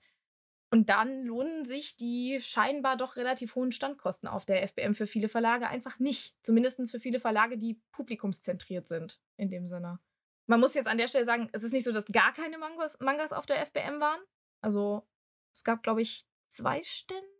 Und 0.70 0.90
dann 0.90 1.24
lohnen 1.24 1.64
sich 1.64 1.96
die 1.96 2.40
scheinbar 2.42 2.98
doch 2.98 3.16
relativ 3.16 3.54
hohen 3.54 3.72
Standkosten 3.72 4.28
auf 4.28 4.44
der 4.44 4.62
FBM 4.68 4.94
für 4.94 5.06
viele 5.06 5.30
Verlage 5.30 5.66
einfach 5.66 5.98
nicht. 5.98 6.36
Zumindest 6.42 6.90
für 6.90 7.00
viele 7.00 7.20
Verlage, 7.20 7.56
die 7.56 7.80
publikumszentriert 7.90 8.86
sind, 8.86 9.18
in 9.36 9.48
dem 9.48 9.66
Sinne. 9.66 9.98
Man 10.46 10.60
muss 10.60 10.74
jetzt 10.74 10.86
an 10.86 10.98
der 10.98 11.08
Stelle 11.08 11.24
sagen, 11.24 11.48
es 11.52 11.62
ist 11.62 11.72
nicht 11.72 11.84
so, 11.84 11.92
dass 11.92 12.04
gar 12.06 12.34
keine 12.34 12.58
Mangas, 12.58 13.00
Mangas 13.00 13.32
auf 13.32 13.46
der 13.46 13.64
FBM 13.64 14.00
waren. 14.00 14.20
Also 14.60 15.06
es 15.54 15.64
gab, 15.64 15.82
glaube 15.82 16.02
ich, 16.02 16.26
zwei 16.48 16.82
Stände 16.82 17.37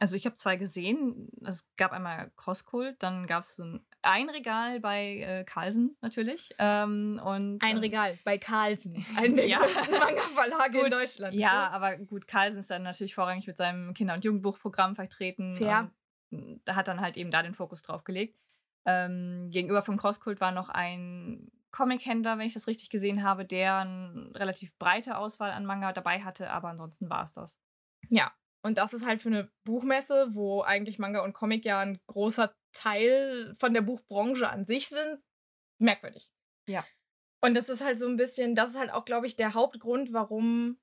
also 0.00 0.16
ich 0.16 0.26
habe 0.26 0.36
zwei 0.36 0.56
gesehen. 0.56 1.30
Es 1.44 1.68
gab 1.76 1.92
einmal 1.92 2.30
Crosskult, 2.36 3.02
dann 3.02 3.26
gab 3.26 3.42
es 3.42 3.58
ein, 3.58 3.84
ein 4.02 4.28
Regal 4.28 4.80
bei 4.80 5.18
äh, 5.18 5.44
Carlsen 5.44 5.96
natürlich. 6.00 6.54
Ähm, 6.58 7.20
und, 7.24 7.62
ein 7.62 7.78
Regal 7.78 8.18
bei 8.24 8.38
Carlsen, 8.38 9.04
einem 9.16 9.36
der 9.36 9.48
ja. 9.48 9.58
größten 9.58 9.90
Manga-Verlage 9.90 10.80
in 10.80 10.90
Deutschland. 10.90 11.34
Ja, 11.34 11.68
aber 11.70 11.96
gut, 11.96 12.26
Carlsen 12.26 12.60
ist 12.60 12.70
dann 12.70 12.82
natürlich 12.82 13.14
vorrangig 13.14 13.46
mit 13.46 13.56
seinem 13.56 13.94
Kinder- 13.94 14.14
und 14.14 14.24
Jugendbuchprogramm 14.24 14.94
vertreten. 14.94 15.54
Ja. 15.56 15.90
Da 16.30 16.74
hat 16.74 16.88
dann 16.88 17.00
halt 17.00 17.16
eben 17.16 17.30
da 17.30 17.42
den 17.42 17.54
Fokus 17.54 17.82
drauf 17.82 18.04
gelegt. 18.04 18.38
Ähm, 18.84 19.48
gegenüber 19.50 19.82
vom 19.82 19.96
Crosskult 19.96 20.40
war 20.40 20.52
noch 20.52 20.68
ein 20.68 21.50
Comic-Händler, 21.72 22.38
wenn 22.38 22.46
ich 22.46 22.54
das 22.54 22.68
richtig 22.68 22.88
gesehen 22.88 23.22
habe, 23.22 23.44
der 23.44 23.78
eine 23.78 24.30
relativ 24.34 24.76
breite 24.78 25.18
Auswahl 25.18 25.50
an 25.50 25.66
Manga 25.66 25.92
dabei 25.92 26.22
hatte, 26.22 26.50
aber 26.50 26.68
ansonsten 26.68 27.10
war 27.10 27.22
es 27.22 27.32
das. 27.32 27.60
Ja, 28.08 28.32
und 28.66 28.78
das 28.78 28.92
ist 28.92 29.06
halt 29.06 29.22
für 29.22 29.28
eine 29.28 29.48
Buchmesse, 29.64 30.34
wo 30.34 30.62
eigentlich 30.62 30.98
Manga 30.98 31.22
und 31.22 31.34
Comic 31.34 31.64
ja 31.64 31.78
ein 31.78 32.00
großer 32.08 32.52
Teil 32.72 33.54
von 33.56 33.72
der 33.72 33.80
Buchbranche 33.80 34.48
an 34.48 34.66
sich 34.66 34.88
sind, 34.88 35.22
merkwürdig. 35.78 36.28
Ja. 36.68 36.84
Und 37.40 37.54
das 37.54 37.68
ist 37.68 37.80
halt 37.80 37.96
so 38.00 38.08
ein 38.08 38.16
bisschen, 38.16 38.56
das 38.56 38.70
ist 38.70 38.78
halt 38.78 38.90
auch, 38.92 39.04
glaube 39.04 39.28
ich, 39.28 39.36
der 39.36 39.54
Hauptgrund, 39.54 40.12
warum 40.12 40.80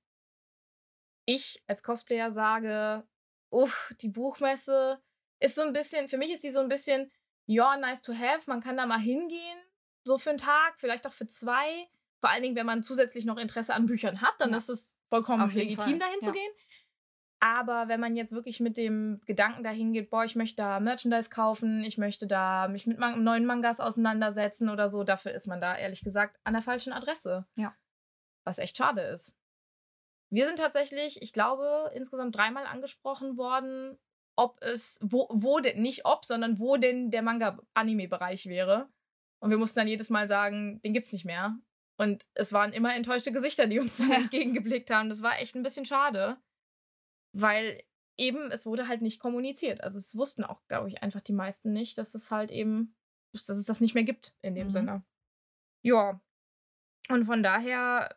ich 1.26 1.62
als 1.68 1.84
Cosplayer 1.84 2.32
sage, 2.32 3.06
uff, 3.52 3.94
die 4.00 4.08
Buchmesse 4.08 5.04
ist 5.42 5.56
so 5.56 5.62
ein 5.64 5.74
bisschen, 5.74 6.08
für 6.08 6.18
mich 6.18 6.32
ist 6.32 6.46
die 6.46 6.52
so 6.52 6.62
ein 6.62 6.70
bisschen, 6.70 7.12
ja, 7.48 7.76
nice 7.76 8.02
to 8.02 8.14
have, 8.14 8.50
man 8.50 8.62
kann 8.62 8.78
da 8.78 8.86
mal 8.86 9.00
hingehen, 9.00 9.60
so 10.06 10.18
für 10.18 10.30
einen 10.30 10.40
Tag, 10.40 10.80
vielleicht 10.80 11.06
auch 11.06 11.12
für 11.12 11.28
zwei. 11.28 11.90
Vor 12.22 12.30
allen 12.30 12.44
Dingen, 12.44 12.56
wenn 12.56 12.66
man 12.66 12.82
zusätzlich 12.82 13.26
noch 13.26 13.38
Interesse 13.38 13.74
an 13.74 13.88
Büchern 13.88 14.22
hat, 14.22 14.36
dann 14.40 14.52
ja. 14.52 14.58
ist 14.58 14.70
es 14.70 14.90
vollkommen 15.10 15.50
legitim, 15.54 16.00
dahin 16.00 16.20
ja. 16.22 16.26
zu 16.26 16.32
gehen. 16.32 16.52
Aber 17.44 17.90
wenn 17.90 18.00
man 18.00 18.16
jetzt 18.16 18.32
wirklich 18.32 18.62
mit 18.62 18.78
dem 18.78 19.20
Gedanken 19.26 19.64
dahin 19.64 19.92
geht, 19.92 20.10
boah, 20.10 20.24
ich 20.24 20.38
möchte 20.38 20.56
da 20.56 20.80
Merchandise 20.80 21.30
kaufen, 21.30 21.84
ich 21.84 21.98
möchte 21.98 22.26
da 22.26 22.70
mich 22.70 22.88
mit 22.88 23.00
man 23.00 23.22
neuen 23.22 23.46
Mangas 23.46 23.82
auseinandersetzen 23.82 24.70
oder 24.70 24.88
so, 24.88 25.04
dafür 25.04 25.34
ist 25.34 25.48
man 25.48 25.60
da 25.60 25.76
ehrlich 25.76 26.06
gesagt 26.06 26.40
an 26.46 26.54
der 26.54 26.62
falschen 26.62 26.94
Adresse. 26.94 27.46
Ja. 27.58 27.76
Was 28.46 28.60
echt 28.60 28.78
schade 28.78 29.02
ist. 29.02 29.36
Wir 30.32 30.46
sind 30.48 30.58
tatsächlich, 30.58 31.22
ich 31.22 31.34
glaube, 31.34 31.92
insgesamt 31.94 32.34
dreimal 32.34 32.66
angesprochen 32.66 33.36
worden, 33.36 34.00
ob 34.38 34.62
es, 34.62 34.98
wo, 35.04 35.28
wo 35.30 35.60
denn, 35.60 35.82
nicht 35.82 36.06
ob, 36.06 36.24
sondern 36.24 36.60
wo 36.60 36.78
denn 36.78 37.12
der 37.12 37.24
Manga-Anime-Bereich 37.24 38.46
wäre. 38.46 38.88
Und 39.42 39.50
wir 39.50 39.58
mussten 39.58 39.80
dann 39.80 39.90
jedes 39.90 40.10
Mal 40.10 40.30
sagen, 40.30 40.82
den 40.84 40.94
gibt's 40.94 41.12
nicht 41.12 41.26
mehr. 41.26 41.58
Und 41.98 42.26
es 42.36 42.54
waren 42.54 42.72
immer 42.72 42.96
enttäuschte 42.96 43.34
Gesichter, 43.34 43.68
die 43.68 43.80
uns 43.80 43.98
dann 43.98 44.12
entgegengeblickt 44.12 44.90
haben. 44.92 45.10
Das 45.10 45.24
war 45.24 45.40
echt 45.40 45.56
ein 45.56 45.64
bisschen 45.64 45.86
schade 45.86 46.38
weil 47.34 47.84
eben, 48.18 48.52
es 48.52 48.66
wurde 48.66 48.88
halt 48.88 49.02
nicht 49.02 49.20
kommuniziert. 49.20 49.82
Also 49.82 49.98
es 49.98 50.16
wussten 50.16 50.44
auch, 50.44 50.62
glaube 50.68 50.88
ich, 50.88 51.02
einfach 51.04 51.22
die 51.22 51.34
meisten 51.34 51.74
nicht, 51.74 51.98
dass 51.98 52.14
es 52.16 52.32
halt 52.32 52.52
eben, 52.52 52.96
dass 53.34 53.50
es 53.50 53.66
das 53.66 53.82
nicht 53.82 53.96
mehr 53.96 54.04
gibt 54.04 54.36
in 54.42 54.56
dem 54.56 54.68
Mhm. 54.68 54.72
Sinne. 54.72 55.04
Ja. 55.82 56.22
Und 57.10 57.26
von 57.26 57.44
daher 57.44 58.16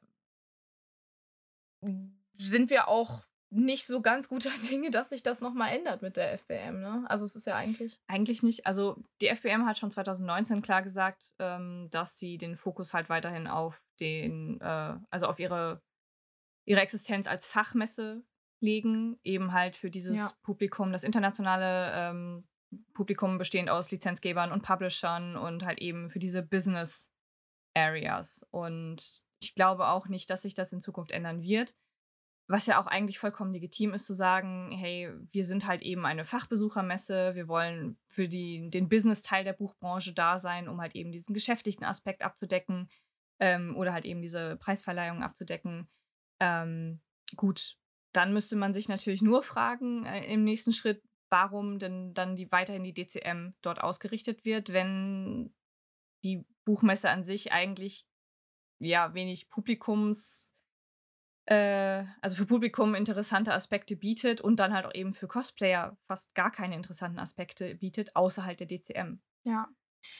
sind 2.37 2.71
wir 2.71 2.89
auch 2.89 3.25
nicht 3.51 3.87
so 3.87 4.03
ganz 4.03 4.29
guter 4.29 4.51
Dinge, 4.71 4.91
dass 4.91 5.11
sich 5.11 5.23
das 5.23 5.41
nochmal 5.41 5.75
ändert 5.75 6.03
mit 6.03 6.17
der 6.17 6.33
FBM. 6.33 6.81
Ne? 6.81 7.05
Also 7.09 7.25
es 7.25 7.37
ist 7.37 7.47
ja 7.47 7.57
eigentlich. 7.57 8.01
Eigentlich 8.07 8.43
nicht. 8.43 8.67
Also 8.67 9.03
die 9.21 9.29
FBM 9.29 9.67
hat 9.67 9.79
schon 9.79 9.91
2019 9.91 10.63
klar 10.63 10.83
gesagt, 10.83 11.33
ähm, 11.39 11.89
dass 11.91 12.19
sie 12.19 12.39
den 12.39 12.57
Fokus 12.57 12.93
halt 12.93 13.09
weiterhin 13.09 13.47
auf 13.47 13.83
den, 14.01 14.61
äh, 14.61 14.99
also 15.11 15.27
auf 15.27 15.39
ihre, 15.39 15.81
ihre 16.67 16.81
Existenz 16.81 17.27
als 17.27 17.47
Fachmesse 17.47 18.25
legen, 18.61 19.19
eben 19.23 19.53
halt 19.53 19.77
für 19.77 19.91
dieses 19.91 20.17
Ja. 20.17 20.33
Publikum, 20.43 20.93
das 20.93 21.05
internationale 21.05 21.93
ähm, 21.93 22.49
Publikum 22.95 23.39
bestehend 23.39 23.71
aus 23.71 23.91
Lizenzgebern 23.91 24.53
und 24.53 24.63
Publishern 24.63 25.37
und 25.37 25.65
halt 25.65 25.79
eben 25.79 26.11
für 26.11 26.19
diese 26.19 26.43
Business 26.43 27.13
Areas. 27.75 28.47
Und 28.51 29.23
ich 29.41 29.55
glaube 29.55 29.89
auch 29.89 30.09
nicht, 30.09 30.31
dass 30.31 30.43
sich 30.43 30.55
das 30.55 30.73
in 30.73 30.81
Zukunft 30.81 31.13
ändern 31.13 31.43
wird. 31.43 31.75
Was 32.49 32.67
ja 32.67 32.81
auch 32.81 32.87
eigentlich 32.87 33.19
vollkommen 33.19 33.53
legitim 33.53 33.93
ist, 33.93 34.07
zu 34.07 34.15
sagen, 34.15 34.71
hey, 34.71 35.13
wir 35.33 35.45
sind 35.45 35.67
halt 35.67 35.83
eben 35.83 36.07
eine 36.07 36.25
Fachbesuchermesse, 36.25 37.35
wir 37.35 37.49
wollen 37.49 37.99
für 38.07 38.29
die, 38.29 38.71
den 38.71 38.89
Business-Teil 38.89 39.43
der 39.43 39.53
Buchbranche 39.53 40.15
da 40.15 40.39
sein, 40.39 40.69
um 40.69 40.81
halt 40.81 40.95
eben 40.95 41.11
diesen 41.11 41.35
geschäftlichen 41.35 41.85
Aspekt 41.85 42.23
abzudecken 42.23 42.89
ähm, 43.41 43.77
oder 43.77 43.93
halt 43.93 44.05
eben 44.05 44.23
diese 44.23 44.57
Preisverleihung 44.57 45.25
abzudecken. 45.25 45.89
Ähm, 46.41 47.01
gut, 47.35 47.77
dann 48.17 48.33
müsste 48.33 48.57
man 48.57 48.73
sich 48.73 48.89
natürlich 48.89 49.23
nur 49.23 49.43
fragen 49.43 50.05
äh, 50.05 50.25
im 50.33 50.45
nächsten 50.45 50.73
Schritt, 50.73 51.03
warum 51.31 51.79
denn 51.79 52.15
dann 52.15 52.37
die, 52.37 52.51
weiterhin 52.51 52.85
die 52.85 52.95
DCM 52.95 53.55
dort 53.63 53.81
ausgerichtet 53.81 54.45
wird, 54.45 54.73
wenn 54.73 55.55
die 56.25 56.45
Buchmesse 56.65 57.11
an 57.11 57.23
sich 57.23 57.53
eigentlich 57.53 58.07
ja 58.79 59.15
wenig 59.15 59.49
Publikums 59.49 60.57
äh, 61.47 62.05
also 62.21 62.37
für 62.37 62.47
Publikum 62.47 62.95
interessante 62.95 63.53
Aspekte 63.53 63.97
bietet 63.97 64.41
und 64.41 64.57
dann 64.57 64.73
halt 64.73 64.87
auch 64.87 64.95
eben 64.95 65.13
für 65.13 65.29
Cosplayer 65.29 65.97
fast 66.07 66.35
gar 66.35 66.51
keine 66.51 66.75
interessanten 66.75 67.19
Aspekte 67.19 67.77
bietet, 67.77 68.17
außer 68.17 68.45
halt 68.45 68.61
der 68.61 68.67
DCM. 68.67 69.21
Ja. 69.45 69.69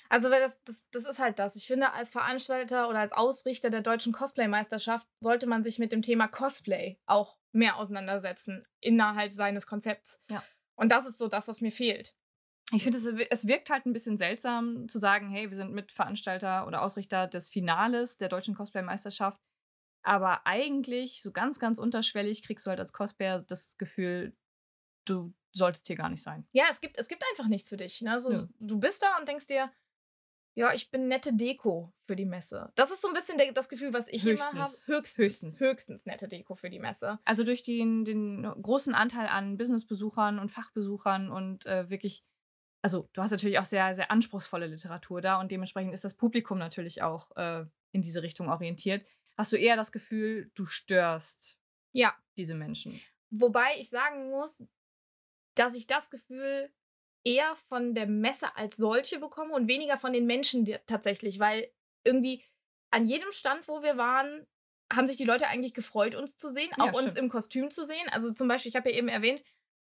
Also 0.09 0.29
das, 0.29 0.61
das, 0.65 0.89
das 0.91 1.05
ist 1.05 1.19
halt 1.19 1.39
das. 1.39 1.55
Ich 1.57 1.67
finde, 1.67 1.93
als 1.93 2.11
Veranstalter 2.11 2.89
oder 2.89 3.01
als 3.01 3.13
Ausrichter 3.13 3.71
der 3.71 3.83
deutschen 3.83 4.13
Cosplay-Meisterschaft 4.13 5.07
sollte 5.21 5.47
man 5.47 5.63
sich 5.63 5.79
mit 5.79 5.93
dem 5.93 6.03
Thema 6.03 6.27
Cosplay 6.29 6.99
auch 7.07 7.37
mehr 7.57 7.77
auseinandersetzen 7.77 8.65
innerhalb 8.81 9.33
seines 9.33 9.67
Konzepts. 9.67 10.23
Ja. 10.31 10.43
Und 10.77 10.93
das 10.93 11.07
ist 11.07 11.19
so 11.19 11.29
das, 11.29 11.49
was 11.49 11.61
mir 11.61 11.73
fehlt. 11.73 12.15
Ich 12.73 12.83
finde, 12.83 12.99
es, 12.99 13.07
es 13.07 13.47
wirkt 13.47 13.71
halt 13.71 13.87
ein 13.87 13.93
bisschen 13.93 14.17
seltsam 14.17 14.89
zu 14.89 14.99
sagen, 14.99 15.31
hey, 15.31 15.49
wir 15.49 15.57
sind 15.57 15.73
Mitveranstalter 15.73 16.67
oder 16.67 16.83
Ausrichter 16.83 17.29
des 17.29 17.49
Finales 17.49 18.19
der 18.19 18.29
deutschen 18.29 18.55
Cosplay-Meisterschaft. 18.55 19.41
Aber 20.03 20.47
eigentlich, 20.47 21.23
so 21.23 21.33
ganz, 21.33 21.59
ganz 21.59 21.79
unterschwellig, 21.79 22.43
kriegst 22.45 22.67
du 22.67 22.71
halt 22.71 22.81
als 22.81 22.93
Cosplayer 22.93 23.43
das 23.43 23.79
Gefühl, 23.79 24.37
du 25.05 25.33
solltest 25.53 25.87
hier 25.87 25.97
gar 25.97 26.09
nicht 26.09 26.23
sein. 26.23 26.47
Ja, 26.53 26.67
es 26.71 26.81
gibt, 26.81 26.99
es 26.99 27.09
gibt 27.09 27.25
einfach 27.31 27.49
nichts 27.49 27.69
für 27.69 27.77
dich. 27.77 28.03
Ne? 28.03 28.13
Also, 28.13 28.33
Ja. 28.33 28.49
Du 28.59 28.79
bist 28.79 29.03
da 29.03 29.17
und 29.19 29.27
denkst 29.29 29.47
dir, 29.47 29.73
ja, 30.57 30.73
ich 30.73 30.91
bin 30.91 31.07
nette 31.07 31.35
Deko 31.35 31.93
für 32.07 32.17
die 32.17 32.25
Messe. 32.25 32.73
Das 32.77 32.91
ist 32.91 33.03
so 33.03 33.09
ein 33.09 33.15
bisschen 33.15 33.37
der, 33.37 33.53
das 33.53 33.69
Gefühl, 33.69 33.93
was 33.93 34.09
ich 34.09 34.27
immer 34.27 34.41
habe. 34.41 34.61
Höchstens. 34.61 34.89
Höchstens, 34.89 35.19
Höchstens. 35.19 35.61
höchstens 35.61 36.07
nette 36.07 36.29
Deko 36.29 36.55
für 36.55 36.71
die 36.71 36.79
Messe. 36.79 37.19
Also 37.27 37.45
durch 37.45 37.63
den, 37.63 38.07
den 38.07 38.43
großen 38.43 38.95
Anteil 38.95 39.27
an 39.27 39.59
Businessbesuchern 39.59 40.39
und 40.39 40.51
Fachbesuchern 40.51 41.31
und 41.31 41.67
äh, 41.67 41.91
wirklich, 41.91 42.25
also 42.81 43.07
du 43.13 43.21
hast 43.21 43.33
natürlich 43.33 43.59
auch 43.59 43.65
sehr, 43.65 43.95
sehr 43.95 44.11
anspruchsvolle 44.11 44.67
Literatur 44.67 45.21
da 45.21 45.39
und 45.41 45.51
dementsprechend 45.51 45.93
ist 45.93 46.05
das 46.05 46.15
Publikum 46.15 46.57
natürlich 46.57 47.03
auch 47.03 47.37
äh, 47.37 47.67
in 47.93 48.01
diese 48.01 48.23
Richtung 48.23 48.49
orientiert. 48.49 49.07
Hast 49.37 49.53
du 49.53 49.57
eher 49.57 49.77
das 49.77 49.93
Gefühl, 49.93 50.51
du 50.55 50.65
störst 50.65 51.61
Ja, 51.93 52.17
diese 52.39 52.55
Menschen. 52.55 52.99
Wobei 53.29 53.79
ich 53.79 53.91
sagen 53.91 54.31
muss, 54.31 54.63
dass 55.55 55.77
ich 55.77 55.87
das 55.87 56.11
Gefühl 56.11 56.71
eher 57.27 57.57
von 57.69 57.95
der 57.95 58.07
Messe 58.07 58.57
als 58.57 58.77
solche 58.77 59.19
bekomme 59.21 59.55
und 59.55 59.69
weniger 59.69 59.99
von 59.99 60.13
den 60.15 60.27
Menschen 60.27 60.67
tatsächlich, 60.87 61.41
weil 61.41 61.71
irgendwie 62.05 62.45
an 62.93 63.07
jedem 63.07 63.33
Stand, 63.33 63.69
wo 63.69 63.83
wir 63.83 63.97
waren, 63.99 64.47
haben 64.93 65.09
sich 65.09 65.17
die 65.17 65.25
Leute 65.25 65.49
eigentlich 65.49 65.75
gefreut, 65.75 66.15
uns 66.15 66.37
zu 66.39 66.53
sehen, 66.53 66.71
Ja, 66.77 66.93
auch 66.93 66.93
uns 66.93 67.13
stimmt. 67.13 67.19
im 67.19 67.29
Kostüm 67.29 67.71
zu 67.71 67.85
sehen. 67.85 68.09
Also 68.11 68.33
zum 68.33 68.49
Beispiel, 68.49 68.71
ich 68.71 68.77
habe 68.77 68.91
ja 68.91 68.97
eben 68.97 69.09
erwähnt, 69.09 69.43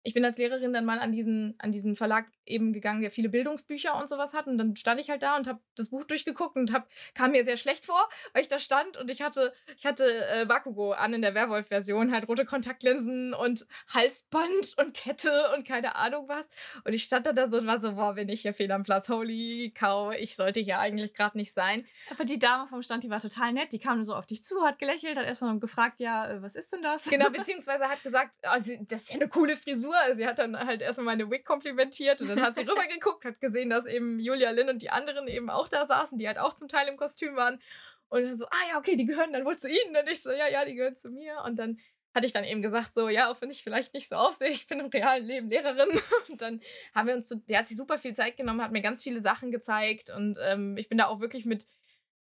ich 0.03 0.15
bin 0.15 0.25
als 0.25 0.39
Lehrerin 0.39 0.73
dann 0.73 0.85
mal 0.85 0.99
an 0.99 1.13
diesen, 1.13 1.55
an 1.59 1.73
diesen 1.73 1.97
Verlag 1.97 2.27
eben 2.47 2.73
gegangen, 2.73 3.01
der 3.01 3.11
viele 3.11 3.29
Bildungsbücher 3.29 3.97
und 3.97 4.09
sowas 4.09 4.33
hat. 4.33 4.47
Und 4.47 4.59
dann 4.59 4.77
stand 4.77 5.01
ich 5.01 5.11
halt 5.11 5.23
da 5.23 5.37
und 5.37 5.47
habe 5.47 5.61
das 5.77 5.91
Buch 5.91 6.05
durchgeguckt 6.05 6.57
und 6.57 6.73
hab, 6.73 6.89
kam 7.15 7.33
mir 7.33 7.45
sehr 7.45 7.57
schlecht 7.57 7.85
vor, 7.85 8.09
weil 8.33 8.43
ich 8.43 8.49
da 8.49 8.59
stand 8.59 8.97
und 8.97 9.11
ich 9.11 9.23
hatte, 9.23 9.53
ich 9.77 9.85
hatte 9.85 10.05
äh, 10.29 10.47
Bakugo 10.47 10.93
an 10.93 11.15
in 11.15 11.23
der 11.23 11.35
Werwolf-Version, 11.35 12.13
halt 12.13 12.29
rote 12.29 12.45
Kontaktlinsen 12.45 13.35
und 13.35 13.67
Halsband 13.93 14.75
und 14.79 14.95
Kette 14.95 15.51
und 15.57 15.67
keine 15.67 15.97
Ahnung 15.97 16.29
was. 16.29 16.49
Und 16.85 16.93
ich 16.93 17.05
stand 17.05 17.27
da, 17.27 17.33
da 17.33 17.49
so 17.49 17.59
und 17.59 17.67
war 17.67 17.81
so, 17.81 17.95
boah, 17.95 18.15
bin 18.15 18.29
ich 18.29 18.43
hier 18.43 18.55
fehl 18.55 18.71
am 18.73 18.85
Platz. 18.85 19.09
Holy 19.09 19.73
cow, 19.75 20.15
ich 20.15 20.37
sollte 20.37 20.61
hier 20.61 20.79
eigentlich 20.79 21.15
gerade 21.15 21.37
nicht 21.37 21.53
sein. 21.53 21.87
Aber 22.11 22.25
die 22.25 22.39
Dame 22.39 22.69
vom 22.69 22.83
Stand, 22.83 23.05
die 23.05 23.11
war 23.11 23.21
total 23.21 23.53
nett. 23.53 23.73
Die 23.73 23.79
kam 23.79 24.05
so 24.05 24.15
auf 24.15 24.27
dich 24.27 24.43
zu, 24.43 24.63
hat 24.65 24.79
gelächelt, 24.79 25.19
hat 25.19 25.27
erstmal 25.27 25.59
gefragt, 25.59 26.01
ja, 26.01 26.31
äh, 26.31 26.43
was 26.43 26.55
ist 26.55 26.73
denn 26.73 26.83
das? 26.83 27.05
Genau, 27.09 27.31
beziehungsweise 27.31 27.89
hat 27.89 28.03
gesagt, 28.03 28.37
sie, 28.61 28.79
das 28.87 29.03
ist 29.03 29.11
ja 29.11 29.17
eine 29.17 29.29
coole 29.29 29.57
Frisur. 29.57 29.88
Sie 30.15 30.27
hat 30.27 30.39
dann 30.39 30.59
halt 30.59 30.83
erstmal 30.83 31.17
meine 31.17 31.31
Wig 31.31 31.45
komplimentiert 31.45 32.21
und 32.21 32.29
dann 32.29 32.43
hat 32.43 32.57
sie 32.57 32.63
rübergeguckt, 32.69 33.25
hat 33.25 33.41
gesehen, 33.41 33.71
dass 33.71 33.87
eben 33.87 34.21
Julia 34.21 34.51
Lynn 34.51 34.69
und 34.69 34.83
die 34.83 34.91
anderen 34.91 35.29
eben 35.29 35.51
auch 35.51 35.69
da 35.69 35.87
saßen, 35.87 36.19
die 36.19 36.27
halt 36.27 36.39
auch 36.39 36.55
zum 36.55 36.69
Teil 36.69 36.89
im 36.89 36.97
Kostüm 36.97 37.37
waren. 37.37 37.61
Und 38.09 38.23
dann 38.25 38.37
so, 38.37 38.47
ah 38.47 38.69
ja, 38.71 38.79
okay, 38.79 38.97
die 38.97 39.07
gehören 39.07 39.33
dann 39.33 39.45
wohl 39.45 39.59
zu 39.59 39.69
Ihnen. 39.69 39.97
Und 39.97 40.09
ich 40.09 40.23
so, 40.23 40.31
ja, 40.31 40.49
ja, 40.49 40.65
die 40.65 40.75
gehören 40.75 40.97
zu 40.97 41.11
mir. 41.11 41.43
Und 41.45 41.59
dann 41.59 41.79
hatte 42.15 42.27
ich 42.27 42.33
dann 42.33 42.45
eben 42.45 42.63
gesagt, 42.63 42.95
so, 42.95 43.09
ja, 43.09 43.31
auch 43.31 43.41
wenn 43.41 43.51
ich 43.51 43.63
vielleicht 43.63 43.95
nicht 43.95 44.09
so 44.09 44.17
aussehe, 44.17 44.49
ich 44.49 44.67
bin 44.67 44.81
im 44.81 44.87
realen 44.87 45.25
Leben 45.25 45.51
Lehrerin. 45.51 45.89
Und 46.31 46.41
dann 46.41 46.61
haben 46.95 47.09
wir 47.09 47.15
uns, 47.15 47.29
so, 47.29 47.37
der 47.37 47.59
hat 47.59 47.69
sich 47.69 47.77
super 47.77 47.99
viel 47.99 48.15
Zeit 48.15 48.37
genommen, 48.37 48.63
hat 48.63 48.73
mir 48.73 48.83
ganz 48.83 49.03
viele 49.03 49.21
Sachen 49.21 49.51
gezeigt. 49.51 50.11
Und 50.11 50.39
ähm, 50.43 50.77
ich 50.77 50.89
bin 50.89 50.99
da 50.99 51.07
auch 51.07 51.21
wirklich 51.21 51.45
mit 51.45 51.67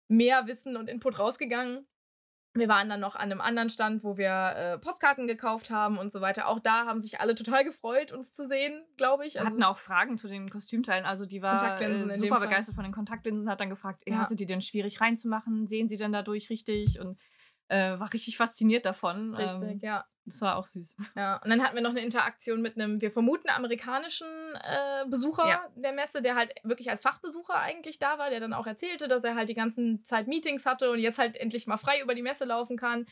mehr 0.09 0.47
Wissen 0.47 0.77
und 0.77 0.89
Input 0.89 1.19
rausgegangen. 1.19 1.87
Wir 2.59 2.69
waren 2.69 2.89
dann 2.89 3.01
noch 3.01 3.15
an 3.15 3.31
einem 3.31 3.41
anderen 3.41 3.71
Stand, 3.71 4.05
wo 4.05 4.17
wir 4.17 4.55
äh, 4.57 4.79
Postkarten 4.79 5.27
gekauft 5.27 5.71
haben 5.71 5.99
und 5.99 6.13
so 6.13 6.21
weiter. 6.21 6.49
Auch 6.49 6.61
da 6.61 6.87
haben 6.87 7.01
sich 7.01 7.21
alle 7.21 7.35
total 7.35 7.65
gefreut, 7.65 8.13
uns 8.13 8.35
zu 8.35 8.45
sehen, 8.45 8.83
glaube 8.97 9.27
ich. 9.27 9.39
Also, 9.39 9.51
hatten 9.51 9.63
auch 9.63 9.79
Fragen 9.79 10.19
zu 10.19 10.29
den 10.29 10.51
Kostümteilen. 10.51 11.05
Also 11.05 11.27
die 11.27 11.43
war 11.43 11.81
äh, 11.81 12.17
super 12.17 12.41
begeistert 12.41 12.75
von 12.75 12.85
den 12.85 12.93
Kontaktlinsen, 12.93 13.49
hat 13.49 13.61
dann 13.61 13.71
gefragt. 13.71 14.03
Ja. 14.07 14.25
sind 14.25 14.41
die 14.41 14.47
denn 14.47 14.61
schwierig 14.61 15.01
reinzumachen? 15.01 15.67
Sehen 15.69 15.89
sie 15.89 15.97
denn 15.97 16.13
dadurch 16.13 16.51
richtig? 16.51 17.01
Und 17.01 17.19
äh, 17.69 17.99
war 17.99 18.13
richtig 18.13 18.37
fasziniert 18.37 18.85
davon. 18.87 19.35
richtig, 19.35 19.63
Ähm, 19.63 19.79
ja. 19.83 20.05
das 20.25 20.41
war 20.41 20.57
auch 20.57 20.67
süß. 20.67 20.95
ja. 21.17 21.41
Und 21.43 21.51
dann 21.51 21.63
hatten 21.63 21.75
wir 21.75 21.83
noch 21.83 21.91
eine 21.91 22.03
Interaktion 22.03 22.63
mit 22.63 22.77
einem, 22.77 23.01
wir 23.01 23.11
vermuten, 23.11 23.49
amerikanischen 23.49 24.27
äh, 24.63 25.05
Besucher 25.09 25.47
Ja. 25.49 25.69
der 25.75 25.93
Messe, 25.93 26.23
der 26.23 26.35
halt 26.37 26.53
wirklich 26.63 26.91
als 26.91 27.03
Fachbesucher 27.03 27.59
eigentlich 27.59 27.99
da 27.99 28.19
war, 28.19 28.31
der 28.31 28.41
dann 28.41 28.53
auch 28.53 28.67
erzählte, 28.67 29.09
dass 29.09 29.25
er 29.25 29.35
halt 29.35 29.49
die 29.49 29.55
ganzen 29.55 30.05
Zeit 30.05 30.27
Meetings 30.29 30.65
hatte 30.67 30.91
und 30.91 30.99
jetzt 30.99 31.19
halt 31.19 31.37
endlich 31.37 31.67
mal 31.67 31.77
frei 31.79 32.01
über 32.01 32.15
die 32.15 32.23
Messe 32.23 32.45
laufen 32.45 32.77
kann. 32.77 33.01
Und 33.01 33.09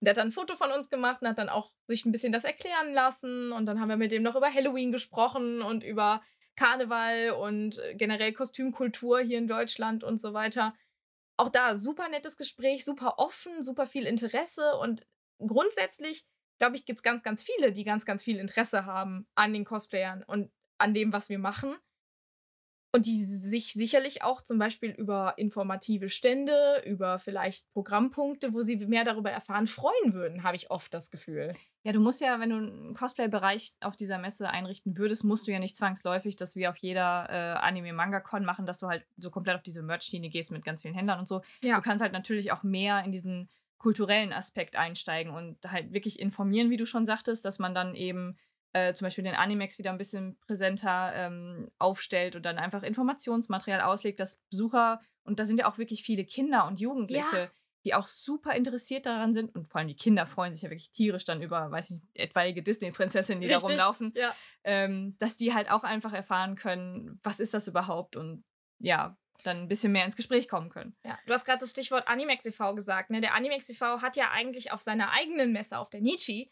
der 0.00 0.10
hat 0.12 0.18
dann 0.18 0.28
ein 0.28 0.32
Foto 0.32 0.54
von 0.54 0.70
uns 0.70 0.90
gemacht 0.90 1.22
und 1.22 1.28
hat 1.28 1.38
dann 1.38 1.48
auch 1.48 1.72
sich 1.86 2.04
ein 2.06 2.12
bisschen 2.12 2.32
das 2.32 2.44
erklären 2.44 2.92
lassen. 2.94 3.52
Und 3.52 3.66
dann 3.66 3.80
haben 3.80 3.88
wir 3.88 3.96
mit 3.96 4.12
dem 4.12 4.22
noch 4.22 4.36
über 4.36 4.52
Halloween 4.52 4.92
gesprochen 4.92 5.60
und 5.62 5.82
über 5.84 6.22
Karneval 6.56 7.30
und 7.30 7.78
äh, 7.78 7.94
generell 7.94 8.32
Kostümkultur 8.32 9.20
hier 9.20 9.38
in 9.38 9.48
Deutschland 9.48 10.02
und 10.04 10.20
so 10.20 10.34
weiter. 10.34 10.74
Auch 11.38 11.48
da 11.48 11.76
super 11.76 12.08
nettes 12.08 12.36
Gespräch, 12.36 12.84
super 12.84 13.18
offen, 13.18 13.62
super 13.62 13.86
viel 13.86 14.06
Interesse 14.06 14.76
und 14.76 15.06
grundsätzlich, 15.38 16.26
glaube 16.58 16.76
ich, 16.76 16.84
gibt 16.84 16.98
es 16.98 17.02
ganz, 17.02 17.22
ganz 17.22 17.44
viele, 17.44 17.72
die 17.72 17.84
ganz, 17.84 18.04
ganz 18.04 18.24
viel 18.24 18.38
Interesse 18.38 18.84
haben 18.84 19.26
an 19.36 19.52
den 19.52 19.64
Cosplayern 19.64 20.24
und 20.24 20.50
an 20.78 20.94
dem, 20.94 21.12
was 21.12 21.28
wir 21.28 21.38
machen. 21.38 21.76
Und 22.90 23.04
die 23.04 23.24
sich 23.24 23.74
sicherlich 23.74 24.22
auch 24.22 24.40
zum 24.40 24.58
Beispiel 24.58 24.90
über 24.90 25.34
informative 25.36 26.08
Stände, 26.08 26.82
über 26.86 27.18
vielleicht 27.18 27.70
Programmpunkte, 27.72 28.54
wo 28.54 28.62
sie 28.62 28.76
mehr 28.76 29.04
darüber 29.04 29.30
erfahren, 29.30 29.66
freuen 29.66 30.14
würden, 30.14 30.42
habe 30.42 30.56
ich 30.56 30.70
oft 30.70 30.94
das 30.94 31.10
Gefühl. 31.10 31.52
Ja, 31.82 31.92
du 31.92 32.00
musst 32.00 32.22
ja, 32.22 32.40
wenn 32.40 32.50
du 32.50 32.56
einen 32.56 32.94
Cosplay-Bereich 32.94 33.72
auf 33.80 33.94
dieser 33.94 34.18
Messe 34.18 34.48
einrichten 34.48 34.96
würdest, 34.96 35.22
musst 35.22 35.46
du 35.46 35.52
ja 35.52 35.58
nicht 35.58 35.76
zwangsläufig, 35.76 36.36
dass 36.36 36.56
wir 36.56 36.70
auf 36.70 36.76
jeder 36.78 37.28
äh, 37.28 37.58
Anime-Manga-Con 37.58 38.44
machen, 38.44 38.64
dass 38.64 38.78
du 38.78 38.88
halt 38.88 39.04
so 39.18 39.30
komplett 39.30 39.56
auf 39.56 39.62
diese 39.62 39.82
Merch-Linie 39.82 40.30
gehst 40.30 40.50
mit 40.50 40.64
ganz 40.64 40.80
vielen 40.80 40.94
Händlern 40.94 41.18
und 41.18 41.28
so. 41.28 41.42
Ja. 41.62 41.76
Du 41.76 41.82
kannst 41.82 42.02
halt 42.02 42.14
natürlich 42.14 42.52
auch 42.52 42.62
mehr 42.62 43.04
in 43.04 43.12
diesen 43.12 43.50
kulturellen 43.78 44.32
Aspekt 44.32 44.76
einsteigen 44.76 45.32
und 45.32 45.56
halt 45.70 45.92
wirklich 45.92 46.18
informieren, 46.18 46.70
wie 46.70 46.76
du 46.76 46.84
schon 46.84 47.06
sagtest, 47.06 47.44
dass 47.44 47.58
man 47.58 47.74
dann 47.74 47.94
eben 47.94 48.36
äh, 48.72 48.92
zum 48.94 49.06
Beispiel 49.06 49.24
den 49.24 49.34
Animex 49.34 49.78
wieder 49.78 49.90
ein 49.90 49.98
bisschen 49.98 50.38
präsenter 50.40 51.12
ähm, 51.14 51.70
aufstellt 51.78 52.36
und 52.36 52.44
dann 52.44 52.58
einfach 52.58 52.82
Informationsmaterial 52.82 53.80
auslegt, 53.80 54.20
dass 54.20 54.38
Besucher, 54.50 55.00
und 55.24 55.38
da 55.38 55.44
sind 55.44 55.58
ja 55.60 55.70
auch 55.70 55.78
wirklich 55.78 56.02
viele 56.02 56.24
Kinder 56.24 56.66
und 56.66 56.80
Jugendliche, 56.80 57.36
Ja. 57.36 57.50
die 57.84 57.94
auch 57.94 58.06
super 58.06 58.54
interessiert 58.54 59.06
daran 59.06 59.32
sind. 59.34 59.54
Und 59.54 59.68
vor 59.68 59.78
allem 59.78 59.88
die 59.88 59.96
Kinder 59.96 60.26
freuen 60.26 60.52
sich 60.52 60.62
ja 60.62 60.70
wirklich 60.70 60.90
tierisch 60.90 61.24
dann 61.24 61.40
über, 61.42 61.70
weiß 61.70 61.90
ich 61.90 61.96
nicht, 62.02 62.06
etwaige 62.14 62.62
Disney-Prinzessinnen, 62.62 63.40
die 63.40 63.46
Richtig, 63.46 63.62
da 63.62 63.68
rumlaufen. 63.68 64.12
Ja. 64.14 64.34
Ähm, 64.64 65.16
dass 65.18 65.36
die 65.36 65.54
halt 65.54 65.70
auch 65.70 65.84
einfach 65.84 66.12
erfahren 66.12 66.54
können, 66.56 67.18
was 67.22 67.40
ist 67.40 67.54
das 67.54 67.68
überhaupt 67.68 68.16
und 68.16 68.44
ja, 68.80 69.16
dann 69.44 69.58
ein 69.58 69.68
bisschen 69.68 69.92
mehr 69.92 70.04
ins 70.04 70.16
Gespräch 70.16 70.48
kommen 70.48 70.68
können. 70.68 70.96
Ja, 71.04 71.16
du 71.26 71.32
hast 71.32 71.44
gerade 71.44 71.60
das 71.60 71.70
Stichwort 71.70 72.08
Animex 72.08 72.44
e.V. 72.44 72.74
gesagt. 72.74 73.10
Ne? 73.10 73.20
Der 73.20 73.34
Animex 73.34 73.68
e.V. 73.70 74.02
hat 74.02 74.16
ja 74.16 74.30
eigentlich 74.30 74.72
auf 74.72 74.82
seiner 74.82 75.10
eigenen 75.12 75.52
Messe, 75.52 75.78
auf 75.78 75.90
der 75.90 76.00
Nietzsche, 76.00 76.50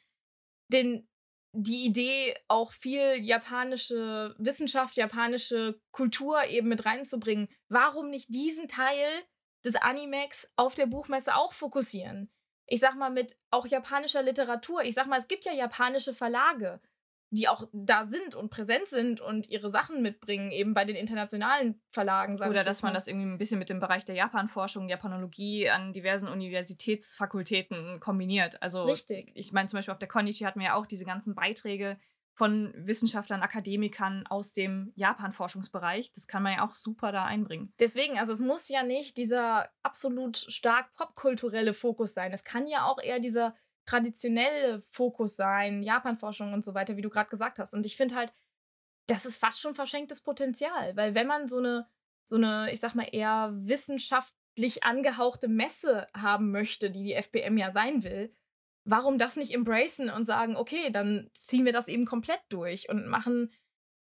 den, 0.73 1.09
die 1.57 1.87
Idee, 1.87 2.37
auch 2.49 2.73
viel 2.73 3.17
japanische 3.23 4.35
Wissenschaft, 4.39 4.97
japanische 4.97 5.81
Kultur 5.91 6.45
eben 6.45 6.69
mit 6.69 6.85
reinzubringen. 6.85 7.49
Warum 7.69 8.11
nicht 8.11 8.33
diesen 8.33 8.69
Teil 8.69 9.09
des 9.65 9.77
Animex 9.77 10.53
auf 10.57 10.75
der 10.75 10.87
Buchmesse 10.87 11.35
auch 11.35 11.53
fokussieren? 11.53 12.31
Ich 12.67 12.81
sag 12.81 12.97
mal, 12.97 13.11
mit 13.11 13.37
auch 13.51 13.67
japanischer 13.67 14.23
Literatur. 14.23 14.83
Ich 14.83 14.95
sag 14.95 15.07
mal, 15.07 15.19
es 15.19 15.29
gibt 15.29 15.45
ja 15.45 15.53
japanische 15.53 16.15
Verlage 16.15 16.81
die 17.31 17.49
auch 17.49 17.69
da 17.73 18.07
sind 18.07 18.35
und 18.35 18.51
präsent 18.51 18.89
sind 18.89 19.21
und 19.21 19.49
ihre 19.49 19.71
Sachen 19.71 20.01
mitbringen, 20.03 20.53
eben 20.53 20.75
bei 20.75 20.85
den 20.85 20.97
internationalen 20.97 21.81
Verlagen. 21.91 22.41
Oder 22.41 22.65
dass 22.65 22.83
man 22.83 22.95
das 22.95 23.09
irgendwie 23.09 23.27
ein 23.27 23.39
bisschen 23.39 23.59
mit 23.59 23.69
dem 23.69 23.81
Bereich 23.81 24.05
der 24.05 24.15
Japanforschung, 24.15 24.89
Japanologie 24.89 25.69
an 25.69 25.93
diversen 25.93 26.29
Universitätsfakultäten 26.29 28.01
kombiniert. 28.01 28.63
Also 28.63 28.85
Richtig. 28.85 29.33
ich 29.35 29.53
meine 29.53 29.69
zum 29.69 29.79
Beispiel 29.79 29.93
auf 29.93 29.99
der 29.99 30.09
Konichi 30.09 30.45
hatten 30.45 30.61
wir 30.61 30.67
ja 30.67 30.75
auch 30.75 30.87
diese 30.87 31.05
ganzen 31.05 31.35
Beiträge 31.35 31.99
von 32.37 32.73
Wissenschaftlern, 32.77 33.41
Akademikern 33.41 34.27
aus 34.27 34.53
dem 34.53 34.93
Japan-Forschungsbereich. 34.95 36.13
Das 36.13 36.27
kann 36.27 36.43
man 36.43 36.53
ja 36.53 36.67
auch 36.67 36.73
super 36.73 37.11
da 37.11 37.25
einbringen. 37.25 37.73
Deswegen, 37.81 38.19
also 38.19 38.33
es 38.33 38.41
muss 38.41 38.69
ja 38.69 38.83
nicht 38.83 39.17
dieser 39.17 39.71
absolut 39.83 40.37
stark 40.37 40.95
popkulturelle 40.95 41.73
Fokus 41.73 42.13
sein. 42.13 42.33
Es 42.33 42.45
kann 42.45 42.67
ja 42.67 42.85
auch 42.85 43.03
eher 43.03 43.21
dieser 43.21 43.55
traditionelle 43.87 44.83
Fokus 44.91 45.37
sein, 45.37 45.83
Japanforschung 45.83 46.53
und 46.53 46.65
so 46.65 46.75
weiter, 46.75 46.97
wie 46.97 47.03
du 47.03 47.11
gerade 47.11 47.31
gesagt 47.31 47.59
hast. 47.59 47.75
Und 47.75 47.87
ich 47.87 47.97
finde 47.97 48.17
halt, 48.17 48.33
das 49.07 49.25
ist 49.25 49.39
fast 49.39 49.61
schon 49.61 49.75
verschenktes 49.75 50.23
Potenzial, 50.23 50.97
weil 50.97 51.15
wenn 51.15 51.27
man 51.27 51.49
so 51.49 51.59
eine, 51.59 51.89
so 52.25 52.37
eine, 52.37 52.73
ich 52.73 52.81
sag 52.81 52.95
mal, 52.95 53.09
eher 53.11 53.53
wissenschaftlich 53.55 54.83
angehauchte 54.85 55.49
Messe 55.49 56.09
haben 56.13 56.51
möchte, 56.51 56.91
die 56.91 57.05
die 57.05 57.15
FPM 57.15 57.57
ja 57.57 57.71
sein 57.71 58.03
will, 58.03 58.35
warum 58.85 59.19
das 59.19 59.37
nicht 59.37 59.53
embracen 59.53 60.11
und 60.11 60.25
sagen, 60.25 60.57
okay, 60.57 60.91
dann 60.91 61.31
ziehen 61.35 61.65
wir 61.65 61.73
das 61.73 61.89
eben 61.89 62.05
komplett 62.05 62.41
durch 62.49 62.89
und 62.89 63.07
machen, 63.07 63.53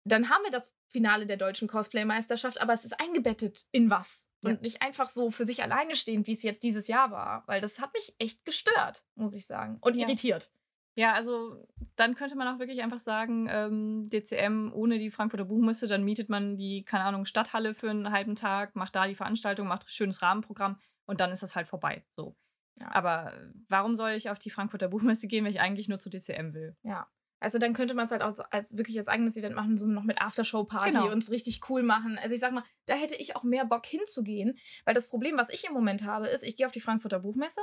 dann 0.04 0.30
haben 0.30 0.44
wir 0.44 0.50
das 0.50 0.75
Finale 0.96 1.26
der 1.26 1.36
deutschen 1.36 1.68
Cosplay-Meisterschaft, 1.68 2.58
aber 2.60 2.72
es 2.72 2.86
ist 2.86 2.98
eingebettet 2.98 3.66
in 3.70 3.90
was 3.90 4.28
Ja. 4.42 4.50
und 4.50 4.62
nicht 4.62 4.80
einfach 4.80 5.08
so 5.08 5.30
für 5.30 5.44
sich 5.44 5.62
alleine 5.62 5.94
stehend, 5.94 6.26
wie 6.26 6.32
es 6.32 6.42
jetzt 6.42 6.62
dieses 6.62 6.88
Jahr 6.88 7.10
war, 7.10 7.42
weil 7.46 7.60
das 7.60 7.78
hat 7.80 7.92
mich 7.92 8.14
echt 8.18 8.44
gestört, 8.46 9.04
muss 9.14 9.34
ich 9.34 9.44
sagen, 9.46 9.76
und 9.82 9.94
Ja. 9.94 10.06
irritiert. 10.06 10.50
Ja, 10.94 11.12
also 11.12 11.66
dann 11.96 12.14
könnte 12.14 12.34
man 12.36 12.48
auch 12.48 12.58
wirklich 12.58 12.82
einfach 12.82 12.98
sagen, 12.98 13.46
ähm, 13.50 14.06
DCM 14.08 14.72
ohne 14.72 14.98
die 14.98 15.10
Frankfurter 15.10 15.44
Buchmesse, 15.44 15.86
dann 15.86 16.02
mietet 16.04 16.30
man 16.30 16.56
die, 16.56 16.84
keine 16.84 17.04
Ahnung, 17.04 17.26
Stadthalle 17.26 17.74
für 17.74 17.90
einen 17.90 18.10
halben 18.12 18.34
Tag, 18.34 18.74
macht 18.74 18.96
da 18.96 19.06
die 19.06 19.14
Veranstaltung, 19.14 19.68
macht 19.68 19.84
ein 19.84 19.90
schönes 19.90 20.22
Rahmenprogramm 20.22 20.80
und 21.04 21.20
dann 21.20 21.30
ist 21.32 21.42
das 21.42 21.54
halt 21.54 21.68
vorbei. 21.68 22.02
So. 22.16 22.34
Ja. 22.80 22.94
Aber 22.94 23.34
warum 23.68 23.94
soll 23.96 24.12
ich 24.12 24.30
auf 24.30 24.38
die 24.38 24.48
Frankfurter 24.50 24.88
Buchmesse 24.88 25.28
gehen, 25.28 25.44
wenn 25.44 25.50
ich 25.50 25.60
eigentlich 25.60 25.88
nur 25.88 25.98
zu 25.98 26.08
DCM 26.08 26.54
will? 26.54 26.76
Ja. 26.82 27.06
Also 27.38 27.58
dann 27.58 27.74
könnte 27.74 27.94
man 27.94 28.06
es 28.06 28.10
halt 28.12 28.22
auch 28.22 28.38
als 28.50 28.76
wirklich 28.76 28.98
als 28.98 29.08
eigenes 29.08 29.36
Event 29.36 29.54
machen, 29.54 29.76
so 29.76 29.86
noch 29.86 30.04
mit 30.04 30.20
Aftershow-Party 30.20 30.90
Genau. 30.90 31.10
und 31.12 31.22
es 31.22 31.30
richtig 31.30 31.60
cool 31.68 31.82
machen. 31.82 32.18
Also 32.18 32.34
ich 32.34 32.40
sag 32.40 32.52
mal, 32.52 32.64
da 32.86 32.94
hätte 32.94 33.14
ich 33.14 33.36
auch 33.36 33.42
mehr 33.42 33.64
Bock 33.66 33.84
hinzugehen, 33.86 34.58
weil 34.84 34.94
das 34.94 35.08
Problem, 35.08 35.36
was 35.36 35.50
ich 35.50 35.66
im 35.66 35.74
Moment 35.74 36.04
habe, 36.04 36.28
ist, 36.28 36.42
ich 36.44 36.56
gehe 36.56 36.66
auf 36.66 36.72
die 36.72 36.80
Frankfurter 36.80 37.20
Buchmesse. 37.20 37.60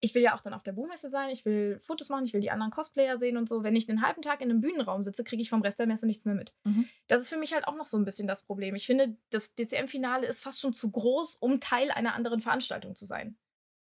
Ich 0.00 0.14
will 0.14 0.22
ja 0.22 0.36
auch 0.36 0.40
dann 0.40 0.54
auf 0.54 0.62
der 0.62 0.70
Buchmesse 0.74 1.10
sein, 1.10 1.30
ich 1.30 1.44
will 1.44 1.80
Fotos 1.82 2.08
machen, 2.08 2.24
ich 2.24 2.32
will 2.32 2.40
die 2.40 2.52
anderen 2.52 2.70
Cosplayer 2.70 3.18
sehen 3.18 3.36
und 3.36 3.48
so. 3.48 3.64
Wenn 3.64 3.74
ich 3.74 3.86
den 3.86 4.00
halben 4.02 4.22
Tag 4.22 4.40
in 4.40 4.48
einem 4.48 4.60
Bühnenraum 4.60 5.02
sitze, 5.02 5.24
kriege 5.24 5.42
ich 5.42 5.50
vom 5.50 5.60
Rest 5.62 5.80
der 5.80 5.88
Messe 5.88 6.06
nichts 6.06 6.24
mehr 6.24 6.36
mit. 6.36 6.54
Mhm. 6.62 6.88
Das 7.08 7.20
ist 7.20 7.28
für 7.28 7.36
mich 7.36 7.52
halt 7.52 7.66
auch 7.66 7.74
noch 7.74 7.84
so 7.86 7.96
ein 7.96 8.04
bisschen 8.04 8.28
das 8.28 8.44
Problem. 8.44 8.76
Ich 8.76 8.86
finde, 8.86 9.16
das 9.30 9.56
DCM-Finale 9.56 10.28
ist 10.28 10.44
fast 10.44 10.60
schon 10.60 10.72
zu 10.72 10.92
groß, 10.92 11.34
um 11.40 11.58
Teil 11.58 11.90
einer 11.90 12.14
anderen 12.14 12.38
Veranstaltung 12.38 12.94
zu 12.94 13.06
sein. 13.06 13.36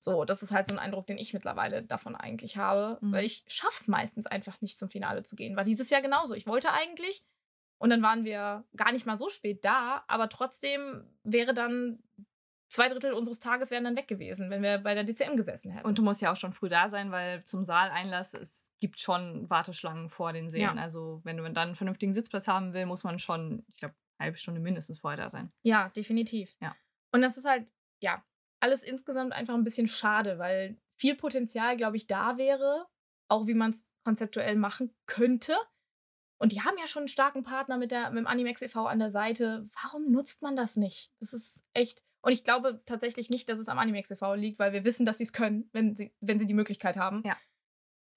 So, 0.03 0.25
das 0.25 0.43
ist 0.43 0.51
halt 0.51 0.67
so 0.67 0.75
ein 0.75 0.79
Eindruck, 0.79 1.07
den 1.07 1.19
ich 1.19 1.35
mittlerweile 1.35 1.83
davon 1.83 2.17
eigentlich 2.17 2.57
habe, 2.57 2.99
Mhm. 3.01 3.13
weil 3.13 3.25
ich 3.27 3.45
schaff's 3.49 3.87
meistens 3.87 4.27
einfach 4.27 4.61
nicht 4.63 4.79
zum 4.79 4.89
Finale 4.89 5.23
zu 5.23 5.37
gehen. 5.37 5.57
War 5.57 5.65
dieses 5.65 5.91
Jahr 5.91 6.01
genauso. 6.03 6.35
Ich 6.35 6.47
wollte 6.47 6.73
eigentlich 6.73 7.23
und 7.79 7.91
dann 7.91 8.03
waren 8.03 8.25
wir 8.25 8.65
gar 8.77 8.93
nicht 8.93 9.07
mal 9.07 9.17
so 9.17 9.29
spät 9.29 9.65
da, 9.65 10.03
aber 10.09 10.29
trotzdem 10.29 11.05
wäre 11.23 11.55
dann 11.55 12.03
zwei 12.71 12.89
Drittel 12.89 13.13
unseres 13.13 13.41
Tages 13.41 13.71
wären 13.73 13.85
dann 13.85 13.97
weg 13.97 14.07
gewesen, 14.07 14.49
wenn 14.49 14.63
wir 14.63 14.79
bei 14.79 14.95
der 14.95 15.03
DCM 15.05 15.37
gesessen 15.37 15.73
hätten. 15.73 15.87
Und 15.87 15.99
du 15.99 16.03
musst 16.03 16.23
ja 16.23 16.31
auch 16.33 16.37
schon 16.37 16.53
früh 16.53 16.69
da 16.69 16.89
sein, 16.89 17.11
weil 17.11 17.43
zum 17.43 17.65
Saaleinlass, 17.65 18.33
es 18.35 18.73
gibt 18.81 19.01
schon 19.01 19.51
Warteschlangen 19.51 20.09
vor 20.09 20.33
den 20.33 20.49
Seen. 20.51 20.61
Ja. 20.63 20.75
Also 20.75 21.21
wenn 21.25 21.37
du 21.37 21.43
dann 21.45 21.57
einen 21.59 21.75
vernünftigen 21.75 22.15
Sitzplatz 22.15 22.47
haben 22.49 22.73
will, 22.73 22.87
muss 22.87 23.03
man 23.03 23.19
schon, 23.19 23.65
ich 23.69 23.77
glaube, 23.77 23.95
eine 24.19 24.27
halbe 24.27 24.39
Stunde 24.39 24.61
mindestens 24.61 25.01
vorher 25.01 25.17
da 25.19 25.29
sein. 25.29 25.51
Ja, 25.63 25.89
definitiv. 25.89 26.55
Ja. 26.61 26.77
Und 27.13 27.23
das 27.23 27.37
ist 27.37 27.45
halt, 27.45 27.67
ja, 28.01 28.23
alles 28.61 28.85
insgesamt 28.85 29.33
einfach 29.33 29.55
ein 29.55 29.65
bisschen 29.65 29.89
schade, 29.89 30.39
weil 30.39 30.79
viel 30.99 31.17
Potenzial, 31.17 31.77
glaube 31.77 31.97
ich, 31.97 32.07
da 32.07 32.37
wäre, 32.37 32.87
auch 33.29 33.47
wie 33.47 33.55
man 33.55 33.71
es 33.71 33.91
konzeptuell 34.05 34.57
machen 34.57 34.95
könnte. 35.07 35.57
Und 36.39 36.53
die 36.53 36.63
haben 36.63 36.77
ja 36.79 36.87
schon 36.87 37.03
einen 37.03 37.09
starken 37.09 37.43
Partner 37.43 37.77
mit, 37.77 37.91
der, 37.91 38.11
mit 38.11 38.19
dem 38.19 38.27
Animex 38.27 38.63
e.V. 38.63 38.87
an 38.87 38.99
der 38.99 39.11
Seite. 39.11 39.69
Warum 39.83 40.11
nutzt 40.11 40.43
man 40.43 40.57
das 40.57 40.77
nicht? 40.77 41.13
Das 41.21 41.33
ist 41.33 41.67
echt. 41.75 42.03
Und 42.23 42.33
ich 42.33 42.45
glaube 42.45 42.83
tatsächlich 42.85 43.31
nicht, 43.31 43.49
dass 43.49 43.59
es 43.59 43.69
am 43.69 43.79
Animex 43.79 44.11
e.V. 44.11 44.35
liegt, 44.35 44.59
weil 44.59 44.73
wir 44.73 44.85
wissen, 44.85 45.07
dass 45.07 45.19
sie 45.19 45.25
es 45.25 45.33
können, 45.33 45.69
wenn 45.73 45.95
sie, 45.95 46.15
wenn 46.21 46.39
sie 46.39 46.47
die 46.47 46.55
Möglichkeit 46.55 46.97
haben. 46.97 47.23
Ja. 47.25 47.37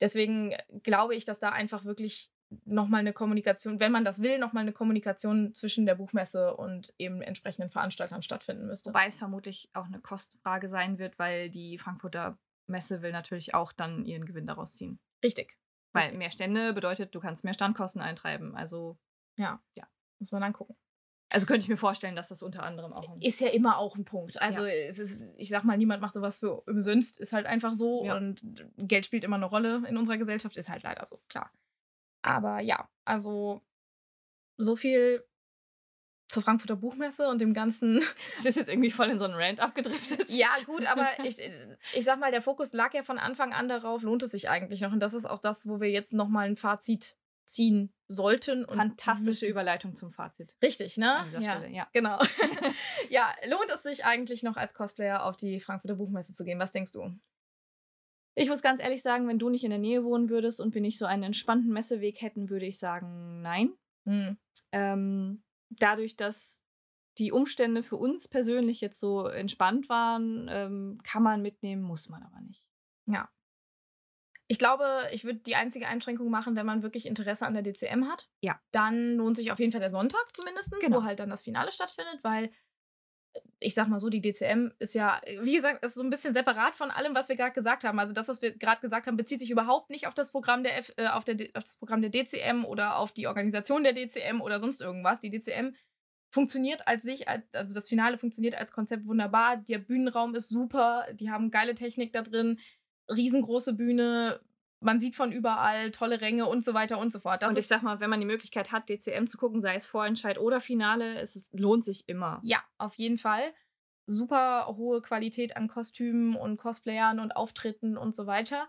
Deswegen 0.01 0.55
glaube 0.83 1.15
ich, 1.15 1.25
dass 1.25 1.39
da 1.39 1.49
einfach 1.49 1.85
wirklich 1.85 2.32
nochmal 2.65 2.99
eine 3.01 3.13
Kommunikation, 3.13 3.79
wenn 3.79 3.91
man 3.91 4.05
das 4.05 4.21
will, 4.21 4.37
nochmal 4.39 4.61
eine 4.63 4.73
Kommunikation 4.73 5.53
zwischen 5.53 5.85
der 5.85 5.95
Buchmesse 5.95 6.55
und 6.55 6.93
eben 6.97 7.21
entsprechenden 7.21 7.69
Veranstaltern 7.69 8.21
stattfinden 8.21 8.67
müsste. 8.67 8.89
Wobei 8.89 9.05
es 9.07 9.15
vermutlich 9.15 9.69
auch 9.73 9.85
eine 9.85 9.99
Kostenfrage 9.99 10.67
sein 10.67 10.99
wird, 10.99 11.17
weil 11.19 11.49
die 11.49 11.77
Frankfurter 11.77 12.37
Messe 12.67 13.01
will 13.01 13.11
natürlich 13.11 13.53
auch 13.53 13.71
dann 13.73 14.05
ihren 14.05 14.25
Gewinn 14.25 14.47
daraus 14.47 14.75
ziehen. 14.75 14.99
Richtig. 15.23 15.57
Weil 15.91 16.03
Richtig. 16.03 16.17
mehr 16.19 16.31
Stände 16.31 16.73
bedeutet, 16.73 17.13
du 17.13 17.19
kannst 17.19 17.43
mehr 17.43 17.53
Standkosten 17.53 18.01
eintreiben. 18.01 18.55
Also, 18.55 18.97
Muss 20.19 20.31
man 20.31 20.41
dann 20.41 20.53
gucken. 20.53 20.75
also 21.29 21.45
könnte 21.45 21.63
ich 21.65 21.69
mir 21.69 21.77
vorstellen, 21.77 22.15
dass 22.15 22.29
das 22.29 22.41
unter 22.43 22.63
anderem 22.63 22.93
auch. 22.93 23.09
ein- 23.15 23.21
Ist 23.21 23.41
ja 23.41 23.49
immer 23.49 23.77
auch 23.77 23.95
ein 23.97 24.05
Punkt. 24.05 24.41
Also 24.41 24.63
es 24.65 24.99
ist, 24.99 25.23
ich 25.35 25.49
sag 25.49 25.63
mal, 25.65 25.77
niemand 25.77 26.01
macht 26.01 26.13
sowas 26.13 26.39
für 26.39 26.61
umsonst, 26.61 27.19
ist 27.19 27.33
halt 27.33 27.45
einfach 27.45 27.73
so. 27.73 28.05
Ja. 28.05 28.15
Und 28.15 28.41
Geld 28.77 29.05
spielt 29.05 29.23
immer 29.23 29.35
eine 29.35 29.45
Rolle 29.45 29.83
in 29.87 29.97
unserer 29.97 30.17
Gesellschaft, 30.17 30.55
ist 30.57 30.69
halt 30.69 30.83
leider 30.83 31.05
so, 31.05 31.19
klar. 31.27 31.51
Aber 32.23 32.59
ja, 32.59 32.89
also 33.05 33.61
so 34.57 34.75
viel 34.75 35.23
zur 36.29 36.41
Frankfurter 36.41 36.75
Buchmesse 36.75 37.27
und 37.27 37.39
dem 37.39 37.53
ganzen 37.53 37.99
Das 38.35 38.45
ist 38.45 38.55
jetzt 38.55 38.69
irgendwie 38.69 38.89
voll 38.89 39.09
in 39.09 39.19
so 39.19 39.25
einen 39.25 39.35
Rant 39.35 39.59
abgedriftet. 39.59 40.29
Ja, 40.29 40.49
gut, 40.65 40.85
aber 40.87 41.07
ich, 41.23 41.37
ich 41.93 42.03
sag 42.03 42.19
mal, 42.19 42.31
der 42.31 42.41
Fokus 42.41 42.73
lag 42.73 42.93
ja 42.93 43.03
von 43.03 43.19
Anfang 43.19 43.53
an 43.53 43.69
darauf, 43.69 44.01
lohnt 44.01 44.23
es 44.23 44.31
sich 44.31 44.49
eigentlich 44.49 44.81
noch. 44.81 44.91
Und 44.91 44.99
das 44.99 45.13
ist 45.13 45.25
auch 45.25 45.39
das, 45.39 45.67
wo 45.67 45.79
wir 45.79 45.91
jetzt 45.91 46.13
nochmal 46.13 46.47
ein 46.47 46.55
Fazit 46.55 47.15
ziehen 47.45 47.93
sollten. 48.07 48.65
Fantastische. 48.65 49.47
Überleitung 49.47 49.95
zum 49.95 50.11
Fazit 50.11 50.55
Richtig, 50.61 50.97
ne? 50.97 51.13
an 51.13 51.25
dieser 51.25 51.41
ja. 51.41 51.51
Stelle. 51.51 51.69
Ja. 51.73 51.87
Genau. 51.93 52.19
ja, 53.09 53.33
lohnt 53.47 53.69
es 53.73 53.83
sich 53.83 54.05
eigentlich 54.05 54.43
noch 54.43 54.55
als 54.55 54.73
Cosplayer 54.73 55.23
auf 55.25 55.35
die 55.35 55.59
Frankfurter 55.59 55.95
Buchmesse 55.95 56.33
zu 56.33 56.45
gehen? 56.45 56.59
Was 56.59 56.71
denkst 56.71 56.93
du? 56.93 57.13
Ich 58.35 58.49
muss 58.49 58.61
ganz 58.61 58.81
ehrlich 58.81 59.01
sagen, 59.03 59.27
wenn 59.27 59.39
du 59.39 59.49
nicht 59.49 59.63
in 59.63 59.69
der 59.69 59.79
Nähe 59.79 60.03
wohnen 60.03 60.29
würdest 60.29 60.59
und 60.59 60.73
wir 60.73 60.81
nicht 60.81 60.97
so 60.97 61.05
einen 61.05 61.23
entspannten 61.23 61.71
Messeweg 61.71 62.21
hätten, 62.21 62.49
würde 62.49 62.65
ich 62.65 62.79
sagen, 62.79 63.41
nein. 63.41 63.73
Hm. 64.05 64.37
Ähm, 64.71 65.43
dadurch, 65.69 66.15
dass 66.15 66.63
die 67.19 67.31
Umstände 67.31 67.83
für 67.83 67.97
uns 67.97 68.27
persönlich 68.27 68.81
jetzt 68.81 68.99
so 68.99 69.27
entspannt 69.27 69.87
waren, 69.87 70.47
ähm, 70.49 70.97
kann 71.03 71.21
man 71.21 71.41
mitnehmen, 71.43 71.83
muss 71.83 72.09
man 72.09 72.23
aber 72.23 72.41
nicht. 72.41 72.65
Ich 74.47 74.59
glaube, 74.59 75.07
ich 75.11 75.23
würde 75.23 75.39
die 75.39 75.55
einzige 75.55 75.87
Einschränkung 75.87 76.29
machen, 76.29 76.55
wenn 76.55 76.65
man 76.65 76.83
wirklich 76.83 77.05
Interesse 77.07 77.47
an 77.47 77.53
der 77.53 77.63
DCM 77.63 78.07
hat. 78.07 78.29
Ja. 78.41 78.59
Dann 78.71 79.15
lohnt 79.15 79.37
sich 79.37 79.51
auf 79.51 79.59
jeden 79.59 79.71
Fall 79.71 79.81
der 79.81 79.89
Sonntag 79.89 80.23
zumindest, 80.33 80.71
Genau. 80.79 80.97
wo 80.97 81.03
halt 81.03 81.19
dann 81.19 81.29
das 81.29 81.43
Finale 81.43 81.71
stattfindet, 81.71 82.23
weil 82.23 82.51
ich 83.59 83.73
sag 83.73 83.87
mal 83.87 83.99
so, 83.99 84.09
die 84.09 84.21
DCM 84.21 84.71
ist 84.79 84.93
ja, 84.93 85.21
wie 85.41 85.55
gesagt, 85.55 85.83
ist 85.83 85.95
so 85.95 86.03
ein 86.03 86.09
bisschen 86.09 86.33
separat 86.33 86.75
von 86.75 86.91
allem, 86.91 87.15
was 87.15 87.29
wir 87.29 87.35
gerade 87.35 87.53
gesagt 87.53 87.83
haben. 87.83 87.99
Also 87.99 88.13
das, 88.13 88.27
was 88.27 88.41
wir 88.41 88.55
gerade 88.57 88.81
gesagt 88.81 89.07
haben, 89.07 89.17
bezieht 89.17 89.39
sich 89.39 89.49
überhaupt 89.49 89.89
nicht 89.89 90.07
auf 90.07 90.13
das 90.13 90.31
Programm 90.31 90.63
der 90.63 90.77
F, 90.77 90.93
äh, 90.97 91.07
auf, 91.07 91.23
der, 91.23 91.35
auf 91.53 91.63
das 91.63 91.77
Programm 91.77 92.01
der 92.01 92.11
DCM 92.11 92.65
oder 92.65 92.97
auf 92.97 93.11
die 93.11 93.27
Organisation 93.27 93.83
der 93.83 93.93
DCM 93.93 94.41
oder 94.41 94.59
sonst 94.59 94.81
irgendwas. 94.81 95.19
Die 95.19 95.29
DCM 95.29 95.75
funktioniert 96.29 96.87
als 96.87 97.03
sich, 97.03 97.27
als, 97.27 97.43
also 97.53 97.73
das 97.73 97.87
Finale 97.87 98.17
funktioniert 98.17 98.55
als 98.55 98.71
Konzept 98.71 99.05
wunderbar. 99.05 99.57
Der 99.57 99.77
Bühnenraum 99.77 100.35
ist 100.35 100.49
super, 100.49 101.05
die 101.13 101.31
haben 101.31 101.51
geile 101.51 101.75
Technik 101.75 102.11
da 102.11 102.21
drin, 102.21 102.59
riesengroße 103.09 103.73
Bühne, 103.73 104.41
man 104.83 104.99
sieht 104.99 105.15
von 105.15 105.31
überall 105.31 105.91
tolle 105.91 106.21
Ränge 106.21 106.45
und 106.45 106.63
so 106.63 106.73
weiter 106.73 106.99
und 106.99 107.11
so 107.11 107.19
fort. 107.19 107.41
Das 107.41 107.51
und 107.51 107.57
ich 107.57 107.67
sag 107.67 107.81
mal, 107.81 107.99
wenn 107.99 108.09
man 108.09 108.19
die 108.19 108.25
Möglichkeit 108.25 108.71
hat, 108.71 108.89
DCM 108.89 109.27
zu 109.27 109.37
gucken, 109.37 109.61
sei 109.61 109.75
es 109.75 109.85
Vorentscheid 109.85 110.37
oder 110.37 110.61
Finale, 110.61 111.15
es 111.15 111.35
ist, 111.35 111.57
lohnt 111.57 111.85
sich 111.85 112.07
immer. 112.07 112.39
ja, 112.43 112.63
auf 112.77 112.95
jeden 112.95 113.17
Fall. 113.17 113.53
super 114.05 114.67
hohe 114.75 115.01
Qualität 115.01 115.55
an 115.55 115.69
Kostümen 115.69 116.35
und 116.35 116.57
Cosplayern 116.57 117.19
und 117.19 117.35
Auftritten 117.35 117.97
und 117.97 118.13
so 118.13 118.27
weiter. 118.27 118.67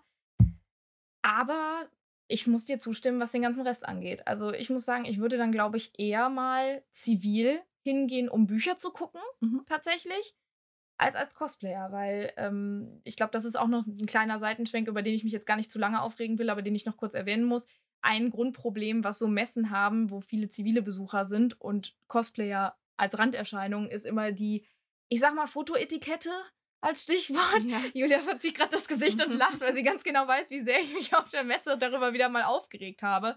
Aber 1.22 1.88
ich 2.28 2.46
muss 2.46 2.64
dir 2.64 2.78
zustimmen, 2.78 3.20
was 3.20 3.32
den 3.32 3.42
ganzen 3.42 3.66
Rest 3.66 3.86
angeht. 3.86 4.26
Also 4.26 4.52
ich 4.52 4.70
muss 4.70 4.84
sagen, 4.84 5.04
ich 5.04 5.18
würde 5.18 5.36
dann, 5.36 5.52
glaube 5.52 5.76
ich, 5.76 5.98
eher 5.98 6.28
mal 6.28 6.84
zivil 6.90 7.60
hingehen, 7.82 8.28
um 8.28 8.46
Bücher 8.46 8.78
zu 8.78 8.90
gucken, 8.90 9.20
mhm. 9.40 9.62
tatsächlich, 9.66 10.34
als 10.96 11.16
als 11.16 11.34
Cosplayer, 11.34 11.90
weil 11.90 12.32
ähm, 12.36 13.00
ich 13.04 13.16
glaube, 13.16 13.32
das 13.32 13.44
ist 13.44 13.58
auch 13.58 13.66
noch 13.66 13.86
ein 13.86 14.06
kleiner 14.06 14.38
Seitenschwenk, 14.38 14.88
über 14.88 15.02
den 15.02 15.14
ich 15.14 15.24
mich 15.24 15.32
jetzt 15.32 15.46
gar 15.46 15.56
nicht 15.56 15.70
zu 15.70 15.78
lange 15.78 16.00
aufregen 16.00 16.38
will, 16.38 16.50
aber 16.50 16.62
den 16.62 16.74
ich 16.74 16.86
noch 16.86 16.96
kurz 16.96 17.14
erwähnen 17.14 17.44
muss. 17.44 17.66
Ein 18.00 18.30
Grundproblem, 18.30 19.02
was 19.02 19.18
so 19.18 19.26
Messen 19.26 19.70
haben, 19.70 20.10
wo 20.10 20.20
viele 20.20 20.48
zivile 20.48 20.82
Besucher 20.82 21.26
sind 21.26 21.60
und 21.60 21.96
Cosplayer 22.06 22.76
als 22.96 23.18
Randerscheinung, 23.18 23.88
ist 23.88 24.06
immer 24.06 24.30
die, 24.30 24.66
ich 25.08 25.20
sag 25.20 25.34
mal, 25.34 25.46
Fotoetikette 25.46 26.30
als 26.80 27.04
Stichwort. 27.04 27.64
Ja. 27.64 27.80
Julia 27.94 28.20
verzieht 28.20 28.54
gerade 28.54 28.70
das 28.70 28.86
Gesicht 28.86 29.24
und 29.24 29.32
lacht, 29.32 29.60
weil 29.60 29.74
sie 29.74 29.82
ganz 29.82 30.04
genau 30.04 30.28
weiß, 30.28 30.50
wie 30.50 30.62
sehr 30.62 30.80
ich 30.80 30.92
mich 30.92 31.14
auf 31.14 31.30
der 31.30 31.42
Messe 31.42 31.76
darüber 31.78 32.12
wieder 32.12 32.28
mal 32.28 32.44
aufgeregt 32.44 33.02
habe. 33.02 33.36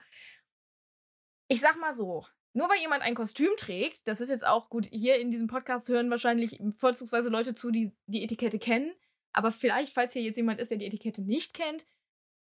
Ich 1.47 1.61
sag 1.61 1.79
mal 1.79 1.93
so, 1.93 2.25
nur 2.57 2.69
weil 2.69 2.79
jemand 2.79 3.03
ein 3.03 3.13
Kostüm 3.13 3.51
trägt, 3.55 4.07
das 4.07 4.19
ist 4.19 4.29
jetzt 4.29 4.45
auch 4.45 4.69
gut, 4.69 4.87
hier 4.91 5.19
in 5.19 5.29
diesem 5.29 5.45
Podcast 5.47 5.89
hören 5.89 6.09
wahrscheinlich 6.09 6.59
vorzugsweise 6.77 7.29
Leute 7.29 7.53
zu, 7.53 7.69
die 7.69 7.95
die 8.07 8.23
Etikette 8.23 8.57
kennen. 8.57 8.91
Aber 9.31 9.51
vielleicht, 9.51 9.93
falls 9.93 10.13
hier 10.13 10.23
jetzt 10.23 10.37
jemand 10.37 10.59
ist, 10.59 10.71
der 10.71 10.79
die 10.79 10.87
Etikette 10.87 11.21
nicht 11.21 11.53
kennt, 11.53 11.85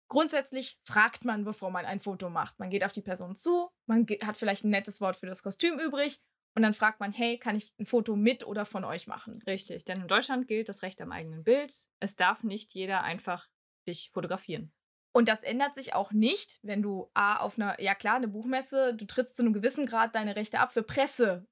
grundsätzlich 0.08 0.80
fragt 0.84 1.26
man, 1.26 1.44
bevor 1.44 1.70
man 1.70 1.84
ein 1.84 2.00
Foto 2.00 2.30
macht. 2.30 2.58
Man 2.58 2.70
geht 2.70 2.82
auf 2.82 2.92
die 2.92 3.02
Person 3.02 3.36
zu, 3.36 3.68
man 3.84 4.06
hat 4.22 4.38
vielleicht 4.38 4.64
ein 4.64 4.70
nettes 4.70 5.02
Wort 5.02 5.16
für 5.16 5.26
das 5.26 5.42
Kostüm 5.42 5.78
übrig 5.78 6.18
und 6.54 6.62
dann 6.62 6.72
fragt 6.72 6.98
man, 6.98 7.12
hey, 7.12 7.36
kann 7.38 7.54
ich 7.54 7.74
ein 7.78 7.84
Foto 7.84 8.16
mit 8.16 8.46
oder 8.46 8.64
von 8.64 8.84
euch 8.84 9.06
machen? 9.06 9.42
Richtig, 9.46 9.84
denn 9.84 10.00
in 10.00 10.08
Deutschland 10.08 10.48
gilt 10.48 10.70
das 10.70 10.80
Recht 10.80 11.02
am 11.02 11.12
eigenen 11.12 11.44
Bild. 11.44 11.74
Es 12.00 12.16
darf 12.16 12.42
nicht 12.42 12.72
jeder 12.72 13.02
einfach 13.02 13.48
dich 13.86 14.10
fotografieren. 14.14 14.72
Und 15.16 15.28
das 15.28 15.42
ändert 15.42 15.74
sich 15.74 15.94
auch 15.94 16.12
nicht, 16.12 16.58
wenn 16.60 16.82
du 16.82 17.10
A, 17.14 17.38
auf 17.38 17.58
einer, 17.58 17.80
ja 17.80 17.94
klar, 17.94 18.16
eine 18.16 18.28
Buchmesse, 18.28 18.92
du 18.92 19.06
trittst 19.06 19.34
zu 19.34 19.42
einem 19.42 19.54
gewissen 19.54 19.86
Grad 19.86 20.14
deine 20.14 20.36
Rechte 20.36 20.60
ab 20.60 20.74
für 20.74 20.82
Presse. 20.82 21.46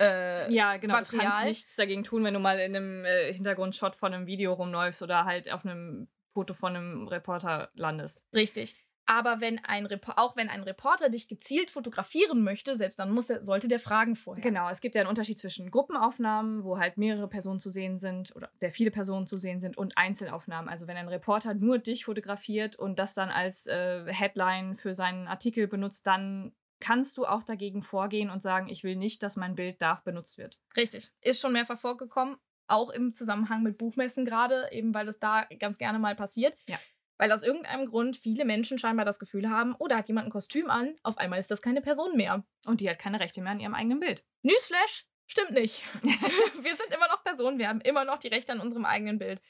Äh, 0.00 0.52
ja, 0.52 0.76
genau. 0.76 0.94
Material. 0.94 1.24
Du 1.24 1.30
kannst 1.30 1.44
nichts 1.44 1.76
dagegen 1.76 2.02
tun, 2.02 2.24
wenn 2.24 2.34
du 2.34 2.40
mal 2.40 2.58
in 2.58 2.74
einem 2.74 3.04
äh, 3.04 3.32
Hintergrundshot 3.32 3.94
von 3.94 4.12
einem 4.12 4.26
Video 4.26 4.54
rumläufst 4.54 5.02
oder 5.02 5.24
halt 5.24 5.52
auf 5.52 5.64
einem 5.64 6.08
Foto 6.34 6.52
von 6.52 6.74
einem 6.74 7.06
Reporter 7.06 7.70
landest. 7.74 8.26
Richtig. 8.34 8.74
Aber 9.06 9.40
wenn 9.40 9.64
ein 9.64 9.86
auch 10.16 10.36
wenn 10.36 10.48
ein 10.48 10.64
Reporter 10.64 11.08
dich 11.08 11.28
gezielt 11.28 11.70
fotografieren 11.70 12.42
möchte, 12.42 12.74
selbst 12.74 12.98
dann 12.98 13.12
muss 13.12 13.28
der, 13.28 13.44
sollte 13.44 13.68
der 13.68 13.78
fragen 13.78 14.16
vorher. 14.16 14.42
Genau, 14.42 14.68
es 14.68 14.80
gibt 14.80 14.96
ja 14.96 15.02
einen 15.02 15.08
Unterschied 15.08 15.38
zwischen 15.38 15.70
Gruppenaufnahmen, 15.70 16.64
wo 16.64 16.78
halt 16.78 16.98
mehrere 16.98 17.28
Personen 17.28 17.60
zu 17.60 17.70
sehen 17.70 17.98
sind 17.98 18.34
oder 18.34 18.50
sehr 18.60 18.72
viele 18.72 18.90
Personen 18.90 19.26
zu 19.26 19.36
sehen 19.36 19.60
sind 19.60 19.78
und 19.78 19.96
Einzelaufnahmen. 19.96 20.68
Also 20.68 20.88
wenn 20.88 20.96
ein 20.96 21.08
Reporter 21.08 21.54
nur 21.54 21.78
dich 21.78 22.04
fotografiert 22.04 22.76
und 22.76 22.98
das 22.98 23.14
dann 23.14 23.30
als 23.30 23.66
äh, 23.68 24.04
Headline 24.12 24.74
für 24.74 24.92
seinen 24.92 25.28
Artikel 25.28 25.68
benutzt, 25.68 26.06
dann 26.06 26.52
kannst 26.80 27.16
du 27.16 27.24
auch 27.24 27.42
dagegen 27.42 27.82
vorgehen 27.82 28.28
und 28.30 28.42
sagen, 28.42 28.68
ich 28.68 28.84
will 28.84 28.96
nicht, 28.96 29.22
dass 29.22 29.36
mein 29.36 29.54
Bild 29.54 29.80
da 29.80 30.00
benutzt 30.04 30.36
wird. 30.36 30.58
Richtig. 30.76 31.10
Ist 31.22 31.40
schon 31.40 31.52
mehrfach 31.52 31.78
vorgekommen, 31.78 32.36
auch 32.66 32.90
im 32.90 33.14
Zusammenhang 33.14 33.62
mit 33.62 33.78
Buchmessen 33.78 34.24
gerade, 34.24 34.68
eben 34.72 34.92
weil 34.94 35.06
das 35.06 35.18
da 35.18 35.44
ganz 35.58 35.78
gerne 35.78 35.98
mal 35.98 36.16
passiert. 36.16 36.56
Ja. 36.68 36.78
Weil 37.18 37.32
aus 37.32 37.42
irgendeinem 37.42 37.86
Grund 37.86 38.16
viele 38.16 38.44
Menschen 38.44 38.78
scheinbar 38.78 39.04
das 39.04 39.18
Gefühl 39.18 39.48
haben, 39.48 39.74
oh, 39.78 39.88
da 39.88 39.98
hat 39.98 40.08
jemand 40.08 40.26
ein 40.28 40.32
Kostüm 40.32 40.70
an, 40.70 40.96
auf 41.02 41.18
einmal 41.18 41.40
ist 41.40 41.50
das 41.50 41.62
keine 41.62 41.80
Person 41.80 42.16
mehr. 42.16 42.44
Und 42.66 42.80
die 42.80 42.90
hat 42.90 42.98
keine 42.98 43.20
Rechte 43.20 43.40
mehr 43.40 43.52
an 43.52 43.60
ihrem 43.60 43.74
eigenen 43.74 44.00
Bild. 44.00 44.24
Newsflash, 44.42 45.06
stimmt 45.26 45.52
nicht. 45.52 45.82
wir 46.02 46.76
sind 46.76 46.92
immer 46.94 47.08
noch 47.08 47.24
Personen, 47.24 47.58
wir 47.58 47.68
haben 47.68 47.80
immer 47.80 48.04
noch 48.04 48.18
die 48.18 48.28
Rechte 48.28 48.52
an 48.52 48.60
unserem 48.60 48.84
eigenen 48.84 49.18
Bild. 49.18 49.40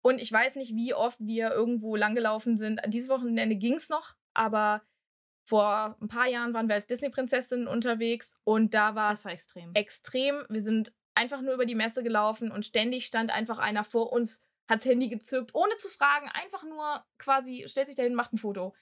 Und 0.00 0.20
ich 0.20 0.32
weiß 0.32 0.56
nicht, 0.56 0.74
wie 0.74 0.94
oft 0.94 1.18
wir 1.20 1.50
irgendwo 1.50 1.96
langgelaufen 1.96 2.56
sind. 2.56 2.80
Dieses 2.86 3.08
Wochenende 3.08 3.56
ging 3.56 3.74
es 3.74 3.88
noch, 3.88 4.14
aber 4.32 4.82
vor 5.44 5.96
ein 6.00 6.08
paar 6.08 6.28
Jahren 6.28 6.52
waren 6.54 6.68
wir 6.68 6.74
als 6.74 6.86
Disney-Prinzessin 6.86 7.66
unterwegs 7.66 8.38
und 8.44 8.74
da 8.74 8.94
war 8.94 9.12
es 9.12 9.24
extrem. 9.24 9.70
extrem. 9.74 10.44
Wir 10.50 10.60
sind 10.60 10.92
einfach 11.14 11.40
nur 11.40 11.54
über 11.54 11.66
die 11.66 11.74
Messe 11.74 12.02
gelaufen 12.02 12.52
und 12.52 12.64
ständig 12.64 13.06
stand 13.06 13.30
einfach 13.30 13.58
einer 13.58 13.82
vor 13.82 14.12
uns 14.12 14.46
hat 14.68 14.80
das 14.80 14.86
Handy 14.86 15.08
gezückt, 15.08 15.54
ohne 15.54 15.76
zu 15.76 15.88
fragen, 15.88 16.28
einfach 16.28 16.62
nur 16.62 17.04
quasi 17.18 17.64
stellt 17.66 17.88
sich 17.88 17.96
dahin, 17.96 18.14
macht 18.14 18.32
ein 18.32 18.38
Foto. 18.38 18.74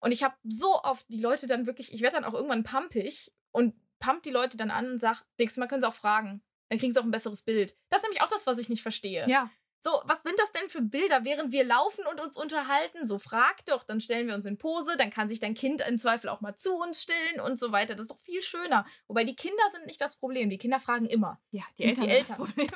Und 0.00 0.12
ich 0.12 0.22
habe 0.22 0.34
so 0.44 0.82
oft 0.82 1.06
die 1.08 1.20
Leute 1.20 1.46
dann 1.46 1.66
wirklich, 1.66 1.92
ich 1.92 2.00
werde 2.00 2.16
dann 2.16 2.24
auch 2.24 2.34
irgendwann 2.34 2.64
pumpig 2.64 3.32
und 3.52 3.74
pumpt 3.98 4.24
die 4.24 4.30
Leute 4.30 4.56
dann 4.56 4.70
an 4.70 4.92
und 4.92 4.98
sage, 4.98 5.20
nächstes 5.38 5.58
Mal 5.58 5.68
können 5.68 5.80
sie 5.80 5.88
auch 5.88 5.94
fragen. 5.94 6.42
Dann 6.68 6.78
kriegen 6.78 6.92
sie 6.92 6.98
auch 6.98 7.04
ein 7.04 7.10
besseres 7.10 7.42
Bild. 7.42 7.76
Das 7.90 8.00
ist 8.00 8.04
nämlich 8.04 8.22
auch 8.22 8.28
das, 8.28 8.46
was 8.46 8.58
ich 8.58 8.68
nicht 8.68 8.82
verstehe. 8.82 9.28
Ja. 9.28 9.50
So, 9.84 9.90
was 10.04 10.22
sind 10.22 10.38
das 10.38 10.52
denn 10.52 10.68
für 10.68 10.80
Bilder, 10.80 11.24
während 11.24 11.52
wir 11.52 11.64
laufen 11.64 12.06
und 12.06 12.20
uns 12.20 12.36
unterhalten? 12.36 13.04
So, 13.04 13.18
frag 13.18 13.64
doch, 13.66 13.82
dann 13.82 14.00
stellen 14.00 14.28
wir 14.28 14.34
uns 14.34 14.46
in 14.46 14.56
Pose, 14.56 14.96
dann 14.96 15.10
kann 15.10 15.28
sich 15.28 15.40
dein 15.40 15.54
Kind 15.54 15.82
im 15.86 15.98
Zweifel 15.98 16.30
auch 16.30 16.40
mal 16.40 16.54
zu 16.54 16.76
uns 16.76 17.02
stillen 17.02 17.40
und 17.40 17.58
so 17.58 17.72
weiter. 17.72 17.94
Das 17.94 18.04
ist 18.04 18.10
doch 18.10 18.20
viel 18.20 18.42
schöner. 18.42 18.86
Wobei 19.08 19.24
die 19.24 19.34
Kinder 19.34 19.62
sind 19.72 19.86
nicht 19.86 20.00
das 20.00 20.16
Problem. 20.16 20.50
Die 20.50 20.58
Kinder 20.58 20.78
fragen 20.78 21.06
immer. 21.06 21.40
Ja, 21.50 21.64
die 21.78 21.84
Eltern, 21.84 22.04
die 22.04 22.10
Eltern. 22.10 22.36
Das 22.38 22.46
Problem. 22.46 22.68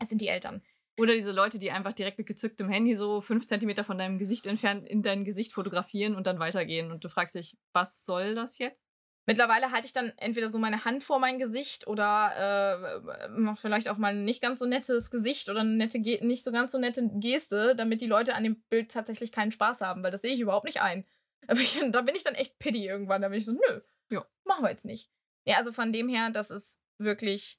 Es 0.00 0.08
sind 0.08 0.20
die 0.20 0.28
Eltern. 0.28 0.62
Oder 0.96 1.14
diese 1.14 1.32
Leute, 1.32 1.58
die 1.58 1.72
einfach 1.72 1.92
direkt 1.92 2.18
mit 2.18 2.26
gezücktem 2.26 2.68
Handy 2.68 2.94
so 2.94 3.20
fünf 3.20 3.46
Zentimeter 3.46 3.82
von 3.82 3.98
deinem 3.98 4.18
Gesicht 4.18 4.46
entfernt 4.46 4.86
in 4.86 5.02
dein 5.02 5.24
Gesicht 5.24 5.52
fotografieren 5.52 6.14
und 6.14 6.26
dann 6.26 6.38
weitergehen. 6.38 6.92
Und 6.92 7.02
du 7.02 7.08
fragst 7.08 7.34
dich, 7.34 7.56
was 7.72 8.04
soll 8.04 8.34
das 8.34 8.58
jetzt? 8.58 8.86
Mittlerweile 9.26 9.70
halte 9.70 9.86
ich 9.86 9.94
dann 9.94 10.12
entweder 10.18 10.50
so 10.50 10.58
meine 10.58 10.84
Hand 10.84 11.02
vor 11.02 11.18
mein 11.18 11.38
Gesicht 11.38 11.86
oder 11.86 13.00
äh, 13.24 13.28
mache 13.30 13.60
vielleicht 13.60 13.88
auch 13.88 13.96
mal 13.96 14.12
ein 14.12 14.24
nicht 14.24 14.42
ganz 14.42 14.58
so 14.58 14.66
nettes 14.66 15.10
Gesicht 15.10 15.48
oder 15.48 15.60
eine 15.60 15.70
nette 15.70 15.98
nicht 15.98 16.44
so 16.44 16.52
ganz 16.52 16.72
so 16.72 16.78
nette 16.78 17.08
Geste, 17.14 17.74
damit 17.74 18.02
die 18.02 18.06
Leute 18.06 18.34
an 18.34 18.44
dem 18.44 18.62
Bild 18.68 18.90
tatsächlich 18.90 19.32
keinen 19.32 19.50
Spaß 19.50 19.80
haben, 19.80 20.02
weil 20.02 20.10
das 20.10 20.20
sehe 20.20 20.34
ich 20.34 20.40
überhaupt 20.40 20.66
nicht 20.66 20.82
ein. 20.82 21.06
Aber 21.48 21.60
ich, 21.60 21.80
da 21.90 22.02
bin 22.02 22.14
ich 22.14 22.22
dann 22.22 22.34
echt 22.34 22.58
pity 22.58 22.86
irgendwann. 22.86 23.22
Da 23.22 23.28
bin 23.28 23.38
ich 23.38 23.46
so, 23.46 23.52
nö, 23.52 23.80
ja. 24.10 24.26
machen 24.44 24.62
wir 24.62 24.70
jetzt 24.70 24.84
nicht. 24.84 25.10
Ja, 25.46 25.56
also 25.56 25.72
von 25.72 25.92
dem 25.92 26.08
her, 26.08 26.30
das 26.30 26.50
ist 26.50 26.78
wirklich 26.98 27.58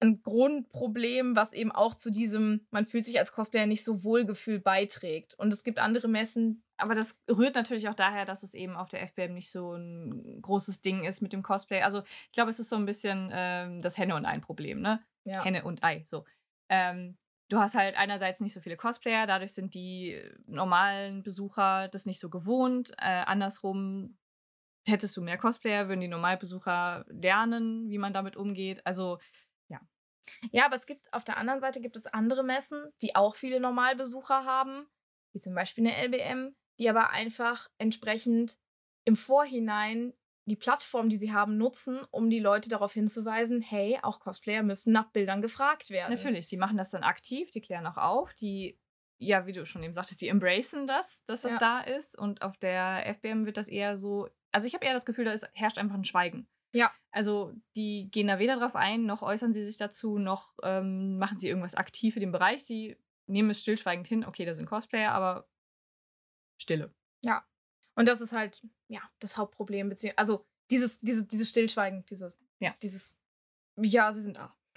ein 0.00 0.22
Grundproblem, 0.22 1.36
was 1.36 1.52
eben 1.52 1.72
auch 1.72 1.94
zu 1.94 2.10
diesem, 2.10 2.66
man 2.70 2.86
fühlt 2.86 3.04
sich 3.04 3.18
als 3.18 3.32
Cosplayer 3.32 3.66
nicht 3.66 3.84
so 3.84 4.04
wohlgefühlt 4.04 4.62
beiträgt. 4.62 5.34
Und 5.34 5.52
es 5.52 5.64
gibt 5.64 5.78
andere 5.78 6.08
Messen. 6.08 6.62
Aber 6.76 6.94
das 6.94 7.18
rührt 7.30 7.54
natürlich 7.54 7.88
auch 7.88 7.94
daher, 7.94 8.26
dass 8.26 8.42
es 8.42 8.52
eben 8.52 8.76
auf 8.76 8.90
der 8.90 9.02
FBM 9.02 9.32
nicht 9.32 9.50
so 9.50 9.74
ein 9.74 10.40
großes 10.42 10.82
Ding 10.82 11.04
ist 11.04 11.22
mit 11.22 11.32
dem 11.32 11.42
Cosplay. 11.42 11.80
Also 11.82 12.02
ich 12.26 12.32
glaube, 12.32 12.50
es 12.50 12.60
ist 12.60 12.68
so 12.68 12.76
ein 12.76 12.84
bisschen 12.84 13.30
ähm, 13.32 13.80
das 13.80 13.96
Henne 13.96 14.14
und 14.14 14.26
Ei-Problem, 14.26 14.80
ne? 14.80 15.02
Ja. 15.24 15.42
Henne 15.42 15.64
und 15.64 15.82
Ei, 15.82 16.02
so. 16.04 16.24
Ähm, 16.68 17.16
du 17.48 17.58
hast 17.58 17.74
halt 17.74 17.96
einerseits 17.96 18.40
nicht 18.40 18.52
so 18.52 18.60
viele 18.60 18.76
Cosplayer, 18.76 19.26
dadurch 19.26 19.52
sind 19.52 19.74
die 19.74 20.20
normalen 20.46 21.22
Besucher 21.22 21.88
das 21.88 22.04
nicht 22.04 22.20
so 22.20 22.28
gewohnt. 22.28 22.92
Äh, 22.98 23.24
andersrum 23.24 24.18
hättest 24.86 25.16
du 25.16 25.22
mehr 25.22 25.38
Cosplayer, 25.38 25.88
würden 25.88 26.00
die 26.00 26.08
Normalbesucher 26.08 27.06
lernen, 27.08 27.88
wie 27.88 27.98
man 27.98 28.12
damit 28.12 28.36
umgeht. 28.36 28.86
Also 28.86 29.18
ja, 30.52 30.66
aber 30.66 30.76
es 30.76 30.86
gibt 30.86 31.12
auf 31.12 31.24
der 31.24 31.36
anderen 31.36 31.60
Seite 31.60 31.80
gibt 31.80 31.96
es 31.96 32.06
andere 32.06 32.42
Messen, 32.42 32.92
die 33.02 33.14
auch 33.14 33.36
viele 33.36 33.60
Normalbesucher 33.60 34.44
haben, 34.44 34.86
wie 35.32 35.40
zum 35.40 35.54
Beispiel 35.54 35.86
eine 35.86 35.96
LBM, 36.08 36.54
die 36.78 36.88
aber 36.88 37.10
einfach 37.10 37.68
entsprechend 37.78 38.56
im 39.04 39.16
Vorhinein 39.16 40.12
die 40.46 40.56
Plattform, 40.56 41.08
die 41.08 41.16
sie 41.16 41.32
haben, 41.32 41.56
nutzen, 41.56 42.04
um 42.10 42.30
die 42.30 42.38
Leute 42.38 42.68
darauf 42.68 42.92
hinzuweisen, 42.92 43.60
hey, 43.60 43.98
auch 44.02 44.20
Cosplayer 44.20 44.62
müssen 44.62 44.92
nach 44.92 45.10
Bildern 45.10 45.42
gefragt 45.42 45.90
werden. 45.90 46.14
Natürlich, 46.14 46.46
die 46.46 46.56
machen 46.56 46.76
das 46.76 46.90
dann 46.90 47.02
aktiv, 47.02 47.50
die 47.50 47.60
klären 47.60 47.86
auch 47.86 47.96
auf, 47.96 48.32
die, 48.32 48.78
ja, 49.18 49.46
wie 49.46 49.52
du 49.52 49.66
schon 49.66 49.82
eben 49.82 49.92
sagtest, 49.92 50.20
die 50.20 50.28
embracen 50.28 50.86
das, 50.86 51.24
dass 51.26 51.42
das 51.42 51.52
ja. 51.52 51.58
da 51.58 51.80
ist. 51.80 52.16
Und 52.16 52.42
auf 52.42 52.56
der 52.58 53.12
FBM 53.14 53.44
wird 53.44 53.56
das 53.56 53.68
eher 53.68 53.96
so, 53.96 54.28
also 54.52 54.68
ich 54.68 54.74
habe 54.74 54.86
eher 54.86 54.94
das 54.94 55.04
Gefühl, 55.04 55.24
da 55.24 55.34
herrscht 55.52 55.78
einfach 55.78 55.96
ein 55.96 56.04
Schweigen. 56.04 56.48
Ja. 56.76 56.92
Also 57.10 57.54
die 57.76 58.10
gehen 58.10 58.26
da 58.26 58.38
weder 58.38 58.56
drauf 58.56 58.76
ein, 58.76 59.06
noch 59.06 59.22
äußern 59.22 59.52
sie 59.52 59.64
sich 59.64 59.78
dazu, 59.78 60.18
noch 60.18 60.52
ähm, 60.62 61.18
machen 61.18 61.38
sie 61.38 61.48
irgendwas 61.48 61.74
aktiv 61.74 62.14
für 62.14 62.20
den 62.20 62.32
Bereich. 62.32 62.64
Sie 62.64 62.96
nehmen 63.26 63.50
es 63.50 63.62
stillschweigend 63.62 64.06
hin, 64.06 64.24
okay, 64.24 64.44
da 64.44 64.54
sind 64.54 64.66
Cosplayer, 64.66 65.12
aber 65.12 65.48
Stille. 66.60 66.94
Ja. 67.22 67.44
Und 67.94 68.06
das 68.06 68.20
ist 68.20 68.32
halt, 68.32 68.62
ja, 68.88 69.00
das 69.20 69.36
Hauptproblem, 69.36 69.88
beziehungsweise, 69.88 70.18
also 70.18 70.46
dieses, 70.70 71.00
dieses, 71.00 71.26
dieses 71.26 71.48
Stillschweigen, 71.48 72.04
diese, 72.06 72.36
ja, 72.60 72.74
dieses, 72.82 73.16
ja, 73.76 74.12
sie 74.12 74.20
sind 74.20 74.36
da. 74.36 74.54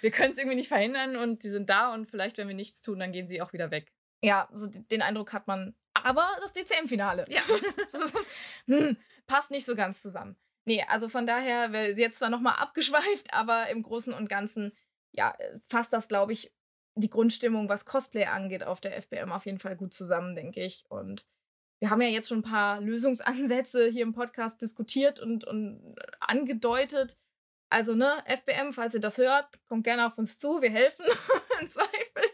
wir 0.00 0.10
können 0.10 0.32
es 0.32 0.38
irgendwie 0.38 0.56
nicht 0.56 0.68
verhindern 0.68 1.16
und 1.16 1.44
die 1.44 1.50
sind 1.50 1.68
da 1.68 1.92
und 1.92 2.06
vielleicht, 2.06 2.38
wenn 2.38 2.48
wir 2.48 2.54
nichts 2.54 2.80
tun, 2.80 2.98
dann 2.98 3.12
gehen 3.12 3.28
sie 3.28 3.42
auch 3.42 3.52
wieder 3.52 3.70
weg. 3.70 3.92
Ja, 4.22 4.48
so 4.52 4.66
den 4.66 5.02
Eindruck 5.02 5.32
hat 5.32 5.46
man. 5.46 5.76
Aber 6.04 6.26
das 6.40 6.52
DCM-Finale. 6.52 7.24
Ja. 7.28 7.40
hm, 8.66 8.96
passt 9.26 9.50
nicht 9.50 9.66
so 9.66 9.74
ganz 9.74 10.02
zusammen. 10.02 10.36
Nee, 10.64 10.84
also 10.86 11.08
von 11.08 11.26
daher, 11.26 11.72
wir 11.72 11.92
jetzt 11.92 12.18
zwar 12.18 12.28
nochmal 12.28 12.56
abgeschweift, 12.56 13.32
aber 13.32 13.68
im 13.70 13.82
Großen 13.82 14.12
und 14.12 14.28
Ganzen, 14.28 14.76
ja, 15.12 15.34
fasst 15.68 15.92
das, 15.92 16.08
glaube 16.08 16.32
ich, 16.32 16.52
die 16.94 17.08
Grundstimmung, 17.08 17.68
was 17.68 17.86
Cosplay 17.86 18.26
angeht, 18.26 18.64
auf 18.64 18.80
der 18.80 18.96
FBM 19.00 19.32
auf 19.32 19.46
jeden 19.46 19.60
Fall 19.60 19.76
gut 19.76 19.94
zusammen, 19.94 20.34
denke 20.34 20.62
ich. 20.62 20.84
Und 20.88 21.26
wir 21.80 21.90
haben 21.90 22.02
ja 22.02 22.08
jetzt 22.08 22.28
schon 22.28 22.40
ein 22.40 22.50
paar 22.50 22.80
Lösungsansätze 22.80 23.88
hier 23.88 24.02
im 24.02 24.12
Podcast 24.12 24.60
diskutiert 24.60 25.20
und, 25.20 25.44
und 25.44 25.94
angedeutet. 26.20 27.16
Also, 27.70 27.94
ne, 27.94 28.22
FBM, 28.26 28.72
falls 28.72 28.94
ihr 28.94 29.00
das 29.00 29.16
hört, 29.18 29.46
kommt 29.68 29.84
gerne 29.84 30.06
auf 30.06 30.18
uns 30.18 30.38
zu. 30.38 30.60
Wir 30.60 30.70
helfen 30.70 31.04
im 31.60 31.68
Zweifel. 31.68 32.24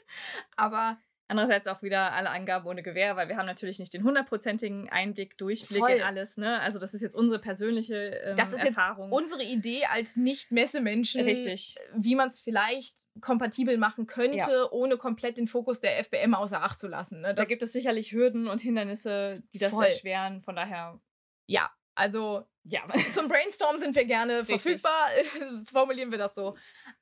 Aber 0.56 0.98
Andererseits 1.26 1.66
auch 1.68 1.80
wieder 1.80 2.12
alle 2.12 2.28
Angaben 2.28 2.66
ohne 2.66 2.82
Gewähr, 2.82 3.16
weil 3.16 3.28
wir 3.28 3.38
haben 3.38 3.46
natürlich 3.46 3.78
nicht 3.78 3.94
den 3.94 4.04
hundertprozentigen 4.04 4.90
Einblick, 4.90 5.38
Durchblick 5.38 5.80
Voll. 5.80 5.92
in 5.92 6.02
alles. 6.02 6.36
Ne? 6.36 6.60
Also 6.60 6.78
das 6.78 6.92
ist 6.92 7.00
jetzt 7.00 7.14
unsere 7.14 7.40
persönliche 7.40 7.94
ähm, 7.96 8.36
das 8.36 8.52
ist 8.52 8.62
Erfahrung. 8.62 9.10
jetzt 9.10 9.18
unsere 9.22 9.42
Idee 9.42 9.86
als 9.86 10.16
Nicht-Messemenschen, 10.16 11.22
Richtig. 11.24 11.76
wie 11.94 12.14
man 12.14 12.28
es 12.28 12.40
vielleicht 12.40 12.96
kompatibel 13.22 13.78
machen 13.78 14.06
könnte, 14.06 14.36
Ja. 14.36 14.70
ohne 14.70 14.98
komplett 14.98 15.38
den 15.38 15.46
Fokus 15.46 15.80
der 15.80 15.98
FBM 16.04 16.34
außer 16.34 16.62
Acht 16.62 16.78
zu 16.78 16.88
lassen. 16.88 17.22
Ne? 17.22 17.34
da 17.34 17.44
gibt 17.44 17.62
es 17.62 17.72
sicherlich 17.72 18.12
Hürden 18.12 18.46
und 18.46 18.60
Hindernisse, 18.60 19.42
die 19.54 19.58
das 19.58 19.70
Voll. 19.72 19.86
erschweren. 19.86 20.42
Von 20.42 20.56
daher, 20.56 21.00
ja, 21.46 21.70
also 21.94 22.44
ja. 22.64 22.82
zum 23.14 23.28
Brainstorm 23.28 23.78
sind 23.78 23.96
wir 23.96 24.04
gerne 24.04 24.40
Richtig. 24.40 24.60
verfügbar, 24.60 25.08
formulieren 25.72 26.10
wir 26.10 26.18
das 26.18 26.34
so. 26.34 26.54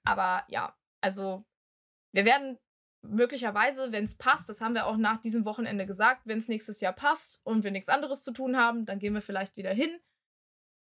Aber 0.05 0.45
ja, 0.49 0.77
also 1.01 1.45
wir 2.13 2.25
werden 2.25 2.59
möglicherweise, 3.03 3.93
wenn 3.93 4.05
es 4.05 4.17
passt, 4.17 4.49
das 4.49 4.61
haben 4.61 4.75
wir 4.75 4.87
auch 4.87 4.97
nach 4.97 5.21
diesem 5.21 5.45
Wochenende 5.45 5.87
gesagt, 5.87 6.23
wenn 6.25 6.39
es 6.39 6.49
nächstes 6.49 6.81
Jahr 6.81 6.93
passt 6.93 7.41
und 7.45 7.65
wir 7.65 7.71
nichts 7.71 7.89
anderes 7.89 8.23
zu 8.23 8.33
tun 8.33 8.57
haben, 8.57 8.85
dann 8.85 8.99
gehen 8.99 9.15
wir 9.15 9.23
vielleicht 9.23 9.57
wieder 9.57 9.73
hin. 9.73 10.01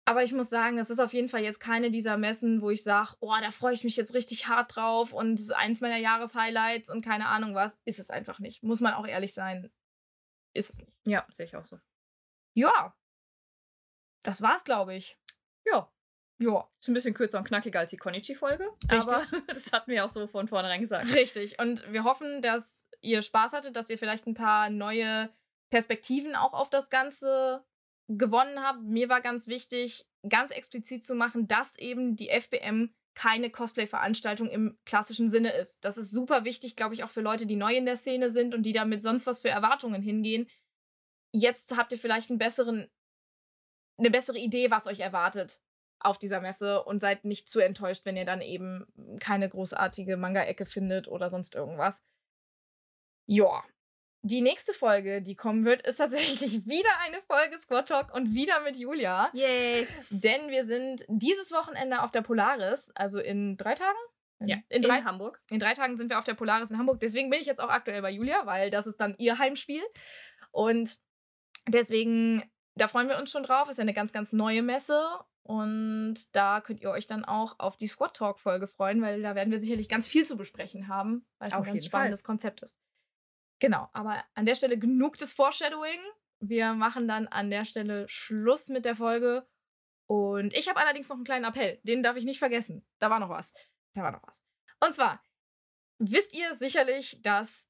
Aber 0.07 0.23
ich 0.23 0.33
muss 0.33 0.49
sagen, 0.49 0.77
das 0.77 0.91
ist 0.91 0.99
auf 0.99 1.13
jeden 1.13 1.29
Fall 1.29 1.41
jetzt 1.41 1.59
keine 1.59 1.89
dieser 1.89 2.17
Messen, 2.17 2.61
wo 2.61 2.69
ich 2.69 2.83
sage, 2.83 3.15
oh, 3.21 3.33
da 3.41 3.49
freue 3.49 3.73
ich 3.73 3.83
mich 3.83 3.95
jetzt 3.95 4.13
richtig 4.13 4.47
hart 4.47 4.75
drauf 4.75 5.13
und 5.13 5.41
eins 5.55 5.81
meiner 5.81 5.97
Jahreshighlights 5.97 6.91
und 6.91 7.03
keine 7.03 7.27
Ahnung 7.27 7.55
was. 7.55 7.81
Ist 7.85 7.99
es 7.99 8.11
einfach 8.11 8.39
nicht. 8.39 8.61
Muss 8.61 8.81
man 8.81 8.93
auch 8.93 9.07
ehrlich 9.07 9.33
sein. 9.33 9.71
Ist 10.53 10.69
es 10.69 10.77
nicht. 10.79 10.93
ja, 11.05 11.25
sehe 11.31 11.47
ich 11.47 11.55
auch 11.55 11.65
so. 11.65 11.79
Ja. 12.53 12.95
Das 14.21 14.43
war's, 14.43 14.63
glaube 14.63 14.95
ich. 14.95 15.17
Ja, 15.65 15.91
Ja. 16.39 16.67
ist 16.79 16.87
ein 16.87 16.93
bisschen 16.93 17.13
kürzer 17.13 17.37
und 17.37 17.45
knackiger 17.45 17.79
als 17.79 17.91
die 17.91 17.97
Konichi-Folge. 17.97 18.67
Richtig. 18.91 19.13
Aber 19.13 19.23
das 19.47 19.71
hatten 19.71 19.91
wir 19.91 20.05
auch 20.05 20.09
so 20.09 20.27
von 20.27 20.47
vornherein 20.47 20.81
gesagt. 20.81 21.13
Richtig. 21.13 21.59
Und 21.59 21.91
wir 21.91 22.03
hoffen, 22.03 22.41
dass 22.41 22.85
ihr 23.01 23.21
Spaß 23.21 23.53
hattet, 23.53 23.75
dass 23.75 23.89
ihr 23.89 23.97
vielleicht 23.97 24.27
ein 24.27 24.33
paar 24.33 24.69
neue 24.69 25.29
Perspektiven 25.71 26.35
auch 26.35 26.53
auf 26.53 26.69
das 26.69 26.89
Ganze 26.89 27.63
gewonnen 28.07 28.61
habt. 28.61 28.81
Mir 28.83 29.09
war 29.09 29.21
ganz 29.21 29.47
wichtig, 29.47 30.05
ganz 30.27 30.51
explizit 30.51 31.05
zu 31.05 31.15
machen, 31.15 31.47
dass 31.47 31.77
eben 31.77 32.15
die 32.15 32.29
FBM 32.29 32.93
keine 33.15 33.49
Cosplay-Veranstaltung 33.49 34.49
im 34.49 34.77
klassischen 34.85 35.29
Sinne 35.29 35.53
ist. 35.53 35.85
Das 35.85 35.97
ist 35.97 36.11
super 36.11 36.43
wichtig, 36.43 36.75
glaube 36.75 36.95
ich, 36.95 37.03
auch 37.05 37.09
für 37.09 37.21
Leute, 37.21 37.45
die 37.45 37.55
neu 37.55 37.73
in 37.73 37.85
der 37.85 37.95
Szene 37.95 38.29
sind 38.29 38.53
und 38.53 38.63
die 38.63 38.73
da 38.73 38.83
mit 38.83 39.01
sonst 39.01 39.25
was 39.25 39.39
für 39.39 39.49
Erwartungen 39.49 40.01
hingehen. 40.01 40.49
Jetzt 41.33 41.77
habt 41.77 41.93
ihr 41.93 41.97
vielleicht 41.97 42.29
einen 42.29 42.39
besseren, 42.39 42.91
eine 43.97 44.11
bessere 44.11 44.37
Idee, 44.37 44.69
was 44.69 44.85
euch 44.85 44.99
erwartet 44.99 45.61
auf 46.05 46.17
dieser 46.17 46.41
Messe 46.41 46.83
und 46.83 46.99
seid 46.99 47.25
nicht 47.25 47.49
zu 47.49 47.59
enttäuscht, 47.59 48.05
wenn 48.05 48.17
ihr 48.17 48.25
dann 48.25 48.41
eben 48.41 48.85
keine 49.19 49.49
großartige 49.49 50.17
Manga-Ecke 50.17 50.65
findet 50.65 51.07
oder 51.07 51.29
sonst 51.29 51.55
irgendwas. 51.55 52.01
Ja. 53.27 53.63
Die 54.21 54.41
nächste 54.41 54.73
Folge, 54.73 55.21
die 55.21 55.35
kommen 55.35 55.65
wird, 55.65 55.83
ist 55.83 55.97
tatsächlich 55.97 56.41
wieder 56.65 56.89
eine 57.03 57.21
Folge 57.21 57.57
Squad 57.59 57.87
Talk 57.87 58.13
und 58.13 58.33
wieder 58.33 58.59
mit 58.61 58.77
Julia. 58.77 59.29
Yay! 59.33 59.87
Denn 60.09 60.49
wir 60.49 60.65
sind 60.65 61.05
dieses 61.07 61.51
Wochenende 61.51 62.01
auf 62.01 62.11
der 62.11 62.21
Polaris, 62.21 62.91
also 62.95 63.19
in 63.19 63.57
drei 63.57 63.75
Tagen? 63.75 63.97
Ja, 64.39 64.57
in 64.67 64.81
drei, 64.81 65.01
Hamburg. 65.01 65.41
in 65.49 65.59
drei 65.59 65.73
Tagen 65.73 65.95
sind 65.95 66.09
wir 66.09 66.17
auf 66.17 66.25
der 66.25 66.33
Polaris 66.33 66.69
in 66.69 66.77
Hamburg. 66.77 66.99
Deswegen 66.99 67.29
bin 67.29 67.39
ich 67.39 67.45
jetzt 67.47 67.61
auch 67.61 67.69
aktuell 67.69 68.01
bei 68.01 68.11
Julia, 68.11 68.45
weil 68.45 68.69
das 68.69 68.85
ist 68.85 68.99
dann 68.99 69.15
ihr 69.17 69.37
Heimspiel. 69.37 69.81
Und 70.51 70.97
deswegen, 71.67 72.43
da 72.75 72.87
freuen 72.87 73.07
wir 73.07 73.17
uns 73.17 73.31
schon 73.31 73.43
drauf. 73.43 73.69
Ist 73.69 73.77
ja 73.77 73.83
eine 73.83 73.93
ganz, 73.93 74.11
ganz 74.11 74.33
neue 74.33 74.61
Messe. 74.61 75.01
Und 75.47 76.35
da 76.35 76.59
könnt 76.59 76.81
ihr 76.81 76.89
euch 76.89 77.05
dann 77.05 77.23
auch 77.23 77.59
auf 77.59 77.77
die 77.77 77.85
Squad 77.85 78.15
Talk 78.15 78.39
Folge 78.39 78.67
freuen, 78.67 78.99
weil 79.03 79.21
da 79.21 79.35
werden 79.35 79.51
wir 79.51 79.59
sicherlich 79.59 79.87
ganz 79.87 80.07
viel 80.07 80.25
zu 80.25 80.37
besprechen 80.37 80.87
haben, 80.87 81.27
weil 81.37 81.49
es 81.49 81.53
ein 81.53 81.61
ganz 81.61 81.85
spannendes 81.85 82.23
Konzept 82.23 82.63
ist. 82.63 82.79
Genau, 83.59 83.87
aber 83.93 84.23
an 84.33 84.45
der 84.45 84.55
Stelle 84.55 84.79
genug 84.79 85.17
des 85.17 85.33
Foreshadowing. 85.33 85.99
Wir 86.39 86.73
machen 86.73 87.07
dann 87.07 87.27
an 87.27 87.51
der 87.51 87.63
Stelle 87.63 88.09
Schluss 88.09 88.69
mit 88.69 88.85
der 88.85 88.95
Folge. 88.95 89.47
Und 90.07 90.51
ich 90.55 90.67
habe 90.67 90.79
allerdings 90.79 91.09
noch 91.09 91.15
einen 91.15 91.25
kleinen 91.25 91.45
Appell. 91.45 91.79
Den 91.83 92.01
darf 92.01 92.17
ich 92.17 92.25
nicht 92.25 92.39
vergessen. 92.39 92.83
Da 92.97 93.11
war 93.11 93.19
noch 93.19 93.29
was. 93.29 93.53
Da 93.93 94.01
war 94.01 94.11
noch 94.11 94.23
was. 94.23 94.43
Und 94.83 94.95
zwar 94.95 95.21
wisst 95.99 96.33
ihr 96.33 96.55
sicherlich, 96.55 97.21
dass 97.21 97.67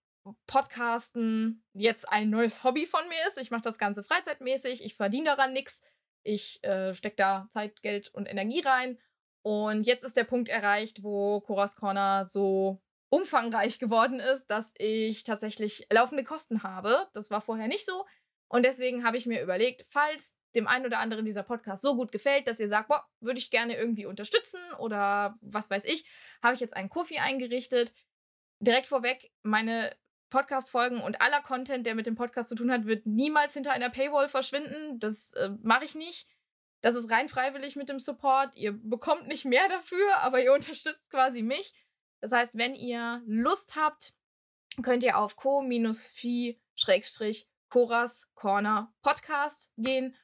Podcasten 0.48 1.66
jetzt 1.74 2.08
ein 2.10 2.30
neues 2.30 2.64
Hobby 2.64 2.86
von 2.86 3.06
mir 3.10 3.28
ist. 3.28 3.38
Ich 3.38 3.52
mache 3.52 3.64
das 3.64 3.78
Ganze 3.78 4.02
freizeitmäßig. 4.02 4.82
Ich 4.82 4.96
verdiene 4.96 5.26
daran 5.26 5.52
nichts. 5.52 5.84
Ich 6.26 6.64
äh, 6.64 6.94
stecke 6.96 7.16
da 7.18 7.48
Zeit, 7.52 7.82
Geld 7.84 8.14
und 8.14 8.26
Energie 8.26 8.62
rein. 8.62 8.98
Und 9.44 9.86
jetzt 9.86 10.04
ist 10.04 10.18
der 10.18 10.24
Punkt 10.24 10.50
erreicht, 10.50 11.04
wo 11.04 11.40
Coras 11.42 11.76
Corner 11.76 12.26
so 12.26 12.82
umfangreich 13.10 13.78
geworden 13.80 14.20
ist, 14.20 14.48
dass 14.48 14.72
ich 14.78 15.24
tatsächlich 15.24 15.88
laufende 15.92 16.24
Kosten 16.24 16.64
habe. 16.64 17.08
Das 17.14 17.30
war 17.30 17.42
vorher 17.42 17.68
nicht 17.68 17.86
so. 17.86 18.06
Und 18.48 18.64
deswegen 18.64 19.06
habe 19.06 19.18
ich 19.18 19.28
mir 19.28 19.42
überlegt, 19.42 19.86
falls 19.88 20.36
dem 20.56 20.68
einen 20.68 20.86
oder 20.86 21.00
anderen 21.00 21.26
dieser 21.26 21.44
Podcast 21.44 21.84
so 21.84 21.96
gut 21.96 22.12
gefällt, 22.12 22.48
dass 22.48 22.60
ihr 22.60 22.70
sagt, 22.70 22.88
boah, 22.88 23.06
würde 23.20 23.40
ich 23.40 23.52
gerne 23.52 23.78
irgendwie 23.78 24.06
unterstützen 24.06 24.60
oder 24.80 25.36
was 25.42 25.70
weiß 25.70 25.86
ich, 25.86 26.06
habe 26.42 26.56
ich 26.56 26.60
jetzt 26.60 26.76
einen 26.76 26.90
Kofi 26.90 27.20
eingerichtet. 27.20 27.94
Direkt 28.60 28.88
vorweg, 28.88 29.32
meine 29.44 29.96
Podcast-Folgen 30.30 31.02
und 31.02 31.22
aller 31.22 31.42
Content, 31.42 31.86
der 31.86 31.96
mit 31.96 32.06
dem 32.06 32.16
Podcast 32.16 32.50
zu 32.50 32.56
tun 32.56 32.72
hat, 32.72 32.86
wird 32.86 33.06
niemals 33.06 33.54
hinter 33.54 33.72
einer 33.72 33.90
Paywall 33.90 34.28
verschwinden. 34.28 35.00
Das 35.00 35.34
äh, 35.34 35.52
mache 35.62 35.86
ich 35.86 35.96
nicht. 35.96 36.28
Das 36.82 36.96
ist 36.96 37.10
rein 37.10 37.30
freiwillig 37.30 37.76
mit 37.76 37.90
dem 37.90 38.00
Support. 38.00 38.56
Ihr 38.56 38.74
bekommt 38.74 39.28
nicht 39.28 39.46
mehr 39.46 39.68
dafür, 39.70 40.18
aber 40.18 40.42
ihr 40.42 40.54
unterstützt 40.56 41.10
quasi 41.10 41.42
mich. 41.42 41.74
Das 42.22 42.32
heißt, 42.32 42.58
wenn 42.58 42.76
ihr 42.76 43.22
Lust 43.26 43.76
habt, 43.76 44.14
könnt 44.82 45.04
ihr 45.04 45.18
auf 45.18 45.36
co-fi-coras 45.36 46.58
Corner 48.34 48.94
Podcast 49.02 49.74
gehen 49.78 50.16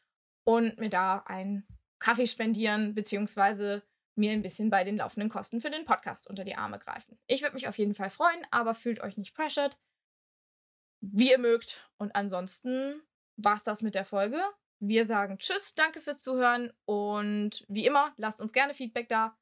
und 0.43 0.79
mir 0.79 0.89
da 0.89 1.23
einen 1.25 1.67
Kaffee 1.99 2.27
spendieren, 2.27 2.95
beziehungsweise 2.95 3.83
mir 4.15 4.31
ein 4.31 4.41
bisschen 4.41 4.69
bei 4.69 4.83
den 4.83 4.97
laufenden 4.97 5.29
Kosten 5.29 5.61
für 5.61 5.69
den 5.69 5.85
Podcast 5.85 6.29
unter 6.29 6.43
die 6.43 6.55
Arme 6.55 6.79
greifen. 6.79 7.17
Ich 7.27 7.41
würde 7.41 7.53
mich 7.53 7.67
auf 7.67 7.77
jeden 7.77 7.95
Fall 7.95 8.09
freuen, 8.09 8.45
aber 8.51 8.73
fühlt 8.73 8.99
euch 9.01 9.17
nicht 9.17 9.33
pressured. 9.35 9.77
Wie 11.01 11.31
ihr 11.31 11.39
mögt. 11.39 11.89
Und 11.97 12.15
ansonsten 12.15 13.01
war's 13.37 13.63
das 13.63 13.81
mit 13.81 13.95
der 13.95 14.05
Folge. 14.05 14.41
Wir 14.79 15.05
sagen 15.05 15.37
Tschüss, 15.37 15.75
danke 15.75 16.01
fürs 16.01 16.21
Zuhören 16.21 16.71
und 16.85 17.63
wie 17.67 17.85
immer, 17.85 18.13
lasst 18.17 18.41
uns 18.41 18.51
gerne 18.51 18.73
Feedback 18.73 19.09
da. 19.09 19.37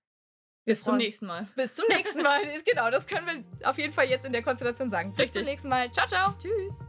Wir 0.65 0.73
Bis 0.73 0.83
zum 0.83 0.97
nächsten 0.97 1.25
Mal. 1.25 1.47
Bis 1.55 1.75
zum 1.75 1.85
nächsten 1.87 2.21
Mal. 2.21 2.41
genau, 2.65 2.91
das 2.91 3.07
können 3.07 3.25
wir 3.25 3.69
auf 3.69 3.77
jeden 3.77 3.93
Fall 3.93 4.09
jetzt 4.09 4.25
in 4.25 4.33
der 4.33 4.43
Konstellation 4.43 4.89
sagen. 4.89 5.13
Bis 5.13 5.31
zum 5.31 5.39
Richtig. 5.39 5.45
nächsten 5.45 5.69
Mal. 5.69 5.91
Ciao, 5.91 6.07
ciao. 6.07 6.33
Tschüss. 6.37 6.79